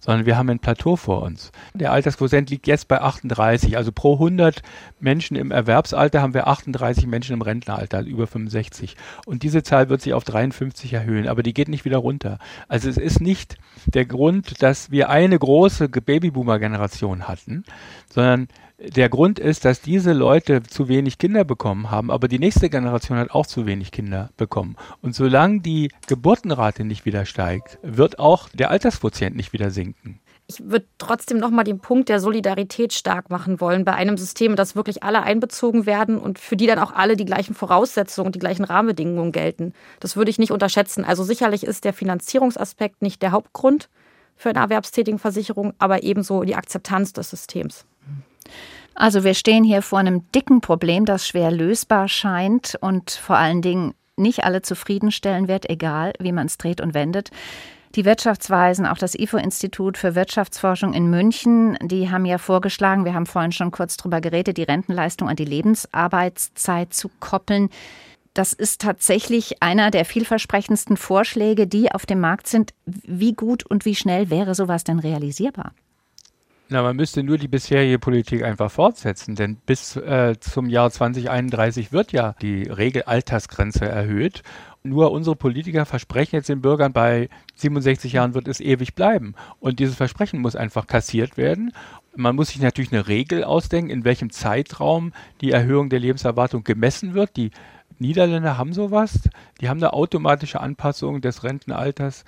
sondern 0.00 0.26
wir 0.26 0.36
haben 0.36 0.50
ein 0.50 0.58
Plateau 0.58 0.96
vor 0.96 1.22
uns. 1.22 1.52
Der 1.74 1.92
Altersquotient 1.92 2.50
liegt 2.50 2.66
jetzt 2.66 2.88
bei 2.88 3.00
38. 3.00 3.76
Also 3.76 3.92
pro 3.92 4.14
100 4.14 4.62
Menschen 4.98 5.36
im 5.36 5.50
Erwerbsalter 5.50 6.22
haben 6.22 6.34
wir 6.34 6.48
38 6.48 7.06
Menschen 7.06 7.34
im 7.34 7.42
Rentenalter, 7.42 7.98
also 7.98 8.10
über 8.10 8.26
65. 8.26 8.96
Und 9.26 9.42
diese 9.42 9.62
Zahl 9.62 9.88
wird 9.88 10.00
sich 10.00 10.14
auf 10.14 10.24
53 10.24 10.92
erhöhen, 10.92 11.28
aber 11.28 11.42
die 11.42 11.54
geht 11.54 11.68
nicht 11.68 11.84
wieder 11.84 11.98
runter. 11.98 12.38
Also 12.68 12.88
es 12.88 12.96
ist 12.96 13.20
nicht 13.20 13.58
der 13.86 14.06
Grund, 14.06 14.62
dass 14.62 14.90
wir 14.90 15.10
eine 15.10 15.38
große 15.38 15.88
Babyboomer-Generation 15.88 17.28
hatten, 17.28 17.64
sondern 18.12 18.48
der 18.80 19.08
Grund 19.10 19.38
ist, 19.38 19.64
dass 19.64 19.82
diese 19.82 20.12
Leute 20.12 20.62
zu 20.62 20.88
wenig 20.88 21.18
Kinder 21.18 21.44
bekommen 21.44 21.90
haben, 21.90 22.10
aber 22.10 22.28
die 22.28 22.38
nächste 22.38 22.70
Generation 22.70 23.18
hat 23.18 23.30
auch 23.30 23.46
zu 23.46 23.66
wenig 23.66 23.92
Kinder 23.92 24.30
bekommen. 24.36 24.76
Und 25.02 25.14
solange 25.14 25.60
die 25.60 25.90
Geburtenrate 26.06 26.84
nicht 26.84 27.04
wieder 27.04 27.26
steigt, 27.26 27.78
wird 27.82 28.18
auch 28.18 28.48
der 28.48 28.70
Altersquotient 28.70 29.36
nicht 29.36 29.52
wieder 29.52 29.70
sinken. 29.70 30.20
Ich 30.46 30.58
würde 30.68 30.86
trotzdem 30.98 31.38
nochmal 31.38 31.64
den 31.64 31.78
Punkt 31.78 32.08
der 32.08 32.18
Solidarität 32.18 32.92
stark 32.92 33.30
machen 33.30 33.60
wollen 33.60 33.84
bei 33.84 33.92
einem 33.92 34.16
System, 34.16 34.56
das 34.56 34.74
wirklich 34.74 35.02
alle 35.04 35.22
einbezogen 35.22 35.86
werden 35.86 36.18
und 36.18 36.40
für 36.40 36.56
die 36.56 36.66
dann 36.66 36.80
auch 36.80 36.92
alle 36.92 37.16
die 37.16 37.24
gleichen 37.24 37.54
Voraussetzungen 37.54 38.26
und 38.26 38.34
die 38.34 38.40
gleichen 38.40 38.64
Rahmenbedingungen 38.64 39.30
gelten. 39.30 39.74
Das 40.00 40.16
würde 40.16 40.30
ich 40.30 40.38
nicht 40.38 40.50
unterschätzen. 40.50 41.04
Also 41.04 41.22
sicherlich 41.22 41.62
ist 41.64 41.84
der 41.84 41.92
Finanzierungsaspekt 41.92 43.00
nicht 43.00 43.22
der 43.22 43.30
Hauptgrund 43.30 43.88
für 44.34 44.48
eine 44.48 44.58
erwerbstätigen 44.58 45.20
Versicherung, 45.20 45.74
aber 45.78 46.02
ebenso 46.02 46.42
die 46.42 46.56
Akzeptanz 46.56 47.12
des 47.12 47.30
Systems. 47.30 47.84
Also 48.94 49.24
wir 49.24 49.34
stehen 49.34 49.64
hier 49.64 49.82
vor 49.82 49.98
einem 49.98 50.30
dicken 50.32 50.60
Problem, 50.60 51.04
das 51.04 51.26
schwer 51.26 51.50
lösbar 51.50 52.08
scheint 52.08 52.76
und 52.80 53.10
vor 53.10 53.36
allen 53.36 53.62
Dingen 53.62 53.94
nicht 54.16 54.44
alle 54.44 54.62
zufriedenstellen 54.62 55.48
wird, 55.48 55.68
egal 55.70 56.12
wie 56.18 56.32
man 56.32 56.46
es 56.46 56.58
dreht 56.58 56.80
und 56.80 56.94
wendet. 56.94 57.30
Die 57.96 58.04
Wirtschaftsweisen, 58.04 58.86
auch 58.86 58.98
das 58.98 59.16
IFO-Institut 59.16 59.98
für 59.98 60.14
Wirtschaftsforschung 60.14 60.92
in 60.92 61.10
München, 61.10 61.76
die 61.82 62.08
haben 62.10 62.24
ja 62.24 62.38
vorgeschlagen, 62.38 63.04
wir 63.04 63.14
haben 63.14 63.26
vorhin 63.26 63.50
schon 63.50 63.72
kurz 63.72 63.96
drüber 63.96 64.20
geredet, 64.20 64.58
die 64.58 64.62
Rentenleistung 64.62 65.28
an 65.28 65.34
die 65.34 65.44
Lebensarbeitszeit 65.44 66.94
zu 66.94 67.10
koppeln. 67.18 67.68
Das 68.32 68.52
ist 68.52 68.80
tatsächlich 68.80 69.60
einer 69.60 69.90
der 69.90 70.04
vielversprechendsten 70.04 70.96
Vorschläge, 70.96 71.66
die 71.66 71.90
auf 71.90 72.06
dem 72.06 72.20
Markt 72.20 72.46
sind. 72.46 72.74
Wie 72.84 73.32
gut 73.32 73.66
und 73.66 73.84
wie 73.84 73.96
schnell 73.96 74.30
wäre 74.30 74.54
sowas 74.54 74.84
denn 74.84 75.00
realisierbar? 75.00 75.72
Na, 76.72 76.82
man 76.82 76.94
müsste 76.94 77.24
nur 77.24 77.36
die 77.36 77.48
bisherige 77.48 77.98
Politik 77.98 78.44
einfach 78.44 78.70
fortsetzen, 78.70 79.34
denn 79.34 79.56
bis 79.56 79.96
äh, 79.96 80.36
zum 80.38 80.68
Jahr 80.68 80.88
2031 80.88 81.90
wird 81.90 82.12
ja 82.12 82.36
die 82.40 82.62
Regelaltersgrenze 82.62 83.86
erhöht. 83.86 84.44
Nur 84.84 85.10
unsere 85.10 85.34
Politiker 85.34 85.84
versprechen 85.84 86.36
jetzt 86.36 86.48
den 86.48 86.60
Bürgern, 86.60 86.92
bei 86.92 87.28
67 87.56 88.12
Jahren 88.12 88.34
wird 88.34 88.46
es 88.46 88.60
ewig 88.60 88.94
bleiben. 88.94 89.34
Und 89.58 89.80
dieses 89.80 89.96
Versprechen 89.96 90.40
muss 90.40 90.54
einfach 90.54 90.86
kassiert 90.86 91.36
werden. 91.36 91.72
Man 92.14 92.36
muss 92.36 92.50
sich 92.50 92.60
natürlich 92.60 92.92
eine 92.92 93.08
Regel 93.08 93.42
ausdenken, 93.42 93.90
in 93.90 94.04
welchem 94.04 94.30
Zeitraum 94.30 95.12
die 95.40 95.50
Erhöhung 95.50 95.88
der 95.90 95.98
Lebenserwartung 95.98 96.62
gemessen 96.62 97.14
wird. 97.14 97.36
Die 97.36 97.50
Niederländer 97.98 98.56
haben 98.56 98.74
sowas. 98.74 99.18
Die 99.60 99.68
haben 99.68 99.78
eine 99.78 99.92
automatische 99.92 100.60
Anpassung 100.60 101.20
des 101.20 101.42
Rentenalters 101.42 102.24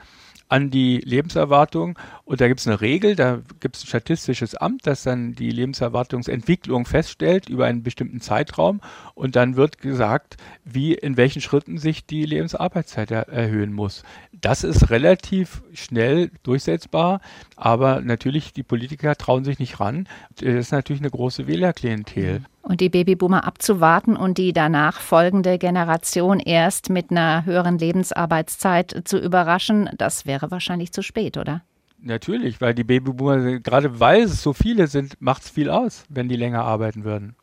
an 0.52 0.70
die 0.70 0.98
Lebenserwartung. 0.98 1.98
Und 2.26 2.42
da 2.42 2.46
gibt 2.46 2.60
es 2.60 2.66
eine 2.66 2.82
Regel, 2.82 3.16
da 3.16 3.40
gibt 3.60 3.76
es 3.76 3.84
ein 3.84 3.86
statistisches 3.86 4.54
Amt, 4.54 4.86
das 4.86 5.02
dann 5.02 5.34
die 5.34 5.50
Lebenserwartungsentwicklung 5.50 6.84
feststellt 6.84 7.48
über 7.48 7.64
einen 7.64 7.82
bestimmten 7.82 8.20
Zeitraum. 8.20 8.82
Und 9.14 9.34
dann 9.34 9.56
wird 9.56 9.78
gesagt, 9.78 10.36
wie 10.62 10.92
in 10.92 11.16
welchen 11.16 11.40
Schritten 11.40 11.78
sich 11.78 12.04
die 12.04 12.26
Lebensarbeitszeit 12.26 13.10
er 13.10 13.28
erhöhen 13.28 13.72
muss. 13.72 14.02
Das 14.32 14.62
ist 14.62 14.90
relativ 14.90 15.62
schnell 15.72 16.30
durchsetzbar, 16.42 17.22
aber 17.56 18.02
natürlich 18.02 18.52
die 18.52 18.62
Politiker 18.62 19.16
trauen 19.16 19.44
sich 19.44 19.58
nicht 19.58 19.80
ran. 19.80 20.06
Das 20.36 20.48
ist 20.48 20.72
natürlich 20.72 21.00
eine 21.00 21.10
große 21.10 21.46
Wählerklientel 21.46 22.42
und 22.62 22.80
die 22.80 22.88
Babyboomer 22.88 23.44
abzuwarten 23.44 24.16
und 24.16 24.38
die 24.38 24.52
danach 24.52 25.00
folgende 25.00 25.58
Generation 25.58 26.38
erst 26.38 26.90
mit 26.90 27.10
einer 27.10 27.44
höheren 27.44 27.78
Lebensarbeitszeit 27.78 29.02
zu 29.04 29.18
überraschen, 29.18 29.90
das 29.98 30.26
wäre 30.26 30.50
wahrscheinlich 30.50 30.92
zu 30.92 31.02
spät, 31.02 31.36
oder? 31.36 31.62
Natürlich, 32.00 32.60
weil 32.60 32.74
die 32.74 32.84
Babyboomer, 32.84 33.60
gerade 33.60 34.00
weil 34.00 34.22
es 34.22 34.42
so 34.42 34.52
viele 34.52 34.86
sind, 34.86 35.20
macht 35.20 35.42
es 35.42 35.50
viel 35.50 35.70
aus, 35.70 36.04
wenn 36.08 36.28
die 36.28 36.36
länger 36.36 36.64
arbeiten 36.64 37.04
würden. 37.04 37.36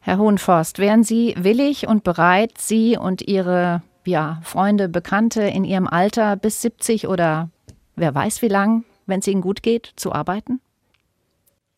Herr 0.00 0.18
Hohenforst, 0.18 0.78
wären 0.78 1.04
Sie 1.04 1.34
willig 1.38 1.86
und 1.86 2.02
bereit, 2.02 2.52
Sie 2.58 2.96
und 2.96 3.22
Ihre 3.22 3.82
ja, 4.04 4.40
Freunde, 4.42 4.88
Bekannte 4.88 5.42
in 5.42 5.64
Ihrem 5.64 5.86
Alter 5.86 6.36
bis 6.36 6.62
70 6.62 7.06
oder 7.06 7.50
wer 7.96 8.14
weiß 8.14 8.42
wie 8.42 8.48
lang, 8.48 8.84
wenn 9.06 9.20
es 9.20 9.28
Ihnen 9.28 9.42
gut 9.42 9.62
geht, 9.62 9.92
zu 9.96 10.12
arbeiten? 10.12 10.60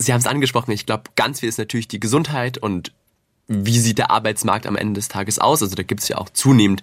Sie 0.03 0.13
haben 0.13 0.21
es 0.21 0.27
angesprochen, 0.27 0.73
ich 0.73 0.87
glaube, 0.87 1.05
ganz 1.17 1.41
viel 1.41 1.49
ist 1.49 1.59
natürlich 1.59 1.89
die 1.89 2.01
Gesundheit 2.01 2.59
und 2.59 2.93
wie 3.49 3.79
sieht 3.79 3.99
der 3.99 4.11
Arbeitsmarkt 4.11 4.67
am 4.67 4.77
Ende 4.77 4.95
des 4.95 5.09
Tages 5.09 5.39
aus. 5.39 5.63
Also 5.63 5.75
da 5.77 5.83
gibt 5.83 6.03
es 6.03 6.09
ja 6.09 6.19
auch 6.19 6.29
zunehmend 6.31 6.83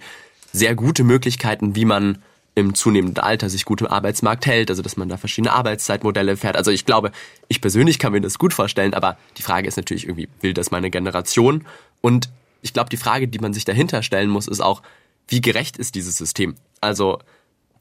sehr 0.52 0.74
gute 0.74 1.04
Möglichkeiten, 1.04 1.74
wie 1.74 1.84
man 1.84 2.22
im 2.54 2.74
zunehmenden 2.74 3.22
Alter 3.22 3.48
sich 3.48 3.64
gut 3.64 3.80
im 3.80 3.86
Arbeitsmarkt 3.86 4.46
hält, 4.46 4.70
also 4.70 4.82
dass 4.82 4.96
man 4.96 5.08
da 5.08 5.16
verschiedene 5.16 5.52
Arbeitszeitmodelle 5.52 6.36
fährt. 6.36 6.56
Also 6.56 6.70
ich 6.70 6.84
glaube, 6.84 7.12
ich 7.48 7.60
persönlich 7.60 7.98
kann 7.98 8.12
mir 8.12 8.20
das 8.20 8.38
gut 8.38 8.52
vorstellen, 8.52 8.94
aber 8.94 9.16
die 9.36 9.42
Frage 9.42 9.68
ist 9.68 9.76
natürlich 9.76 10.04
irgendwie, 10.04 10.28
will 10.40 10.52
das 10.52 10.70
meine 10.70 10.90
Generation? 10.90 11.66
Und 12.00 12.28
ich 12.62 12.72
glaube, 12.72 12.90
die 12.90 12.96
Frage, 12.96 13.28
die 13.28 13.38
man 13.38 13.54
sich 13.54 13.64
dahinter 13.64 14.02
stellen 14.02 14.30
muss, 14.30 14.48
ist 14.48 14.60
auch, 14.60 14.82
wie 15.28 15.40
gerecht 15.40 15.76
ist 15.76 15.94
dieses 15.94 16.16
System? 16.16 16.56
Also 16.80 17.20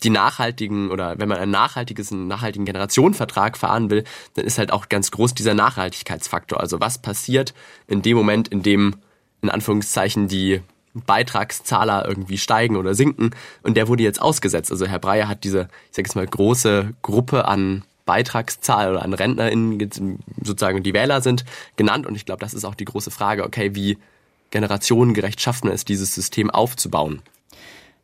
die 0.04 0.10
nachhaltigen 0.10 0.92
oder 0.92 1.20
wenn 1.20 1.30
man 1.30 1.38
ein 1.38 1.52
nachhaltiges, 1.52 2.12
einen 2.12 2.28
nachhaltigen 2.28 2.66
Generationenvertrag 2.66 3.58
fahren 3.58 3.90
will, 3.90 4.04
dann 4.36 4.46
ist 4.46 4.58
halt 4.58 4.72
auch 4.72 4.90
ganz 4.90 5.12
groß 5.12 5.34
dieser 5.34 5.54
Nachhaltigkeitsfaktor. 5.54 6.60
Also 6.60 6.80
was 6.80 7.02
passiert 7.02 7.54
in 7.88 8.02
dem 8.02 8.16
Moment, 8.16 8.48
in 8.48 8.64
dem 8.64 8.96
in 9.42 9.50
Anführungszeichen 9.50 10.28
die 10.28 10.62
Beitragszahler 10.94 12.08
irgendwie 12.08 12.38
steigen 12.38 12.76
oder 12.76 12.94
sinken 12.96 13.32
und 13.62 13.78
der 13.78 13.88
wurde 13.88 14.04
jetzt 14.04 14.22
ausgesetzt. 14.22 14.72
Also 14.72 14.86
Herr 14.86 15.00
Breyer 15.00 15.28
hat 15.28 15.44
diese, 15.44 15.70
ich 15.90 15.96
sage 15.96 16.08
jetzt 16.08 16.16
mal, 16.16 16.28
große 16.28 16.94
Gruppe 17.02 17.46
an 17.46 17.84
Beitragszahl 18.06 18.92
oder 18.92 19.04
an 19.04 19.14
RentnerInnen, 19.14 20.20
sozusagen 20.44 20.82
die 20.82 20.94
Wähler 20.94 21.22
sind, 21.22 21.46
genannt 21.76 22.08
und 22.08 22.16
ich 22.16 22.26
glaube, 22.26 22.42
das 22.42 22.56
ist 22.56 22.66
auch 22.66 22.76
die 22.76 22.86
große 22.86 23.12
Frage, 23.12 23.44
okay, 23.44 23.76
wie 23.76 24.00
generationengerecht 24.50 25.40
schafft 25.40 25.64
man 25.64 25.74
es, 25.74 25.86
dieses 25.86 26.16
System 26.16 26.50
aufzubauen? 26.50 27.22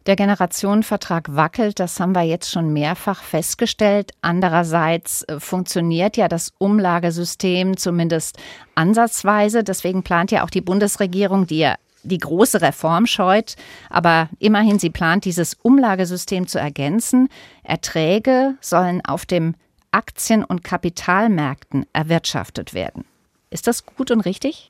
Der 0.05 0.15
Generationenvertrag 0.15 1.35
wackelt, 1.35 1.79
das 1.79 1.99
haben 1.99 2.13
wir 2.13 2.21
jetzt 2.21 2.51
schon 2.51 2.71
mehrfach 2.71 3.23
festgestellt. 3.23 4.11
Andererseits 4.21 5.23
äh, 5.23 5.39
funktioniert 5.39 6.15
ja 6.15 6.27
das 6.27 6.53
Umlagesystem 6.59 7.75
zumindest 7.75 8.37
ansatzweise. 8.75 9.63
Deswegen 9.63 10.03
plant 10.03 10.29
ja 10.29 10.43
auch 10.43 10.51
die 10.51 10.61
Bundesregierung, 10.61 11.47
die 11.47 11.57
ja 11.59 11.75
die 12.03 12.19
große 12.19 12.61
Reform 12.61 13.07
scheut, 13.07 13.55
aber 13.89 14.29
immerhin 14.37 14.77
sie 14.77 14.91
plant, 14.91 15.25
dieses 15.25 15.55
Umlagesystem 15.55 16.47
zu 16.47 16.59
ergänzen. 16.59 17.27
Erträge 17.63 18.53
sollen 18.61 19.03
auf 19.03 19.25
dem 19.25 19.55
Aktien- 19.89 20.43
und 20.43 20.63
Kapitalmärkten 20.63 21.87
erwirtschaftet 21.93 22.75
werden. 22.75 23.05
Ist 23.49 23.65
das 23.65 23.87
gut 23.87 24.11
und 24.11 24.21
richtig? 24.21 24.69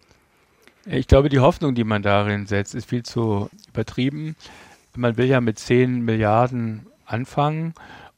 Ich 0.86 1.08
glaube, 1.08 1.28
die 1.28 1.39
Hoffnung, 1.39 1.76
die 1.76 1.84
man 1.84 2.04
darin 2.04 2.45
setzt, 2.45 2.74
ist 2.74 2.88
viel 2.88 3.04
zu 3.04 3.50
übertrieben 3.67 4.38
man 4.97 5.17
will 5.17 5.25
ja 5.25 5.41
mit 5.41 5.60
10 5.60 6.01
Milliarden 6.01 6.88
anfangen 7.05 7.73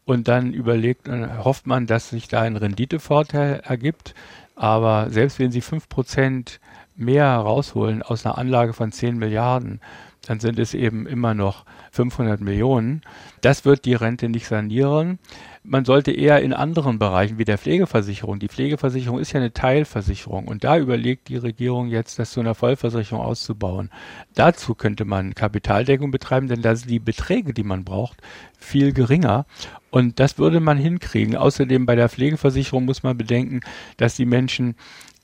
und 0.05 0.27
dann 0.27 0.53
überlegt, 0.53 1.07
dann 1.07 1.43
hofft 1.43 1.67
man, 1.67 1.85
dass 1.85 2.09
sich 2.09 2.27
da 2.27 2.41
ein 2.41 2.55
Renditevorteil 2.55 3.61
ergibt. 3.63 4.15
Aber 4.55 5.09
selbst 5.09 5.39
wenn 5.39 5.51
Sie 5.51 5.61
5% 5.61 6.59
mehr 6.95 7.27
rausholen 7.27 8.01
aus 8.01 8.25
einer 8.25 8.37
Anlage 8.37 8.73
von 8.73 8.91
10 8.91 9.17
Milliarden, 9.17 9.81
dann 10.29 10.39
sind 10.39 10.59
es 10.59 10.73
eben 10.73 11.07
immer 11.07 11.33
noch 11.33 11.65
500 11.91 12.41
Millionen. 12.41 13.01
Das 13.41 13.65
wird 13.65 13.85
die 13.85 13.95
Rente 13.95 14.29
nicht 14.29 14.47
sanieren 14.47 15.19
man 15.67 15.83
sollte 15.83 16.11
eher 16.11 16.41
in 16.41 16.53
anderen 16.53 16.97
Bereichen 16.97 17.37
wie 17.37 17.45
der 17.45 17.57
Pflegeversicherung, 17.57 18.39
die 18.39 18.47
Pflegeversicherung 18.47 19.19
ist 19.19 19.33
ja 19.33 19.39
eine 19.39 19.51
Teilversicherung 19.51 20.47
und 20.47 20.63
da 20.63 20.77
überlegt 20.77 21.27
die 21.27 21.35
Regierung 21.35 21.89
jetzt, 21.89 22.19
das 22.19 22.31
zu 22.31 22.39
einer 22.39 22.55
Vollversicherung 22.55 23.23
auszubauen. 23.23 23.89
Dazu 24.33 24.75
könnte 24.75 25.03
man 25.03 25.35
Kapitaldeckung 25.35 26.09
betreiben, 26.09 26.47
denn 26.47 26.61
da 26.61 26.75
sind 26.75 26.89
die 26.89 26.99
Beträge, 26.99 27.53
die 27.53 27.63
man 27.63 27.83
braucht, 27.83 28.21
viel 28.57 28.93
geringer. 28.93 29.45
Und 29.89 30.19
das 30.19 30.37
würde 30.37 30.59
man 30.59 30.77
hinkriegen. 30.77 31.35
Außerdem 31.35 31.85
bei 31.85 31.95
der 31.95 32.09
Pflegeversicherung 32.09 32.85
muss 32.85 33.03
man 33.03 33.17
bedenken, 33.17 33.59
dass 33.97 34.15
die 34.15 34.25
Menschen 34.25 34.75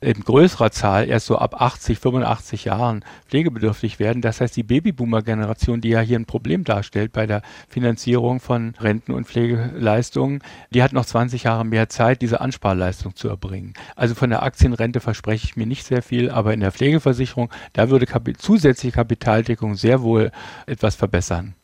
in 0.04 0.20
größerer 0.22 0.72
Zahl 0.72 1.08
erst 1.08 1.28
so 1.28 1.38
ab 1.38 1.62
80, 1.62 2.00
85 2.00 2.66
Jahren 2.66 3.04
pflegebedürftig 3.28 4.00
werden. 4.00 4.22
Das 4.22 4.42
heißt, 4.42 4.56
die 4.56 4.64
Babyboomer-Generation, 4.64 5.82
die 5.82 5.90
ja 5.90 6.02
hier 6.02 6.20
ein 6.20 6.26
Problem 6.26 6.64
darstellt 6.64 7.14
bei 7.14 7.26
der 7.26 7.42
Finanzierung 7.68 8.40
von 8.40 8.76
Renten- 8.80 9.14
und 9.14 9.28
Pflegeleistungen, 9.28 10.42
die 10.72 10.84
hat 10.84 10.94
noch 10.94 11.06
20 11.06 11.44
Jahre 11.44 11.66
mehr 11.66 11.90
Zeit, 11.90 12.22
diese 12.22 12.42
Ansparleistung 12.42 13.16
zu 13.16 13.30
erbringen. 13.30 13.74
Also 13.96 14.16
von 14.16 14.30
der 14.30 14.44
Aktienrente 14.44 15.00
verspreche 15.00 15.46
ich 15.46 15.56
mir 15.56 15.66
nicht 15.66 15.86
sehr 15.86 16.02
viel, 16.02 16.30
aber 16.30 16.54
in 16.54 16.60
der 16.60 16.72
Pflegeversicherung, 16.72 17.50
da 17.74 17.90
würde 17.90 18.06
Kap 18.06 18.24
zusätzliche 18.38 18.96
Kapitaldeckung 18.96 19.76
sehr 19.76 20.02
wohl 20.02 20.32
etwas 20.66 20.96
verbessern. 20.96 21.56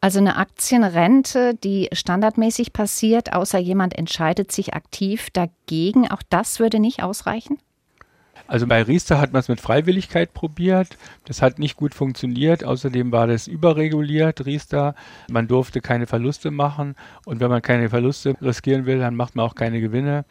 Also 0.00 0.20
eine 0.20 0.36
Aktienrente, 0.36 1.54
die 1.54 1.88
standardmäßig 1.92 2.72
passiert, 2.72 3.32
außer 3.32 3.58
jemand 3.58 3.98
entscheidet 3.98 4.52
sich 4.52 4.74
aktiv 4.74 5.28
dagegen, 5.32 6.08
auch 6.10 6.22
das 6.28 6.60
würde 6.60 6.78
nicht 6.78 7.02
ausreichen? 7.02 7.58
Also 8.48 8.66
bei 8.66 8.82
Riester 8.82 9.20
hat 9.20 9.32
man 9.34 9.40
es 9.40 9.48
mit 9.48 9.60
Freiwilligkeit 9.60 10.32
probiert. 10.32 10.96
Das 11.26 11.42
hat 11.42 11.58
nicht 11.58 11.76
gut 11.76 11.94
funktioniert. 11.94 12.64
Außerdem 12.64 13.12
war 13.12 13.26
das 13.26 13.46
überreguliert, 13.46 14.46
Riester. 14.46 14.94
Man 15.30 15.46
durfte 15.46 15.82
keine 15.82 16.06
Verluste 16.06 16.50
machen. 16.50 16.96
Und 17.26 17.40
wenn 17.40 17.50
man 17.50 17.60
keine 17.60 17.90
Verluste 17.90 18.34
riskieren 18.40 18.86
will, 18.86 18.98
dann 19.00 19.14
macht 19.16 19.36
man 19.36 19.44
auch 19.44 19.54
keine 19.54 19.80
Gewinne. 19.82 20.24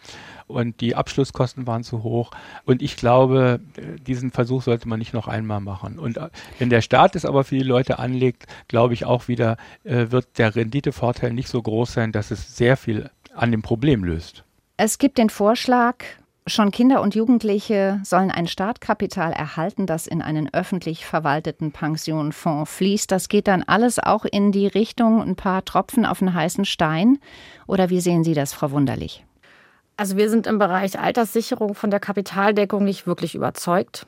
Und 0.48 0.82
die 0.82 0.96
Abschlusskosten 0.96 1.68
waren 1.68 1.84
zu 1.84 2.02
hoch. 2.02 2.32
Und 2.66 2.82
ich 2.82 2.98
glaube, 2.98 3.60
diesen 4.08 4.32
Versuch 4.32 4.64
sollte 4.64 4.90
man 4.90 4.98
nicht 4.98 5.14
noch 5.14 5.28
einmal 5.28 5.60
machen. 5.60 6.00
Und 6.00 6.18
äh, 6.18 6.30
wenn 6.58 6.72
der 6.72 6.82
Staat 6.82 7.16
es 7.16 7.24
aber 7.24 7.44
für 7.44 7.56
die 7.56 7.64
Leute 7.64 8.00
anlegt, 8.00 8.48
glaube 8.68 8.96
ich 8.96 9.06
auch 9.06 9.28
wieder, 9.28 9.58
äh, 9.84 10.08
wird 10.10 10.40
der 10.40 10.56
Renditevorteil 10.56 11.34
nicht 11.34 11.50
so 11.50 11.62
groß 11.62 11.94
sein, 11.94 12.12
dass 12.12 12.32
es 12.32 12.58
sehr 12.58 12.78
viel 12.78 13.12
an 13.36 13.52
dem 13.52 13.62
Problem 13.62 14.04
löst. 14.04 14.44
Es 14.78 14.98
gibt 14.98 15.18
den 15.18 15.30
Vorschlag, 15.30 16.04
Schon 16.50 16.72
Kinder 16.72 17.02
und 17.02 17.14
Jugendliche 17.14 18.00
sollen 18.06 18.32
ein 18.32 18.48
Startkapital 18.48 19.34
erhalten, 19.34 19.86
das 19.86 20.08
in 20.08 20.22
einen 20.22 20.54
öffentlich 20.54 21.06
verwalteten 21.06 21.74
Pensionfonds 21.74 22.72
fließt. 22.72 23.12
Das 23.12 23.28
geht 23.28 23.50
dann 23.50 23.64
alles 23.64 24.00
auch 24.00 24.24
in 24.24 24.54
die 24.54 24.68
Richtung 24.68 25.22
ein 25.22 25.36
paar 25.36 25.66
Tropfen 25.66 26.06
auf 26.06 26.22
einen 26.22 26.34
heißen 26.34 26.64
Stein. 26.64 27.20
Oder 27.68 27.90
wie 27.90 28.00
sehen 28.00 28.24
Sie 28.24 28.34
das, 28.34 28.54
Frau 28.54 28.72
Wunderlich? 28.72 29.26
Also 29.98 30.16
wir 30.16 30.30
sind 30.30 30.48
im 30.48 30.58
Bereich 30.58 30.98
Alterssicherung 30.98 31.76
von 31.76 31.92
der 31.92 32.00
Kapitaldeckung 32.00 32.86
nicht 32.86 33.08
wirklich 33.08 33.36
überzeugt. 33.36 34.08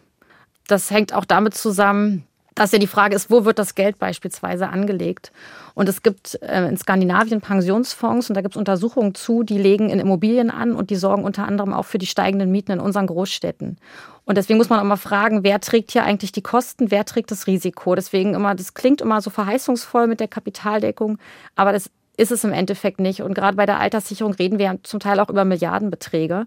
Das 0.65 0.91
hängt 0.91 1.13
auch 1.13 1.25
damit 1.25 1.56
zusammen, 1.56 2.23
dass 2.60 2.74
ja 2.74 2.78
die 2.78 2.88
Frage 2.88 3.15
ist, 3.15 3.32
wo 3.32 3.45
wird 3.45 3.58
das 3.58 3.74
Geld 3.74 4.00
beispielsweise 4.00 4.67
angelegt? 4.67 5.32
Und 5.76 5.88
es 5.88 6.04
gibt 6.04 6.38
äh, 6.41 6.67
in 6.67 6.76
Skandinavien 6.76 7.39
Pensionsfonds 7.39 8.30
und 8.30 8.36
da 8.36 8.41
gibt 8.41 8.56
es 8.56 8.60
Untersuchungen 8.60 9.15
zu, 9.15 9.43
die 9.43 9.58
legen 9.58 9.89
in 9.89 10.00
Immobilien 10.00 10.52
an 10.52 10.74
und 10.74 10.89
die 10.89 10.98
sorgen 10.98 11.24
unter 11.24 11.48
anderem 11.48 11.74
auch 11.74 11.86
für 11.86 12.00
die 12.00 12.06
steigenden 12.06 12.52
Mieten 12.52 12.74
in 12.74 12.82
unseren 12.82 13.08
Großstädten. 13.08 13.78
Und 14.26 14.38
deswegen 14.38 14.58
muss 14.58 14.67
man 14.67 14.80
auch 14.82 14.84
mal 14.84 14.98
fragen, 14.98 15.43
wer 15.43 15.62
trägt 15.62 15.91
hier 15.91 16.04
eigentlich 16.04 16.34
die 16.34 16.41
Kosten, 16.41 16.91
wer 16.91 17.06
trägt 17.06 17.32
das 17.32 17.48
Risiko? 17.48 17.95
Deswegen 17.95 18.34
immer, 18.34 18.56
das 18.56 18.74
klingt 18.74 19.00
immer 19.00 19.22
so 19.22 19.30
verheißungsvoll 19.30 20.08
mit 20.08 20.19
der 20.19 20.28
Kapitaldeckung, 20.28 21.17
aber 21.56 21.72
das 21.72 21.89
ist 22.17 22.34
es 22.34 22.43
im 22.43 22.52
Endeffekt 22.52 23.00
nicht. 23.00 23.22
Und 23.22 23.36
gerade 23.36 23.56
bei 23.56 23.65
der 23.65 23.80
Alterssicherung 23.80 24.34
reden 24.34 24.60
wir 24.60 24.78
zum 24.84 25.00
Teil 25.00 25.22
auch 25.22 25.30
über 25.30 25.45
Milliardenbeträge. 25.45 26.45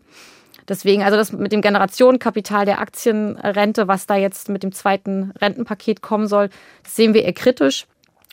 Deswegen, 0.69 1.03
also 1.03 1.17
das 1.17 1.33
mit 1.33 1.53
dem 1.53 1.61
Generationenkapital 1.61 2.65
der 2.65 2.81
Aktienrente, 2.81 3.89
was 3.89 4.07
da 4.07 4.17
jetzt 4.17 4.49
mit 4.49 4.63
dem 4.63 4.73
zweiten 4.73 5.33
Rentenpaket 5.41 6.03
kommen 6.03 6.27
soll, 6.27 6.51
das 6.83 6.97
sehen 6.97 7.15
wir 7.15 7.25
eher 7.25 7.33
kritisch. 7.33 7.87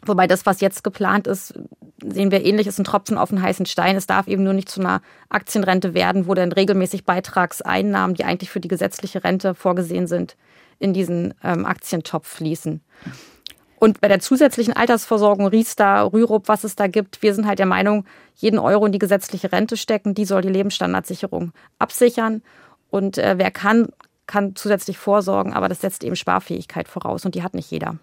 Wobei 0.05 0.27
das, 0.27 0.45
was 0.45 0.61
jetzt 0.61 0.83
geplant 0.83 1.27
ist, 1.27 1.53
sehen 2.01 2.31
wir 2.31 2.45
ähnlich, 2.45 2.67
ist 2.67 2.79
ein 2.79 2.85
Tropfen 2.85 3.17
auf 3.17 3.29
den 3.29 3.41
heißen 3.41 3.65
Stein. 3.65 3.97
Es 3.97 4.07
darf 4.07 4.27
eben 4.27 4.43
nur 4.43 4.53
nicht 4.53 4.69
zu 4.69 4.79
einer 4.79 5.01
Aktienrente 5.27 5.93
werden, 5.93 6.27
wo 6.27 6.33
dann 6.33 6.51
regelmäßig 6.51 7.03
Beitragseinnahmen, 7.03 8.15
die 8.15 8.23
eigentlich 8.23 8.49
für 8.49 8.61
die 8.61 8.69
gesetzliche 8.69 9.23
Rente 9.23 9.55
vorgesehen 9.55 10.07
sind, 10.07 10.37
in 10.79 10.93
diesen 10.93 11.33
ähm, 11.43 11.65
Aktientopf 11.65 12.27
fließen. 12.27 12.81
Und 13.79 14.01
bei 14.01 14.09
der 14.09 14.19
zusätzlichen 14.19 14.75
Altersversorgung, 14.75 15.47
Riester, 15.47 16.11
Rürup, 16.11 16.49
was 16.49 16.65
es 16.65 16.75
da 16.75 16.87
gibt, 16.87 17.21
wir 17.21 17.33
sind 17.33 17.47
halt 17.47 17.59
der 17.59 17.65
Meinung, 17.65 18.05
jeden 18.35 18.59
Euro 18.59 18.85
in 18.85 18.91
die 18.91 18.99
gesetzliche 18.99 19.51
Rente 19.51 19.77
stecken, 19.77 20.13
die 20.13 20.25
soll 20.25 20.41
die 20.41 20.49
Lebensstandardsicherung 20.49 21.53
absichern. 21.79 22.41
Und 22.89 23.17
äh, 23.17 23.35
wer 23.37 23.51
kann, 23.51 23.87
kann 24.27 24.55
zusätzlich 24.55 24.97
vorsorgen, 24.97 25.53
aber 25.53 25.69
das 25.69 25.81
setzt 25.81 26.03
eben 26.03 26.17
Sparfähigkeit 26.17 26.89
voraus 26.89 27.25
und 27.25 27.35
die 27.35 27.43
hat 27.43 27.53
nicht 27.53 27.71
jeder. 27.71 27.95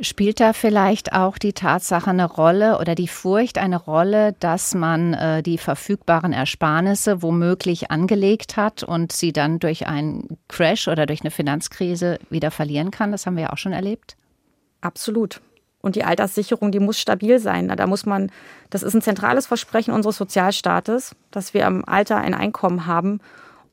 Spielt 0.00 0.40
da 0.40 0.54
vielleicht 0.54 1.12
auch 1.12 1.36
die 1.36 1.52
Tatsache 1.52 2.08
eine 2.08 2.24
Rolle 2.24 2.78
oder 2.78 2.94
die 2.94 3.08
Furcht 3.08 3.58
eine 3.58 3.76
Rolle, 3.76 4.34
dass 4.40 4.74
man 4.74 5.12
äh, 5.12 5.42
die 5.42 5.58
verfügbaren 5.58 6.32
Ersparnisse 6.32 7.20
womöglich 7.20 7.90
angelegt 7.90 8.56
hat 8.56 8.82
und 8.82 9.12
sie 9.12 9.34
dann 9.34 9.58
durch 9.58 9.86
einen 9.86 10.38
Crash 10.48 10.88
oder 10.88 11.04
durch 11.04 11.20
eine 11.20 11.30
Finanzkrise 11.30 12.18
wieder 12.30 12.50
verlieren 12.50 12.90
kann? 12.90 13.12
Das 13.12 13.26
haben 13.26 13.36
wir 13.36 13.42
ja 13.42 13.52
auch 13.52 13.58
schon 13.58 13.74
erlebt. 13.74 14.16
Absolut. 14.80 15.40
Und 15.82 15.96
die 15.96 16.04
Alterssicherung, 16.04 16.72
die 16.72 16.78
muss 16.78 16.98
stabil 16.98 17.38
sein. 17.38 17.68
Da 17.68 17.86
muss 17.86 18.04
man, 18.04 18.30
das 18.68 18.82
ist 18.82 18.94
ein 18.94 19.02
zentrales 19.02 19.46
Versprechen 19.46 19.94
unseres 19.94 20.18
Sozialstaates, 20.18 21.16
dass 21.30 21.54
wir 21.54 21.66
im 21.66 21.86
Alter 21.86 22.18
ein 22.18 22.34
Einkommen 22.34 22.86
haben 22.86 23.20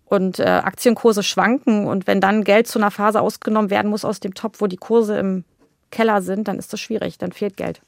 und 0.05 0.39
äh, 0.39 0.43
Aktienkurse 0.43 1.21
schwanken. 1.21 1.85
Und 1.85 2.07
wenn 2.07 2.21
dann 2.21 2.45
Geld 2.45 2.67
zu 2.67 2.79
einer 2.79 2.91
Phase 2.91 3.19
ausgenommen 3.19 3.69
werden 3.69 3.89
muss 3.89 4.05
aus 4.05 4.21
dem 4.21 4.33
Topf, 4.33 4.61
wo 4.61 4.67
die 4.67 4.77
Kurse 4.77 5.17
im 5.17 5.43
Keller 5.91 6.21
sind, 6.21 6.47
dann 6.47 6.59
ist 6.59 6.71
das 6.71 6.79
schwierig, 6.79 7.17
dann 7.17 7.33
fehlt 7.33 7.57
Geld. 7.57 7.81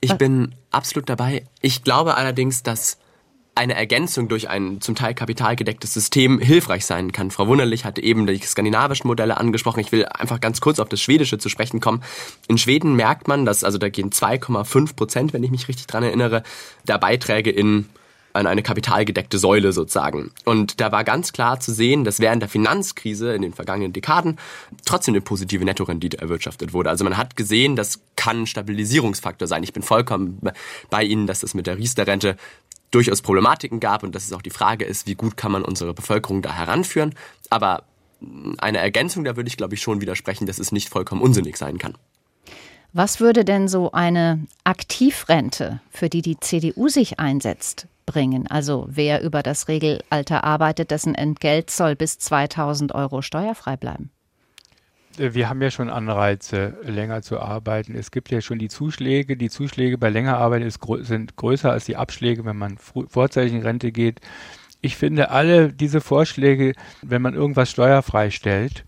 Ich 0.00 0.14
bin 0.14 0.54
absolut 0.70 1.08
dabei. 1.08 1.44
Ich 1.60 1.82
glaube 1.82 2.16
allerdings, 2.16 2.62
dass 2.62 2.98
eine 3.56 3.74
Ergänzung 3.74 4.28
durch 4.28 4.50
ein 4.50 4.80
zum 4.80 4.94
Teil 4.94 5.14
kapitalgedecktes 5.14 5.94
System 5.94 6.38
hilfreich 6.38 6.84
sein 6.84 7.10
kann. 7.10 7.30
Frau 7.30 7.48
Wunderlich 7.48 7.84
hatte 7.84 8.02
eben 8.02 8.26
die 8.26 8.38
skandinavischen 8.38 9.08
Modelle 9.08 9.38
angesprochen. 9.38 9.80
Ich 9.80 9.92
will 9.92 10.04
einfach 10.04 10.40
ganz 10.40 10.60
kurz 10.60 10.78
auf 10.78 10.90
das 10.90 11.00
Schwedische 11.00 11.38
zu 11.38 11.48
sprechen 11.48 11.80
kommen. 11.80 12.02
In 12.48 12.58
Schweden 12.58 12.94
merkt 12.96 13.28
man, 13.28 13.46
dass 13.46 13.64
also 13.64 13.78
da 13.78 13.88
gehen 13.88 14.10
2,5 14.10 14.94
Prozent, 14.94 15.32
wenn 15.32 15.42
ich 15.42 15.50
mich 15.50 15.68
richtig 15.68 15.86
dran 15.86 16.02
erinnere, 16.02 16.42
der 16.86 16.98
Beiträge 16.98 17.50
in 17.50 17.86
an 18.36 18.46
eine 18.46 18.62
kapitalgedeckte 18.62 19.38
Säule 19.38 19.72
sozusagen. 19.72 20.30
Und 20.44 20.80
da 20.80 20.92
war 20.92 21.04
ganz 21.04 21.32
klar 21.32 21.58
zu 21.58 21.72
sehen, 21.72 22.04
dass 22.04 22.20
während 22.20 22.42
der 22.42 22.50
Finanzkrise 22.50 23.34
in 23.34 23.42
den 23.42 23.54
vergangenen 23.54 23.92
Dekaden 23.94 24.38
trotzdem 24.84 25.14
eine 25.14 25.22
positive 25.22 25.64
Nettorendite 25.64 26.18
erwirtschaftet 26.18 26.72
wurde. 26.74 26.90
Also 26.90 27.02
man 27.02 27.16
hat 27.16 27.36
gesehen, 27.36 27.76
das 27.76 28.00
kann 28.14 28.42
ein 28.42 28.46
Stabilisierungsfaktor 28.46 29.48
sein. 29.48 29.62
Ich 29.62 29.72
bin 29.72 29.82
vollkommen 29.82 30.40
bei 30.90 31.02
Ihnen, 31.02 31.26
dass 31.26 31.40
das 31.40 31.54
mit 31.54 31.66
der 31.66 31.78
Riester-Rente 31.78 32.36
durchaus 32.96 33.20
Problematiken 33.20 33.78
gab 33.78 34.02
und 34.02 34.14
dass 34.14 34.24
es 34.24 34.32
auch 34.32 34.42
die 34.42 34.50
Frage 34.50 34.86
ist, 34.86 35.06
wie 35.06 35.14
gut 35.14 35.36
kann 35.36 35.52
man 35.52 35.62
unsere 35.62 35.92
Bevölkerung 35.92 36.40
da 36.40 36.54
heranführen. 36.54 37.14
Aber 37.50 37.84
eine 38.58 38.78
Ergänzung, 38.78 39.22
da 39.24 39.36
würde 39.36 39.48
ich, 39.48 39.58
glaube 39.58 39.74
ich, 39.74 39.82
schon 39.82 40.00
widersprechen, 40.00 40.46
dass 40.46 40.58
es 40.58 40.72
nicht 40.72 40.88
vollkommen 40.88 41.20
unsinnig 41.20 41.58
sein 41.58 41.76
kann. 41.76 41.94
Was 42.94 43.20
würde 43.20 43.44
denn 43.44 43.68
so 43.68 43.92
eine 43.92 44.46
Aktivrente, 44.64 45.80
für 45.90 46.08
die 46.08 46.22
die 46.22 46.40
CDU 46.40 46.88
sich 46.88 47.20
einsetzt, 47.20 47.86
bringen? 48.06 48.46
Also 48.46 48.86
wer 48.88 49.22
über 49.22 49.42
das 49.42 49.68
Regelalter 49.68 50.44
arbeitet, 50.44 50.90
dessen 50.90 51.14
Entgelt 51.14 51.70
soll 51.70 51.94
bis 51.96 52.18
2000 52.18 52.94
Euro 52.94 53.20
steuerfrei 53.20 53.76
bleiben. 53.76 54.10
Äh, 55.18 55.34
wir 55.34 55.48
haben 55.48 55.62
ja 55.62 55.70
schon 55.70 55.90
Anreize, 55.90 56.78
länger 56.82 57.22
zu 57.22 57.40
arbeiten. 57.40 57.94
Es 57.94 58.10
gibt 58.10 58.30
ja 58.30 58.40
schon 58.40 58.58
die 58.58 58.68
Zuschläge. 58.68 59.36
Die 59.36 59.50
Zuschläge 59.50 59.98
bei 59.98 60.10
länger 60.10 60.38
Arbeiten 60.38 60.68
grö 60.80 61.02
sind 61.02 61.36
größer 61.36 61.70
als 61.70 61.84
die 61.84 61.96
Abschläge, 61.96 62.44
wenn 62.44 62.56
man 62.56 62.78
vorzeitig 62.78 63.52
in 63.52 63.62
Rente 63.62 63.92
geht. 63.92 64.20
Ich 64.80 64.96
finde 64.96 65.30
alle 65.30 65.72
diese 65.72 66.00
Vorschläge, 66.00 66.74
wenn 67.02 67.22
man 67.22 67.34
irgendwas 67.34 67.70
steuerfrei 67.70 68.30
stellt, 68.30 68.84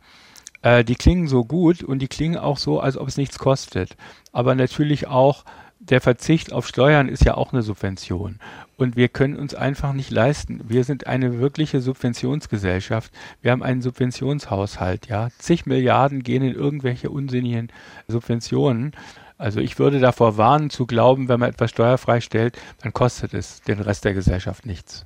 äh, 0.63 0.85
die 0.85 0.97
klingen 0.97 1.29
so 1.29 1.45
gut 1.45 1.83
und 1.83 2.01
die 2.01 2.09
klingen 2.09 2.37
auch 2.37 2.59
so, 2.59 2.81
als 2.81 2.97
ob 2.97 3.09
es 3.09 3.17
nichts 3.17 3.39
kostet. 3.39 3.97
Aber 4.33 4.55
natürlich 4.55 5.07
auch 5.09 5.45
der 5.79 6.01
Verzicht 6.01 6.53
auf 6.53 6.67
Steuern 6.67 7.09
ist 7.09 7.25
ja 7.25 7.35
auch 7.35 7.53
eine 7.53 7.63
Subvention. 7.63 8.39
Und 8.79 8.97
wir 8.97 9.09
können 9.09 9.37
uns 9.37 9.57
einfach 9.57 9.93
nicht 9.93 10.13
leisten. 10.13 10.61
Wir 10.69 10.85
sind 10.85 11.09
eine 11.09 11.41
wirkliche 11.41 11.81
Subventionsgesellschaft. 11.81 13.13
Wir 13.43 13.51
haben 13.51 13.65
einen 13.65 13.83
Subventionshaushalt, 13.83 15.09
ja. 15.09 15.29
Zig 15.39 15.67
Milliarden 15.67 16.23
gehen 16.23 16.45
in 16.45 16.55
irgendwelche 16.55 17.11
unsinnigen 17.11 17.73
Subventionen. 18.07 18.93
Also 19.37 19.59
ich 19.61 19.81
würde 19.81 19.99
davor 19.99 20.37
warnen 20.37 20.71
zu 20.71 20.87
glauben, 20.87 21.29
wenn 21.29 21.41
man 21.41 21.51
etwas 21.51 21.71
steuerfrei 21.71 22.21
stellt, 22.21 22.57
dann 22.83 22.93
kostet 22.93 23.35
es 23.35 23.63
den 23.63 23.81
Rest 23.81 24.05
der 24.05 24.15
Gesellschaft 24.15 24.65
nichts. 24.65 25.05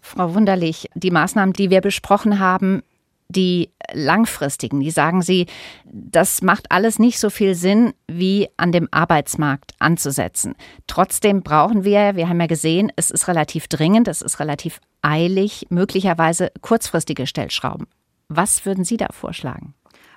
Frau 0.00 0.34
Wunderlich, 0.34 0.88
die 0.94 1.10
Maßnahmen, 1.10 1.52
die 1.52 1.68
wir 1.68 1.82
besprochen 1.82 2.38
haben, 2.38 2.82
die 3.30 3.70
langfristigen, 3.92 4.80
die 4.80 4.90
sagen 4.90 5.22
Sie, 5.22 5.46
das 5.84 6.42
macht 6.42 6.70
alles 6.70 6.98
nicht 6.98 7.18
so 7.18 7.30
viel 7.30 7.54
Sinn, 7.54 7.92
wie 8.06 8.48
an 8.56 8.72
dem 8.72 8.88
Arbeitsmarkt 8.90 9.72
anzusetzen. 9.78 10.54
Trotzdem 10.86 11.42
brauchen 11.42 11.84
wir, 11.84 12.16
wir 12.16 12.28
haben 12.28 12.40
ja 12.40 12.46
gesehen, 12.46 12.92
es 12.96 13.10
ist 13.10 13.28
relativ 13.28 13.68
dringend, 13.68 14.08
es 14.08 14.22
ist 14.22 14.40
relativ 14.40 14.80
eilig, 15.02 15.66
möglicherweise 15.70 16.50
kurzfristige 16.60 17.26
Stellschrauben. 17.26 17.86
Was 18.28 18.64
würden 18.66 18.84
Sie 18.84 18.96
da 18.96 19.08
vorschlagen? 19.12 19.74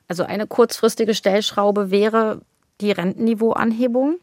Also 0.07 0.23
eine 0.23 0.47
kurzfristige 0.47 1.13
Stellschraube 1.13 1.89
wäre 1.89 2.41
die 2.81 2.91
Rentenniveauanhebung. 2.91 4.17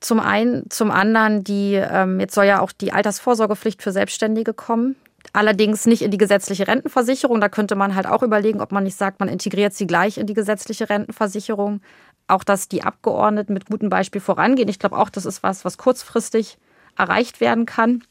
Zum 0.00 0.20
einen, 0.20 0.68
zum 0.68 0.90
anderen 0.90 1.44
die, 1.44 1.74
ähm, 1.74 2.20
jetzt 2.20 2.34
soll 2.34 2.44
ja 2.44 2.60
auch 2.60 2.72
die 2.72 2.92
Altersvorsorgepflicht 2.92 3.82
für 3.82 3.90
Selbstständige 3.90 4.52
kommen. 4.52 4.96
Allerdings 5.34 5.84
nicht 5.84 6.02
in 6.02 6.12
die 6.12 6.16
gesetzliche 6.16 6.68
Rentenversicherung. 6.68 7.40
Da 7.40 7.48
könnte 7.48 7.74
man 7.74 7.96
halt 7.96 8.06
auch 8.06 8.22
überlegen, 8.22 8.60
ob 8.60 8.70
man 8.70 8.84
nicht 8.84 8.96
sagt, 8.96 9.18
man 9.18 9.28
integriert 9.28 9.74
sie 9.74 9.88
gleich 9.88 10.16
in 10.16 10.28
die 10.28 10.32
gesetzliche 10.32 10.88
Rentenversicherung. 10.88 11.80
Auch, 12.28 12.44
dass 12.44 12.68
die 12.68 12.84
Abgeordneten 12.84 13.52
mit 13.52 13.66
gutem 13.66 13.88
Beispiel 13.90 14.20
vorangehen. 14.20 14.68
Ich 14.68 14.78
glaube 14.78 14.96
auch, 14.96 15.10
das 15.10 15.26
ist 15.26 15.42
was, 15.42 15.64
was 15.64 15.76
kurzfristig 15.76 16.56
erreicht 16.96 17.40
werden 17.40 17.66
kann. 17.66 18.04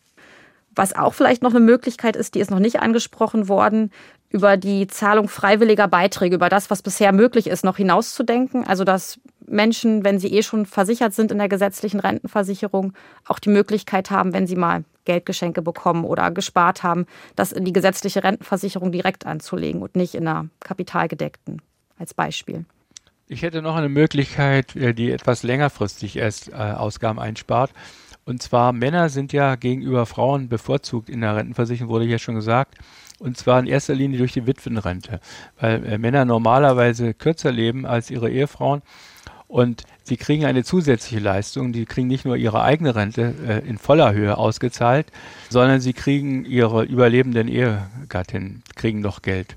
Was 0.76 0.94
auch 0.94 1.14
vielleicht 1.14 1.44
noch 1.44 1.52
eine 1.52 1.62
Möglichkeit 1.62 2.18
ist, 2.18 2.36
die 2.36 2.42
ist 2.42 2.52
noch 2.52 2.60
nicht 2.60 2.82
angesprochen 2.82 3.48
worden, 3.48 3.92
über 4.30 4.58
die 4.58 4.88
Zahlung 4.88 5.30
freiwilliger 5.30 5.88
Beiträge, 5.88 6.36
über 6.36 6.50
das, 6.50 6.70
was 6.70 6.82
bisher 6.82 7.14
möglich 7.14 7.48
ist, 7.48 7.64
noch 7.64 7.78
hinauszudenken. 7.78 8.68
Also 8.68 8.84
dass 8.84 9.18
Menschen, 9.48 10.04
wenn 10.04 10.20
sie 10.20 10.34
eh 10.34 10.44
schon 10.44 10.66
versichert 10.66 11.14
sind 11.14 11.32
in 11.32 11.38
der 11.38 11.50
gesetzlichen 11.50 12.00
Rentenversicherung, 12.00 12.94
auch 13.28 13.40
die 13.40 13.50
Möglichkeit 13.50 14.12
haben, 14.12 14.34
wenn 14.34 14.48
sie 14.48 14.56
mal 14.56 14.84
Geldgeschenke 15.06 15.62
bekommen 15.62 16.06
oder 16.06 16.32
gespart 16.32 16.84
haben, 16.84 17.06
das 17.36 17.52
in 17.52 17.66
die 17.66 17.74
gesetzliche 17.74 18.24
Rentenversicherung 18.24 18.92
direkt 18.92 19.26
anzulegen 19.26 19.82
und 19.82 19.96
nicht 19.96 20.16
in 20.16 20.28
einer 20.28 20.48
kapitalgedeckten 20.60 21.62
als 21.98 22.14
Beispiel. 22.14 22.66
Ich 23.28 23.42
hätte 23.42 23.62
noch 23.62 23.76
eine 23.76 23.90
Möglichkeit, 23.90 24.76
äh, 24.76 24.94
die 24.94 25.12
etwas 25.12 25.44
längerfristig 25.44 26.18
erst 26.18 26.50
äh, 26.50 26.56
Ausgaben 26.56 27.20
einspart. 27.20 27.72
Und 28.26 28.42
zwar 28.42 28.72
Männer 28.72 29.10
sind 29.10 29.34
ja 29.34 29.56
gegenüber 29.56 30.06
Frauen 30.06 30.48
bevorzugt 30.48 31.10
in 31.10 31.22
der 31.22 31.36
Rentenversicherung, 31.36 31.92
wurde 31.92 32.06
ja 32.06 32.20
schon 32.20 32.36
gesagt. 32.36 32.78
Und 33.20 33.38
zwar 33.38 33.60
in 33.60 33.68
erster 33.68 33.96
Linie 33.96 34.18
durch 34.18 34.34
die 34.34 34.48
Witwenrente, 34.48 35.20
weil 35.60 35.86
äh, 35.86 35.98
Männer 35.98 36.26
normalerweise 36.26 37.14
kürzer 37.14 37.52
leben 37.52 37.86
als 37.86 38.12
ihre 38.12 38.30
Ehefrauen. 38.30 38.82
Und 39.54 39.84
sie 40.02 40.18
kriegen 40.18 40.46
eine 40.46 40.64
zusätzliche 40.64 41.22
Leistung. 41.22 41.74
Die 41.74 41.86
kriegen 41.86 42.08
nicht 42.08 42.26
nur 42.26 42.36
ihre 42.36 42.64
eigene 42.64 42.96
Rente 42.96 43.36
äh, 43.48 43.70
in 43.70 43.78
voller 43.78 44.12
Höhe 44.12 44.36
ausgezahlt, 44.36 45.12
sondern 45.52 45.80
sie 45.80 45.94
kriegen 45.94 46.44
ihre 46.44 46.82
überlebenden 46.86 47.48
Ehegattin, 47.48 48.64
kriegen 48.76 49.02
noch 49.02 49.22
Geld. 49.22 49.56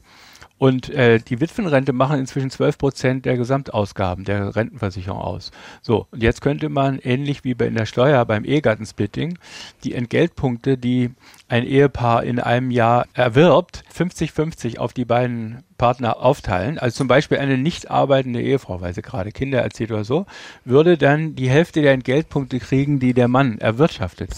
Und 0.58 0.88
äh, 0.88 1.18
die 1.18 1.40
Witwenrente 1.40 1.92
machen 1.92 2.18
inzwischen 2.18 2.50
12 2.50 2.78
Prozent 2.78 3.24
der 3.26 3.36
Gesamtausgaben 3.36 4.24
der 4.24 4.56
Rentenversicherung 4.56 5.20
aus. 5.20 5.50
So, 5.82 6.06
und 6.10 6.22
jetzt 6.22 6.40
könnte 6.40 6.70
man 6.70 6.98
ähnlich 6.98 7.44
wie 7.44 7.54
bei 7.54 7.66
in 7.66 7.74
der 7.74 7.84
Steuer 7.84 8.24
beim 8.24 8.44
Ehegattensplitting 8.44 9.38
die 9.84 9.94
Entgeltpunkte, 9.94 10.78
die 10.78 11.10
ein 11.48 11.64
Ehepaar 11.64 12.24
in 12.24 12.40
einem 12.40 12.70
Jahr 12.70 13.06
erwirbt, 13.12 13.84
50-50 13.94 14.78
auf 14.78 14.94
die 14.94 15.04
beiden 15.04 15.62
Partner 15.76 16.22
aufteilen. 16.22 16.78
Also 16.78 16.98
zum 16.98 17.08
Beispiel 17.08 17.38
eine 17.38 17.58
nicht 17.58 17.90
arbeitende 17.90 18.40
Ehefrau, 18.40 18.80
weil 18.80 18.94
sie 18.94 19.02
gerade 19.02 19.32
Kinder 19.32 19.60
erzieht 19.60 19.92
oder 19.92 20.04
so, 20.04 20.24
würde 20.64 20.96
dann 20.96 21.34
die 21.34 21.50
Hälfte 21.50 21.82
der 21.82 21.92
Entgeltpunkte 21.92 22.60
kriegen, 22.60 22.98
die 22.98 23.12
der 23.12 23.28
Mann 23.28 23.58
erwirtschaftet. 23.58 24.30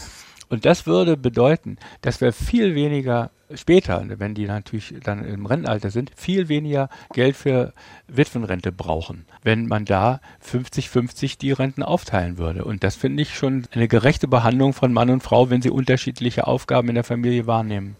Und 0.49 0.65
das 0.65 0.87
würde 0.87 1.17
bedeuten, 1.17 1.77
dass 2.01 2.21
wir 2.21 2.33
viel 2.33 2.75
weniger 2.75 3.31
später, 3.55 4.05
wenn 4.19 4.35
die 4.35 4.47
natürlich 4.47 4.95
dann 5.03 5.25
im 5.25 5.47
Rentenalter 5.47 5.91
sind, 5.91 6.11
viel 6.15 6.49
weniger 6.49 6.89
Geld 7.13 7.37
für 7.37 7.73
Witwenrente 8.07 8.73
brauchen, 8.73 9.25
wenn 9.43 9.67
man 9.67 9.85
da 9.85 10.21
50-50 10.47 11.39
die 11.39 11.53
Renten 11.53 11.83
aufteilen 11.83 12.39
würde. 12.39 12.65
Und 12.65 12.85
das 12.85 12.97
finde 12.97 13.23
ich 13.23 13.35
schon 13.35 13.67
eine 13.73 13.89
gerechte 13.89 14.29
Behandlung 14.29 14.73
von 14.73 14.93
Mann 14.93 15.11
und 15.11 15.23
Frau, 15.23 15.51
wenn 15.51 15.63
sie 15.63 15.71
unterschiedliche 15.71 16.47
Aufgaben 16.47 16.89
in 16.89 16.95
der 16.95 17.05
Familie 17.05 17.47
wahrnehmen. 17.47 17.97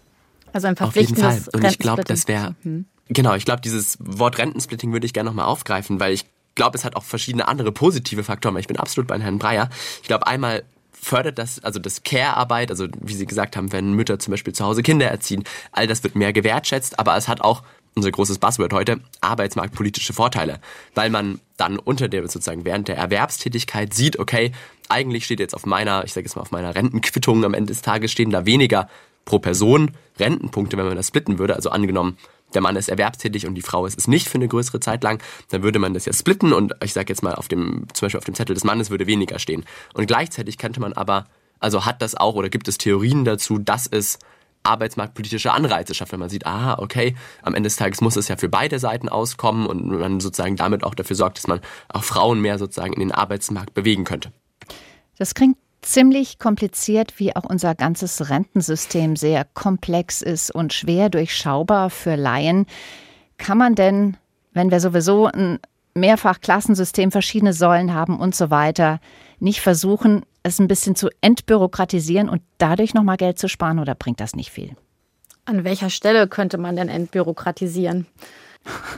Also 0.53 0.69
ein 0.69 0.77
verpflichtendes 0.77 1.25
Auf 1.25 1.33
jeden 1.33 1.45
Fall. 1.45 1.61
Und 1.61 1.71
ich 1.71 1.79
glaube, 1.79 2.05
das 2.05 2.29
wäre, 2.29 2.55
mhm. 2.63 2.87
genau, 3.09 3.35
ich 3.35 3.45
glaube, 3.45 3.61
dieses 3.61 3.99
Wort 4.01 4.39
Rentensplitting 4.39 4.93
würde 4.93 5.07
ich 5.07 5.13
gerne 5.13 5.31
nochmal 5.31 5.47
aufgreifen, 5.47 6.01
weil 6.01 6.13
ich 6.13 6.27
glaube, 6.55 6.77
es 6.77 6.85
hat 6.85 6.97
auch 6.97 7.05
verschiedene 7.05 7.49
andere 7.49 7.73
positive 7.73 8.25
Faktoren. 8.25 8.57
Ich 8.57 8.67
bin 8.67 8.77
absolut 8.77 9.09
bei 9.09 9.19
Herrn 9.19 9.39
Breyer. 9.39 9.71
Ich 10.03 10.09
glaube, 10.09 10.27
einmal 10.27 10.65
fördert 11.01 11.39
das, 11.39 11.63
also 11.63 11.79
das 11.79 12.03
Care-Arbeit, 12.03 12.71
also 12.71 12.87
wie 13.01 13.15
Sie 13.15 13.27
gesagt 13.27 13.57
haben, 13.57 13.73
wenn 13.73 13.93
Mütter 13.93 14.19
zum 14.19 14.33
Beispiel 14.33 14.53
zu 14.53 14.65
Hause 14.65 14.83
Kinder 14.83 15.07
erziehen, 15.07 15.45
all 15.73 15.87
das 15.87 16.03
wird 16.03 16.15
mehr 16.15 16.33
gewertschätzt, 16.33 16.99
aber 16.99 17.17
es 17.17 17.29
hat 17.29 17.41
auch 17.41 17.63
unser 17.95 18.11
großes 18.11 18.39
Buzzword 18.39 18.73
heute, 18.73 19.01
arbeitsmarktpolitische 19.21 20.13
Vorteile, 20.13 20.61
weil 20.95 21.11
man 21.11 21.41
dann 21.57 21.79
unter 21.79 22.09
der 22.09 22.23
sozusagen 22.23 22.65
während 22.65 22.89
der 22.89 22.97
Erwerbstätigkeit 22.97 23.93
sieht, 23.93 24.19
okay, 24.19 24.53
eigentlich 24.89 25.25
steht 25.25 25.41
jetzt 25.41 25.55
auf 25.55 25.67
meiner, 25.67 26.05
ich 26.05 26.13
sage 26.13 26.25
jetzt 26.27 26.37
mal 26.37 26.43
auf 26.43 26.53
meiner 26.53 26.75
Rentenquittung 26.75 27.45
am 27.45 27.55
Ende 27.55 27.73
des 27.73 27.83
Tages 27.83 28.13
stehen 28.13 28.31
da 28.31 28.47
weniger 28.47 28.89
pro 29.25 29.39
Person 29.39 29.91
Rentenpunkte, 30.19 30.77
wenn 30.77 30.87
man 30.87 30.97
das 30.97 31.09
splitten 31.09 31.39
würde, 31.39 31.55
also 31.55 31.71
angenommen, 31.71 32.17
der 32.55 32.63
Mann 32.63 32.77
ist 32.77 32.89
erwerbstätig 32.89 33.47
und 33.47 33.55
die 33.55 33.63
Frau 33.63 33.87
ist 33.87 33.99
es 33.99 34.09
nicht 34.09 34.29
für 34.29 34.37
eine 34.37 34.49
größere 34.49 34.81
Zeit 34.81 35.03
lang, 35.03 35.23
dann 35.51 35.63
würde 35.63 35.79
man 35.79 35.95
das 35.95 36.05
ja 36.05 36.13
splitten 36.13 36.53
und 36.53 36.75
ich 36.83 36.93
sage 36.93 37.13
jetzt 37.13 37.23
mal 37.23 37.35
auf 37.35 37.49
dem, 37.49 37.87
zum 37.93 38.07
Beispiel 38.07 38.19
auf 38.19 38.25
dem 38.25 38.35
Zettel 38.35 38.55
des 38.55 38.65
Mannes 38.65 38.91
würde 38.91 39.07
weniger 39.07 39.39
stehen. 39.39 39.65
Und 39.95 40.07
gleichzeitig 40.07 40.59
könnte 40.59 40.81
man 40.81 40.93
aber, 40.93 41.27
also 41.61 41.85
hat 41.85 42.03
das 42.03 42.15
auch 42.15 42.35
oder 42.35 42.49
gibt 42.49 42.69
es 42.69 42.79
Theorien 42.79 43.25
dazu, 43.25 43.59
dass 43.59 43.87
es 43.87 44.19
arbeitsmarktpolitische 44.63 45.53
Anreize 45.53 45.95
schafft, 45.95 46.13
wenn 46.13 46.21
man 46.21 46.29
sieht, 46.29 46.47
aha, 46.47 46.79
okay, 46.79 47.15
am 47.43 47.55
Ende 47.55 47.69
des 47.69 47.77
Tages 47.77 48.01
muss 48.01 48.17
es 48.17 48.29
ja 48.29 48.37
für 48.37 48.49
beide 48.49 48.79
Seiten 48.79 49.09
auskommen 49.09 49.67
und 49.67 49.87
man 49.87 50.21
sozusagen 50.21 50.57
damit 50.57 50.85
auch 50.85 50.95
dafür 50.95 51.17
sorgt, 51.17 51.39
dass 51.39 51.47
man 51.47 51.61
auch 51.89 52.05
Frauen 52.05 52.41
mehr 52.41 52.59
sozusagen 52.59 52.93
in 52.93 53.01
den 53.01 53.13
Arbeitsmarkt 53.13 53.75
bewegen 53.75 54.05
könnte. 54.05 54.33
Das 55.17 55.35
klingt 55.35 55.57
ziemlich 55.83 56.39
kompliziert, 56.39 57.19
wie 57.19 57.35
auch 57.35 57.45
unser 57.45 57.75
ganzes 57.75 58.31
Rentensystem 58.31 59.17
sehr 59.17 59.45
komplex 59.55 60.23
ist 60.23 60.51
und 60.55 60.73
schwer 60.73 61.09
durchschaubar 61.09 61.91
für 61.91 62.17
Laien. 62.17 62.67
Kann 63.37 63.59
man 63.59 63.75
denn, 63.75 64.17
wenn 64.53 64.71
wir 64.71 64.81
sowieso 64.81 65.27
ein 65.27 65.59
Mehrfachklassensystem, 65.95 67.11
verschiedene 67.11 67.53
Säulen 67.53 67.95
haben 67.95 68.19
und 68.19 68.35
so 68.35 68.51
weiter, 68.51 69.01
nicht 69.41 69.61
versuchen, 69.61 70.25
es 70.43 70.59
ein 70.59 70.69
bisschen 70.69 70.97
zu 70.97 71.09
entbürokratisieren 71.21 72.29
und 72.29 72.43
dadurch 72.59 72.95
nochmal 72.95 73.17
Geld 73.17 73.39
zu 73.39 73.49
sparen 73.49 73.79
oder 73.79 73.95
bringt 73.95 74.21
das 74.21 74.35
nicht 74.35 74.51
viel? 74.51 74.77
An 75.45 75.65
welcher 75.65 75.91
Stelle 75.91 76.29
könnte 76.29 76.59
man 76.59 76.77
denn 76.77 76.89
entbürokratisieren? 76.89 78.07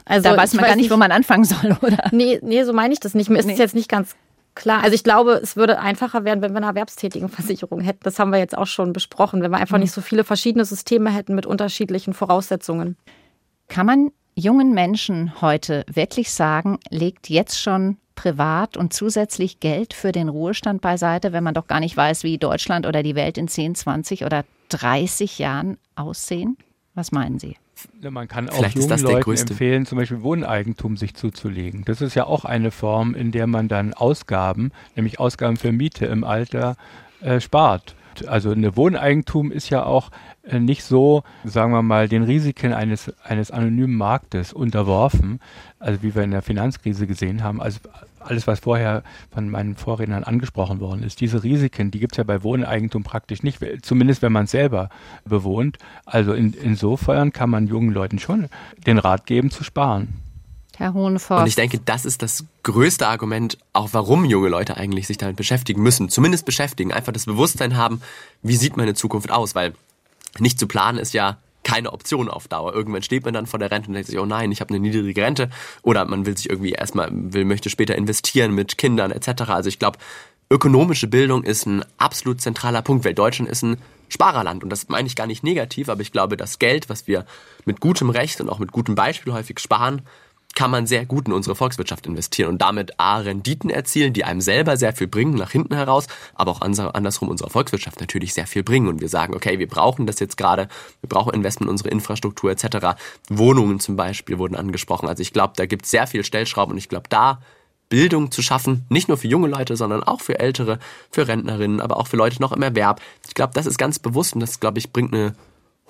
Also, 0.04 0.28
da 0.30 0.36
weiß 0.36 0.54
man 0.54 0.64
gar 0.64 0.74
nicht, 0.74 0.84
nicht, 0.84 0.90
wo 0.90 0.96
man 0.96 1.12
anfangen 1.12 1.44
soll, 1.44 1.76
oder? 1.82 2.10
Nee, 2.12 2.40
nee, 2.42 2.64
so 2.64 2.72
meine 2.72 2.92
ich 2.92 3.00
das 3.00 3.14
nicht. 3.14 3.30
Mir 3.30 3.38
ist 3.38 3.46
nee. 3.46 3.54
jetzt 3.54 3.74
nicht 3.74 3.88
ganz 3.88 4.16
Klar, 4.60 4.82
also 4.82 4.94
ich 4.94 5.04
glaube, 5.04 5.40
es 5.42 5.56
würde 5.56 5.78
einfacher 5.78 6.26
werden, 6.26 6.42
wenn 6.42 6.52
wir 6.52 6.58
eine 6.58 6.66
Erwerbstätigenversicherung 6.66 7.80
hätten. 7.80 8.00
Das 8.02 8.18
haben 8.18 8.30
wir 8.30 8.38
jetzt 8.38 8.54
auch 8.54 8.66
schon 8.66 8.92
besprochen, 8.92 9.40
wenn 9.40 9.50
wir 9.52 9.56
einfach 9.56 9.78
mhm. 9.78 9.84
nicht 9.84 9.92
so 9.92 10.02
viele 10.02 10.22
verschiedene 10.22 10.66
Systeme 10.66 11.10
hätten 11.10 11.34
mit 11.34 11.46
unterschiedlichen 11.46 12.12
Voraussetzungen. 12.12 12.98
Kann 13.68 13.86
man 13.86 14.10
jungen 14.34 14.74
Menschen 14.74 15.40
heute 15.40 15.86
wirklich 15.90 16.30
sagen, 16.30 16.78
legt 16.90 17.30
jetzt 17.30 17.58
schon 17.58 17.96
privat 18.16 18.76
und 18.76 18.92
zusätzlich 18.92 19.60
Geld 19.60 19.94
für 19.94 20.12
den 20.12 20.28
Ruhestand 20.28 20.82
beiseite, 20.82 21.32
wenn 21.32 21.42
man 21.42 21.54
doch 21.54 21.66
gar 21.66 21.80
nicht 21.80 21.96
weiß, 21.96 22.22
wie 22.22 22.36
Deutschland 22.36 22.86
oder 22.86 23.02
die 23.02 23.14
Welt 23.14 23.38
in 23.38 23.48
10, 23.48 23.76
20 23.76 24.26
oder 24.26 24.44
30 24.68 25.38
Jahren 25.38 25.78
aussehen? 25.94 26.58
Was 26.94 27.12
meinen 27.12 27.38
Sie? 27.38 27.56
Man 28.00 28.28
kann 28.28 28.48
auch 28.48 28.56
Vielleicht 28.56 28.76
jungen 28.76 28.98
Leuten 29.00 29.30
empfehlen, 29.30 29.86
zum 29.86 29.98
Beispiel 29.98 30.22
Wohneigentum 30.22 30.96
sich 30.96 31.14
zuzulegen. 31.14 31.84
Das 31.84 32.00
ist 32.00 32.14
ja 32.14 32.24
auch 32.24 32.44
eine 32.44 32.70
Form, 32.70 33.14
in 33.14 33.32
der 33.32 33.46
man 33.46 33.68
dann 33.68 33.94
Ausgaben, 33.94 34.72
nämlich 34.96 35.20
Ausgaben 35.20 35.56
für 35.56 35.72
Miete 35.72 36.06
im 36.06 36.24
Alter, 36.24 36.76
äh, 37.20 37.40
spart. 37.40 37.94
Also 38.28 38.50
eine 38.50 38.76
Wohneigentum 38.76 39.52
ist 39.52 39.70
ja 39.70 39.84
auch 39.84 40.10
äh, 40.42 40.58
nicht 40.58 40.84
so, 40.84 41.22
sagen 41.44 41.72
wir 41.72 41.82
mal, 41.82 42.08
den 42.08 42.22
Risiken 42.22 42.72
eines, 42.72 43.12
eines 43.22 43.50
anonymen 43.50 43.96
Marktes 43.96 44.52
unterworfen, 44.52 45.40
also 45.78 46.02
wie 46.02 46.14
wir 46.14 46.22
in 46.22 46.30
der 46.30 46.42
Finanzkrise 46.42 47.06
gesehen 47.06 47.42
haben. 47.42 47.60
Also 47.60 47.80
alles, 48.20 48.46
was 48.46 48.60
vorher 48.60 49.02
von 49.32 49.48
meinen 49.48 49.76
Vorrednern 49.76 50.24
angesprochen 50.24 50.80
worden 50.80 51.02
ist, 51.02 51.20
diese 51.20 51.42
Risiken, 51.42 51.90
die 51.90 52.00
gibt 52.00 52.12
es 52.12 52.18
ja 52.18 52.24
bei 52.24 52.42
Wohneigentum 52.42 53.02
praktisch 53.02 53.42
nicht, 53.42 53.60
zumindest 53.82 54.22
wenn 54.22 54.32
man 54.32 54.44
es 54.44 54.50
selber 54.50 54.90
bewohnt. 55.24 55.78
Also 56.04 56.34
in, 56.34 56.52
insofern 56.52 57.32
kann 57.32 57.50
man 57.50 57.66
jungen 57.66 57.92
Leuten 57.92 58.18
schon 58.18 58.48
den 58.86 58.98
Rat 58.98 59.26
geben 59.26 59.50
zu 59.50 59.64
sparen. 59.64 60.08
Herr 60.80 60.94
Hohenforst. 60.94 61.42
Und 61.42 61.46
ich 61.46 61.56
denke, 61.56 61.78
das 61.78 62.06
ist 62.06 62.22
das 62.22 62.46
größte 62.62 63.06
Argument, 63.06 63.58
auch 63.74 63.90
warum 63.92 64.24
junge 64.24 64.48
Leute 64.48 64.78
eigentlich 64.78 65.06
sich 65.06 65.18
damit 65.18 65.36
beschäftigen 65.36 65.82
müssen. 65.82 66.08
Zumindest 66.08 66.46
beschäftigen, 66.46 66.90
einfach 66.90 67.12
das 67.12 67.26
Bewusstsein 67.26 67.76
haben, 67.76 68.00
wie 68.42 68.56
sieht 68.56 68.78
meine 68.78 68.94
Zukunft 68.94 69.30
aus, 69.30 69.54
weil 69.54 69.74
nicht 70.38 70.58
zu 70.58 70.66
planen 70.66 70.98
ist 70.98 71.12
ja 71.12 71.36
keine 71.64 71.92
Option 71.92 72.30
auf 72.30 72.48
Dauer. 72.48 72.72
Irgendwann 72.72 73.02
steht 73.02 73.26
man 73.26 73.34
dann 73.34 73.44
vor 73.44 73.58
der 73.58 73.70
Rente 73.70 73.88
und 73.88 73.94
denkt 73.94 74.08
sich, 74.08 74.18
oh 74.18 74.24
nein, 74.24 74.50
ich 74.52 74.62
habe 74.62 74.70
eine 74.70 74.80
niedrige 74.80 75.22
Rente. 75.22 75.50
Oder 75.82 76.06
man 76.06 76.24
will 76.24 76.34
sich 76.34 76.48
irgendwie 76.48 76.72
erstmal, 76.72 77.10
will, 77.12 77.44
möchte 77.44 77.68
später 77.68 77.94
investieren 77.94 78.54
mit 78.54 78.78
Kindern 78.78 79.10
etc. 79.10 79.42
Also 79.48 79.68
ich 79.68 79.78
glaube, 79.78 79.98
ökonomische 80.48 81.08
Bildung 81.08 81.44
ist 81.44 81.66
ein 81.66 81.84
absolut 81.98 82.40
zentraler 82.40 82.80
Punkt, 82.80 83.04
weil 83.04 83.12
Deutschland 83.12 83.50
ist 83.50 83.62
ein 83.62 83.76
Sparerland. 84.08 84.64
Und 84.64 84.70
das 84.70 84.88
meine 84.88 85.06
ich 85.06 85.14
gar 85.14 85.26
nicht 85.26 85.44
negativ, 85.44 85.90
aber 85.90 86.00
ich 86.00 86.10
glaube, 86.10 86.38
das 86.38 86.58
Geld, 86.58 86.88
was 86.88 87.06
wir 87.06 87.26
mit 87.66 87.80
gutem 87.80 88.08
Recht 88.08 88.40
und 88.40 88.48
auch 88.48 88.58
mit 88.58 88.72
gutem 88.72 88.94
Beispiel 88.94 89.34
häufig 89.34 89.60
sparen, 89.60 90.00
kann 90.54 90.70
man 90.70 90.86
sehr 90.86 91.06
gut 91.06 91.26
in 91.26 91.32
unsere 91.32 91.54
Volkswirtschaft 91.54 92.06
investieren 92.06 92.48
und 92.48 92.58
damit 92.60 92.98
A, 92.98 93.18
Renditen 93.18 93.70
erzielen, 93.70 94.12
die 94.12 94.24
einem 94.24 94.40
selber 94.40 94.76
sehr 94.76 94.92
viel 94.92 95.06
bringen 95.06 95.34
nach 95.34 95.50
hinten 95.50 95.74
heraus, 95.74 96.06
aber 96.34 96.50
auch 96.50 96.60
andersrum 96.60 97.28
unserer 97.28 97.50
Volkswirtschaft 97.50 98.00
natürlich 98.00 98.34
sehr 98.34 98.46
viel 98.46 98.62
bringen. 98.62 98.88
Und 98.88 99.00
wir 99.00 99.08
sagen, 99.08 99.34
okay, 99.34 99.58
wir 99.58 99.68
brauchen 99.68 100.06
das 100.06 100.18
jetzt 100.20 100.36
gerade, 100.36 100.68
wir 101.00 101.08
brauchen 101.08 101.32
Investment 101.34 101.68
in 101.68 101.72
unsere 101.72 101.90
Infrastruktur 101.90 102.50
etc. 102.50 102.98
Wohnungen 103.28 103.80
zum 103.80 103.96
Beispiel 103.96 104.38
wurden 104.38 104.56
angesprochen. 104.56 105.08
Also 105.08 105.22
ich 105.22 105.32
glaube, 105.32 105.54
da 105.56 105.66
gibt 105.66 105.84
es 105.84 105.90
sehr 105.90 106.06
viel 106.06 106.24
Stellschrauben 106.24 106.72
und 106.72 106.78
ich 106.78 106.88
glaube, 106.88 107.08
da 107.08 107.40
Bildung 107.88 108.30
zu 108.30 108.40
schaffen, 108.40 108.86
nicht 108.88 109.08
nur 109.08 109.16
für 109.16 109.26
junge 109.26 109.48
Leute, 109.48 109.76
sondern 109.76 110.04
auch 110.04 110.20
für 110.20 110.38
Ältere, 110.38 110.78
für 111.10 111.26
Rentnerinnen, 111.26 111.80
aber 111.80 111.96
auch 111.96 112.06
für 112.06 112.16
Leute 112.16 112.40
noch 112.40 112.52
im 112.52 112.62
Erwerb. 112.62 113.00
Ich 113.26 113.34
glaube, 113.34 113.52
das 113.54 113.66
ist 113.66 113.78
ganz 113.78 113.98
bewusst 113.98 114.34
und 114.34 114.40
das, 114.40 114.60
glaube 114.60 114.78
ich, 114.78 114.92
bringt 114.92 115.12
eine 115.12 115.34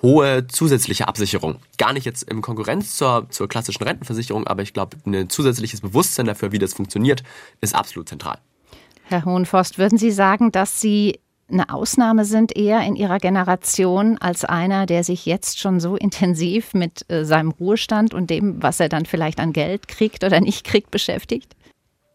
hohe 0.01 0.47
zusätzliche 0.47 1.07
Absicherung. 1.07 1.57
Gar 1.77 1.93
nicht 1.93 2.05
jetzt 2.05 2.23
im 2.23 2.41
Konkurrenz 2.41 2.95
zur, 2.95 3.27
zur 3.29 3.47
klassischen 3.47 3.83
Rentenversicherung, 3.83 4.47
aber 4.47 4.63
ich 4.63 4.73
glaube, 4.73 4.97
ein 5.05 5.29
zusätzliches 5.29 5.81
Bewusstsein 5.81 6.25
dafür, 6.25 6.51
wie 6.51 6.59
das 6.59 6.73
funktioniert, 6.73 7.23
ist 7.61 7.75
absolut 7.75 8.09
zentral. 8.09 8.39
Herr 9.03 9.25
Hohenforst, 9.25 9.77
würden 9.77 9.97
Sie 9.97 10.11
sagen, 10.11 10.51
dass 10.51 10.81
Sie 10.81 11.19
eine 11.51 11.69
Ausnahme 11.69 12.23
sind 12.23 12.55
eher 12.55 12.81
in 12.81 12.95
Ihrer 12.95 13.17
Generation 13.17 14.17
als 14.17 14.45
einer, 14.45 14.85
der 14.85 15.03
sich 15.03 15.25
jetzt 15.25 15.59
schon 15.59 15.79
so 15.79 15.97
intensiv 15.97 16.73
mit 16.73 17.09
äh, 17.09 17.25
seinem 17.25 17.51
Ruhestand 17.51 18.13
und 18.13 18.29
dem, 18.29 18.63
was 18.63 18.79
er 18.79 18.89
dann 18.89 19.05
vielleicht 19.05 19.39
an 19.39 19.51
Geld 19.51 19.87
kriegt 19.87 20.23
oder 20.23 20.39
nicht 20.39 20.65
kriegt, 20.65 20.91
beschäftigt? 20.91 21.55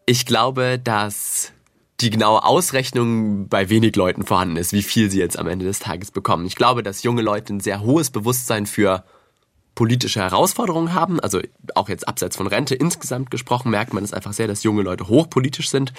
Ich 0.07 0.25
glaube, 0.25 0.79
dass 0.83 1.53
die 1.99 2.09
genaue 2.11 2.43
Ausrechnung 2.43 3.47
bei 3.49 3.69
wenig 3.69 3.95
Leuten 3.95 4.23
vorhanden 4.23 4.57
ist, 4.57 4.71
wie 4.71 4.83
viel 4.83 5.09
sie 5.09 5.19
jetzt 5.19 5.39
am 5.39 5.47
Ende 5.47 5.65
des 5.65 5.79
Tages 5.79 6.11
bekommen. 6.11 6.45
Ich 6.45 6.55
glaube, 6.55 6.83
dass 6.83 7.03
junge 7.03 7.23
Leute 7.23 7.53
ein 7.53 7.59
sehr 7.59 7.81
hohes 7.81 8.11
Bewusstsein 8.11 8.67
für 8.67 9.03
politische 9.73 10.19
Herausforderungen 10.19 10.93
haben. 10.93 11.19
Also 11.19 11.39
auch 11.75 11.89
jetzt 11.89 12.07
abseits 12.07 12.37
von 12.37 12.47
Rente 12.47 12.75
insgesamt 12.75 13.31
gesprochen, 13.31 13.71
merkt 13.71 13.93
man 13.93 14.03
es 14.03 14.13
einfach 14.13 14.33
sehr, 14.33 14.47
dass 14.47 14.63
junge 14.63 14.83
Leute 14.83 15.07
hochpolitisch 15.07 15.69
sind. 15.69 15.93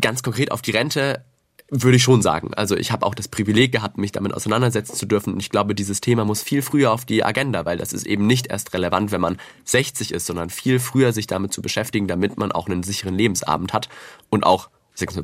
Ganz 0.00 0.22
konkret 0.22 0.50
auf 0.50 0.62
die 0.62 0.72
Rente 0.72 1.24
würde 1.70 1.96
ich 1.96 2.02
schon 2.02 2.22
sagen. 2.22 2.52
Also 2.54 2.76
ich 2.76 2.92
habe 2.92 3.06
auch 3.06 3.14
das 3.14 3.28
Privileg 3.28 3.72
gehabt, 3.72 3.96
mich 3.98 4.12
damit 4.12 4.34
auseinandersetzen 4.34 4.94
zu 4.94 5.06
dürfen. 5.06 5.32
Und 5.32 5.40
ich 5.40 5.50
glaube, 5.50 5.74
dieses 5.74 6.00
Thema 6.00 6.24
muss 6.24 6.42
viel 6.42 6.62
früher 6.62 6.92
auf 6.92 7.04
die 7.04 7.24
Agenda, 7.24 7.64
weil 7.64 7.78
das 7.78 7.92
ist 7.92 8.06
eben 8.06 8.26
nicht 8.26 8.48
erst 8.48 8.74
relevant, 8.74 9.12
wenn 9.12 9.20
man 9.20 9.38
60 9.64 10.12
ist, 10.12 10.26
sondern 10.26 10.50
viel 10.50 10.78
früher 10.78 11.12
sich 11.12 11.26
damit 11.26 11.52
zu 11.52 11.62
beschäftigen, 11.62 12.06
damit 12.06 12.38
man 12.38 12.52
auch 12.52 12.68
einen 12.68 12.82
sicheren 12.82 13.16
Lebensabend 13.16 13.72
hat 13.72 13.88
und 14.28 14.44
auch 14.44 14.68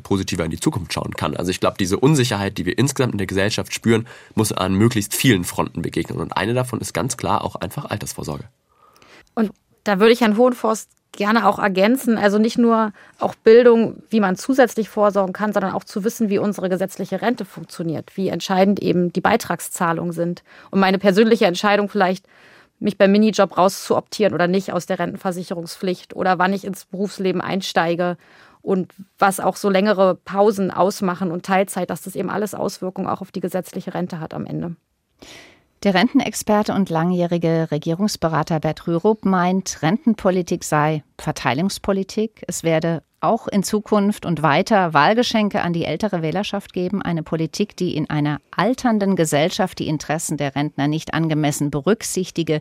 positiver 0.03 0.45
in 0.45 0.51
die 0.51 0.61
Zukunft 0.61 0.93
schauen 0.93 1.15
kann. 1.15 1.37
Also 1.37 1.51
ich 1.51 1.61
glaube, 1.61 1.77
diese 1.79 1.99
Unsicherheit, 1.99 2.59
die 2.59 2.67
wir 2.67 2.79
insgesamt 2.79 3.13
in 3.13 3.19
der 3.19 3.27
Gesellschaft 3.27 3.73
spüren, 3.75 4.07
muss 4.35 4.53
an 4.53 4.75
möglichst 4.75 5.15
vielen 5.15 5.45
Fronten 5.45 5.83
begegnen. 5.83 6.19
Und 6.19 6.37
eine 6.37 6.55
davon 6.55 6.81
ist 6.81 6.93
ganz 6.93 7.17
klar 7.17 7.45
auch 7.45 7.57
einfach 7.57 7.87
Altersvorsorge. 7.87 8.45
Und 9.35 9.53
da 9.85 10.01
würde 10.01 10.13
ich 10.13 10.21
Herrn 10.21 10.37
Hohenforst 10.37 10.89
gerne 11.13 11.47
auch 11.47 11.59
ergänzen. 11.59 12.19
Also 12.19 12.39
nicht 12.39 12.59
nur 12.59 12.93
auch 13.19 13.35
Bildung, 13.35 14.03
wie 14.11 14.21
man 14.21 14.37
zusätzlich 14.37 14.89
vorsorgen 14.89 15.33
kann, 15.33 15.53
sondern 15.53 15.73
auch 15.73 15.85
zu 15.85 16.05
wissen, 16.05 16.29
wie 16.29 16.39
unsere 16.39 16.69
gesetzliche 16.69 17.21
Rente 17.23 17.45
funktioniert, 17.45 18.17
wie 18.17 18.29
entscheidend 18.29 18.81
eben 18.81 19.13
die 19.13 19.21
Beitragszahlungen 19.21 20.13
sind. 20.13 20.43
Und 20.71 20.81
meine 20.81 20.99
persönliche 20.99 21.47
Entscheidung 21.47 21.89
vielleicht, 21.89 22.27
mich 22.83 22.97
beim 22.97 23.13
Minijob 23.13 23.59
rauszuoptieren 23.59 24.33
oder 24.33 24.47
nicht 24.47 24.73
aus 24.73 24.87
der 24.87 24.99
Rentenversicherungspflicht 24.99 26.17
oder 26.17 26.39
wann 26.39 26.55
ich 26.55 26.65
ins 26.65 26.87
Berufsleben 26.87 27.43
einsteige 27.43 28.17
und 28.63 28.93
was 29.19 29.41
auch 29.41 29.57
so 29.57 29.71
längere 29.71 30.15
Pausen 30.15 30.71
ausmachen 30.71 31.31
und 31.31 31.45
Teilzeit, 31.45 31.91
dass 31.91 32.03
das 32.03 32.17
eben 32.17 32.31
alles 32.31 32.55
Auswirkungen 32.55 33.09
auch 33.09 33.21
auf 33.21 33.33
die 33.33 33.41
gesetzliche 33.41 33.95
Rente 33.95 34.21
hat 34.21 34.35
am 34.35 34.47
Ende. 34.47 34.77
Der 35.83 35.95
Rentenexperte 35.95 36.75
und 36.75 36.91
langjährige 36.91 37.69
Regierungsberater 37.71 38.61
Bert 38.61 38.87
Rürup 38.87 39.25
meint, 39.25 39.81
Rentenpolitik 39.81 40.63
sei 40.63 41.03
Verteilungspolitik. 41.19 42.45
Es 42.47 42.63
werde 42.63 43.03
auch 43.21 43.49
in 43.49 43.63
Zukunft 43.63 44.27
und 44.27 44.43
weiter 44.43 44.93
Wahlgeschenke 44.93 45.63
an 45.63 45.73
die 45.73 45.87
ältere 45.87 46.21
Wählerschaft 46.21 46.75
geben. 46.75 47.01
Eine 47.01 47.23
Politik, 47.23 47.77
die 47.77 47.97
in 47.97 48.11
einer 48.11 48.41
alternden 48.51 49.17
Gesellschaft 49.17 49.79
die 49.79 49.89
Interessen 49.89 50.37
der 50.37 50.55
Rentner 50.55 50.87
nicht 50.87 51.15
angemessen 51.15 51.71
berücksichtige, 51.71 52.61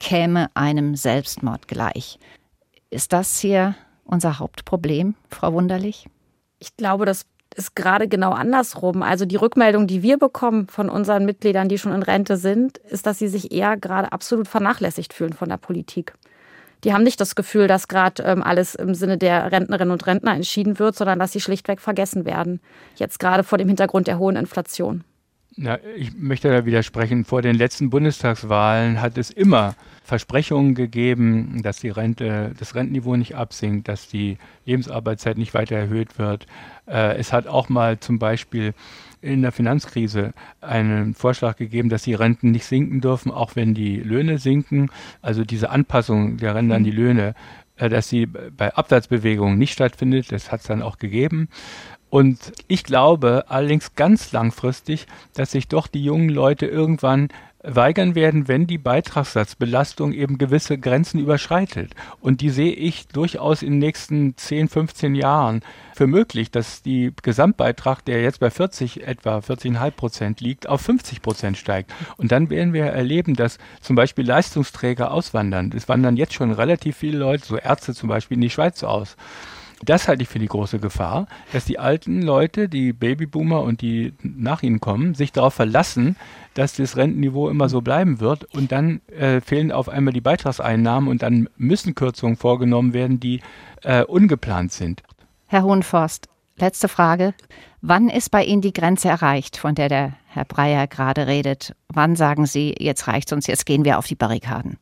käme 0.00 0.48
einem 0.54 0.94
Selbstmord 0.94 1.68
gleich. 1.68 2.18
Ist 2.88 3.12
das 3.12 3.38
hier 3.40 3.74
unser 4.04 4.38
Hauptproblem, 4.38 5.14
Frau 5.30 5.52
Wunderlich? 5.52 6.06
Ich 6.58 6.76
glaube, 6.76 7.04
das 7.04 7.26
ist 7.56 7.76
gerade 7.76 8.08
genau 8.08 8.32
andersrum. 8.32 9.02
Also 9.02 9.26
die 9.26 9.36
Rückmeldung, 9.36 9.86
die 9.86 10.02
wir 10.02 10.18
bekommen 10.18 10.66
von 10.68 10.88
unseren 10.88 11.24
Mitgliedern, 11.24 11.68
die 11.68 11.78
schon 11.78 11.92
in 11.92 12.02
Rente 12.02 12.36
sind, 12.36 12.78
ist, 12.78 13.06
dass 13.06 13.18
sie 13.18 13.28
sich 13.28 13.52
eher 13.52 13.76
gerade 13.76 14.12
absolut 14.12 14.48
vernachlässigt 14.48 15.12
fühlen 15.12 15.32
von 15.32 15.48
der 15.48 15.56
Politik. 15.56 16.14
Die 16.82 16.92
haben 16.92 17.04
nicht 17.04 17.20
das 17.20 17.34
Gefühl, 17.34 17.66
dass 17.66 17.88
gerade 17.88 18.22
ähm, 18.24 18.42
alles 18.42 18.74
im 18.74 18.94
Sinne 18.94 19.16
der 19.16 19.50
Rentnerinnen 19.50 19.92
und 19.92 20.06
Rentner 20.06 20.34
entschieden 20.34 20.78
wird, 20.78 20.96
sondern 20.96 21.18
dass 21.18 21.32
sie 21.32 21.40
schlichtweg 21.40 21.80
vergessen 21.80 22.26
werden. 22.26 22.60
Jetzt 22.96 23.18
gerade 23.18 23.42
vor 23.42 23.56
dem 23.56 23.68
Hintergrund 23.68 24.06
der 24.06 24.18
hohen 24.18 24.36
Inflation. 24.36 25.02
Ja, 25.56 25.78
ich 25.96 26.16
möchte 26.16 26.48
da 26.50 26.66
widersprechen. 26.66 27.24
Vor 27.24 27.40
den 27.40 27.54
letzten 27.54 27.88
Bundestagswahlen 27.88 29.00
hat 29.00 29.16
es 29.16 29.30
immer 29.30 29.76
Versprechungen 30.02 30.74
gegeben, 30.74 31.62
dass 31.62 31.78
die 31.78 31.90
Rente, 31.90 32.52
das 32.58 32.74
Rentenniveau 32.74 33.14
nicht 33.14 33.36
absinkt, 33.36 33.86
dass 33.86 34.08
die 34.08 34.38
Lebensarbeitszeit 34.66 35.38
nicht 35.38 35.54
weiter 35.54 35.76
erhöht 35.76 36.18
wird. 36.18 36.46
Äh, 36.86 37.18
es 37.18 37.32
hat 37.32 37.46
auch 37.46 37.68
mal 37.68 38.00
zum 38.00 38.18
Beispiel 38.18 38.74
in 39.22 39.42
der 39.42 39.52
Finanzkrise 39.52 40.34
einen 40.60 41.14
Vorschlag 41.14 41.56
gegeben, 41.56 41.88
dass 41.88 42.02
die 42.02 42.14
Renten 42.14 42.50
nicht 42.50 42.66
sinken 42.66 43.00
dürfen, 43.00 43.30
auch 43.30 43.54
wenn 43.54 43.74
die 43.74 43.98
Löhne 43.98 44.38
sinken. 44.38 44.90
Also 45.22 45.44
diese 45.44 45.70
Anpassung 45.70 46.36
der 46.36 46.56
Renten 46.56 46.72
an 46.72 46.84
die 46.84 46.90
Löhne, 46.90 47.34
äh, 47.76 47.88
dass 47.88 48.08
sie 48.08 48.26
bei 48.26 48.74
Abwärtsbewegungen 48.74 49.56
nicht 49.56 49.72
stattfindet, 49.72 50.32
das 50.32 50.50
hat 50.50 50.62
es 50.62 50.66
dann 50.66 50.82
auch 50.82 50.98
gegeben. 50.98 51.48
Und 52.14 52.52
ich 52.68 52.84
glaube 52.84 53.46
allerdings 53.48 53.96
ganz 53.96 54.30
langfristig, 54.30 55.08
dass 55.32 55.50
sich 55.50 55.66
doch 55.66 55.88
die 55.88 56.04
jungen 56.04 56.28
Leute 56.28 56.64
irgendwann 56.64 57.26
weigern 57.64 58.14
werden, 58.14 58.46
wenn 58.46 58.68
die 58.68 58.78
Beitragssatzbelastung 58.78 60.12
eben 60.12 60.38
gewisse 60.38 60.78
Grenzen 60.78 61.18
überschreitet. 61.18 61.92
Und 62.20 62.40
die 62.40 62.50
sehe 62.50 62.70
ich 62.70 63.08
durchaus 63.08 63.62
in 63.62 63.72
den 63.72 63.78
nächsten 63.80 64.36
10, 64.36 64.68
15 64.68 65.16
Jahren 65.16 65.62
für 65.92 66.06
möglich, 66.06 66.52
dass 66.52 66.82
die 66.82 67.12
Gesamtbeitrag, 67.20 68.04
der 68.04 68.22
jetzt 68.22 68.38
bei 68.38 68.50
40 68.50 69.04
etwa 69.04 69.38
40,5 69.38 69.90
Prozent 69.90 70.40
liegt, 70.40 70.68
auf 70.68 70.82
50 70.82 71.20
Prozent 71.20 71.56
steigt. 71.56 71.92
Und 72.16 72.30
dann 72.30 72.48
werden 72.48 72.74
wir 72.74 72.84
erleben, 72.84 73.34
dass 73.34 73.58
zum 73.80 73.96
Beispiel 73.96 74.24
Leistungsträger 74.24 75.10
auswandern. 75.10 75.72
Es 75.74 75.88
wandern 75.88 76.16
jetzt 76.16 76.34
schon 76.34 76.52
relativ 76.52 76.96
viele 76.96 77.18
Leute, 77.18 77.44
so 77.44 77.56
Ärzte 77.56 77.92
zum 77.92 78.08
Beispiel, 78.08 78.36
in 78.36 78.42
die 78.42 78.50
Schweiz 78.50 78.84
aus. 78.84 79.16
Das 79.82 80.08
halte 80.08 80.22
ich 80.22 80.28
für 80.28 80.38
die 80.38 80.46
große 80.46 80.78
Gefahr, 80.78 81.26
dass 81.52 81.64
die 81.64 81.78
alten 81.78 82.22
Leute, 82.22 82.68
die 82.68 82.92
Babyboomer 82.92 83.62
und 83.62 83.80
die 83.80 84.14
nach 84.22 84.62
ihnen 84.62 84.80
kommen, 84.80 85.14
sich 85.14 85.32
darauf 85.32 85.54
verlassen, 85.54 86.16
dass 86.54 86.74
das 86.74 86.96
Rentenniveau 86.96 87.48
immer 87.48 87.68
so 87.68 87.80
bleiben 87.80 88.20
wird 88.20 88.44
und 88.54 88.72
dann 88.72 89.00
äh, 89.08 89.40
fehlen 89.40 89.72
auf 89.72 89.88
einmal 89.88 90.14
die 90.14 90.20
Beitragseinnahmen 90.20 91.08
und 91.08 91.22
dann 91.22 91.48
müssen 91.56 91.94
Kürzungen 91.94 92.36
vorgenommen 92.36 92.94
werden, 92.94 93.20
die 93.20 93.40
äh, 93.82 94.04
ungeplant 94.04 94.72
sind. 94.72 95.02
Herr 95.46 95.64
Hohenforst, 95.64 96.28
letzte 96.56 96.88
Frage. 96.88 97.34
Wann 97.80 98.08
ist 98.08 98.30
bei 98.30 98.44
Ihnen 98.44 98.62
die 98.62 98.72
Grenze 98.72 99.08
erreicht, 99.08 99.56
von 99.56 99.74
der 99.74 99.88
der 99.88 100.14
Herr 100.26 100.44
Breyer 100.44 100.86
gerade 100.86 101.26
redet? 101.26 101.74
Wann 101.92 102.16
sagen 102.16 102.46
Sie, 102.46 102.74
jetzt 102.78 103.08
reicht 103.08 103.28
es 103.28 103.32
uns, 103.34 103.46
jetzt 103.46 103.66
gehen 103.66 103.84
wir 103.84 103.98
auf 103.98 104.06
die 104.06 104.14
Barrikaden? 104.14 104.78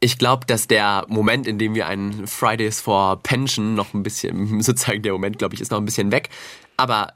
Ich 0.00 0.18
glaube, 0.18 0.46
dass 0.46 0.68
der 0.68 1.06
Moment, 1.08 1.46
in 1.46 1.58
dem 1.58 1.74
wir 1.74 1.86
einen 1.86 2.26
Fridays 2.26 2.80
for 2.80 3.22
Pension 3.22 3.74
noch 3.74 3.94
ein 3.94 4.02
bisschen, 4.02 4.60
sozusagen 4.62 5.02
der 5.02 5.12
Moment, 5.12 5.38
glaube 5.38 5.54
ich, 5.54 5.60
ist 5.60 5.70
noch 5.70 5.78
ein 5.78 5.84
bisschen 5.84 6.12
weg. 6.12 6.28
Aber 6.76 7.14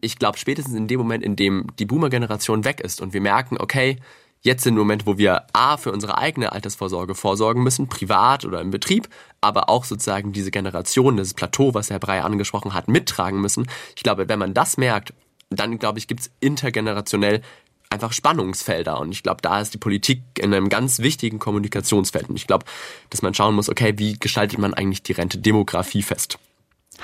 ich 0.00 0.18
glaube, 0.18 0.38
spätestens 0.38 0.74
in 0.74 0.88
dem 0.88 0.98
Moment, 0.98 1.24
in 1.24 1.36
dem 1.36 1.66
die 1.78 1.86
Boomer-Generation 1.86 2.64
weg 2.64 2.80
ist 2.80 3.00
und 3.00 3.12
wir 3.12 3.20
merken, 3.20 3.56
okay, 3.58 3.98
jetzt 4.42 4.62
sind 4.62 4.76
Moment, 4.76 5.06
wo 5.06 5.18
wir 5.18 5.46
A, 5.52 5.76
für 5.76 5.92
unsere 5.92 6.16
eigene 6.16 6.52
Altersvorsorge 6.52 7.14
vorsorgen 7.14 7.62
müssen, 7.62 7.88
privat 7.88 8.44
oder 8.44 8.60
im 8.60 8.70
Betrieb, 8.70 9.08
aber 9.40 9.68
auch 9.68 9.84
sozusagen 9.84 10.32
diese 10.32 10.50
Generation, 10.50 11.16
das 11.16 11.34
Plateau, 11.34 11.74
was 11.74 11.90
Herr 11.90 11.98
Breyer 11.98 12.24
angesprochen 12.24 12.72
hat, 12.72 12.88
mittragen 12.88 13.40
müssen. 13.40 13.66
Ich 13.96 14.02
glaube, 14.02 14.28
wenn 14.28 14.38
man 14.38 14.54
das 14.54 14.76
merkt, 14.76 15.12
dann 15.50 15.78
glaube 15.78 15.98
ich, 15.98 16.06
gibt 16.06 16.20
es 16.20 16.30
intergenerationell 16.40 17.42
einfach 17.90 18.12
Spannungsfelder. 18.12 18.98
Und 19.00 19.12
ich 19.12 19.22
glaube, 19.22 19.42
da 19.42 19.60
ist 19.60 19.74
die 19.74 19.78
Politik 19.78 20.22
in 20.38 20.54
einem 20.54 20.68
ganz 20.68 21.00
wichtigen 21.00 21.38
Kommunikationsfeld. 21.38 22.28
Und 22.28 22.36
ich 22.36 22.46
glaube, 22.46 22.64
dass 23.10 23.22
man 23.22 23.34
schauen 23.34 23.54
muss, 23.54 23.68
okay, 23.68 23.94
wie 23.96 24.18
gestaltet 24.18 24.58
man 24.58 24.74
eigentlich 24.74 25.02
die 25.02 25.12
Rente 25.12 25.38
Demografie 25.38 26.02
fest? 26.02 26.38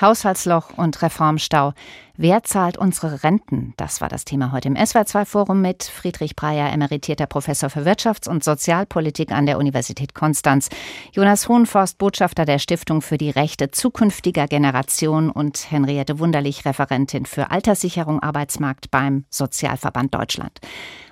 Haushaltsloch 0.01 0.77
und 0.77 1.01
Reformstau. 1.01 1.73
Wer 2.15 2.43
zahlt 2.43 2.77
unsere 2.77 3.23
Renten? 3.23 3.73
Das 3.77 4.01
war 4.01 4.09
das 4.09 4.25
Thema 4.25 4.51
heute 4.51 4.67
im 4.67 4.75
SWR2-Forum 4.75 5.61
mit 5.61 5.83
Friedrich 5.83 6.35
Breyer, 6.35 6.71
emeritierter 6.71 7.27
Professor 7.27 7.69
für 7.69 7.85
Wirtschafts- 7.85 8.27
und 8.27 8.43
Sozialpolitik 8.43 9.31
an 9.31 9.45
der 9.45 9.57
Universität 9.57 10.13
Konstanz, 10.13 10.69
Jonas 11.11 11.47
Hohenforst, 11.47 11.97
Botschafter 11.97 12.45
der 12.45 12.59
Stiftung 12.59 13.01
für 13.01 13.17
die 13.17 13.29
Rechte 13.29 13.71
zukünftiger 13.71 14.47
Generationen 14.47 15.29
und 15.29 15.71
Henriette 15.71 16.19
Wunderlich, 16.19 16.65
Referentin 16.65 17.25
für 17.25 17.51
Alterssicherung 17.51 18.21
Arbeitsmarkt 18.21 18.89
beim 18.91 19.25
Sozialverband 19.29 20.13
Deutschland. 20.13 20.59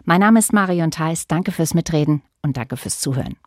Mein 0.03 0.21
Name 0.21 0.39
ist 0.39 0.53
Marion 0.53 0.91
Theis. 0.91 1.27
Danke 1.27 1.51
fürs 1.51 1.73
Mitreden 1.73 2.21
und 2.41 2.57
danke 2.57 2.77
fürs 2.77 2.99
Zuhören. 2.99 3.35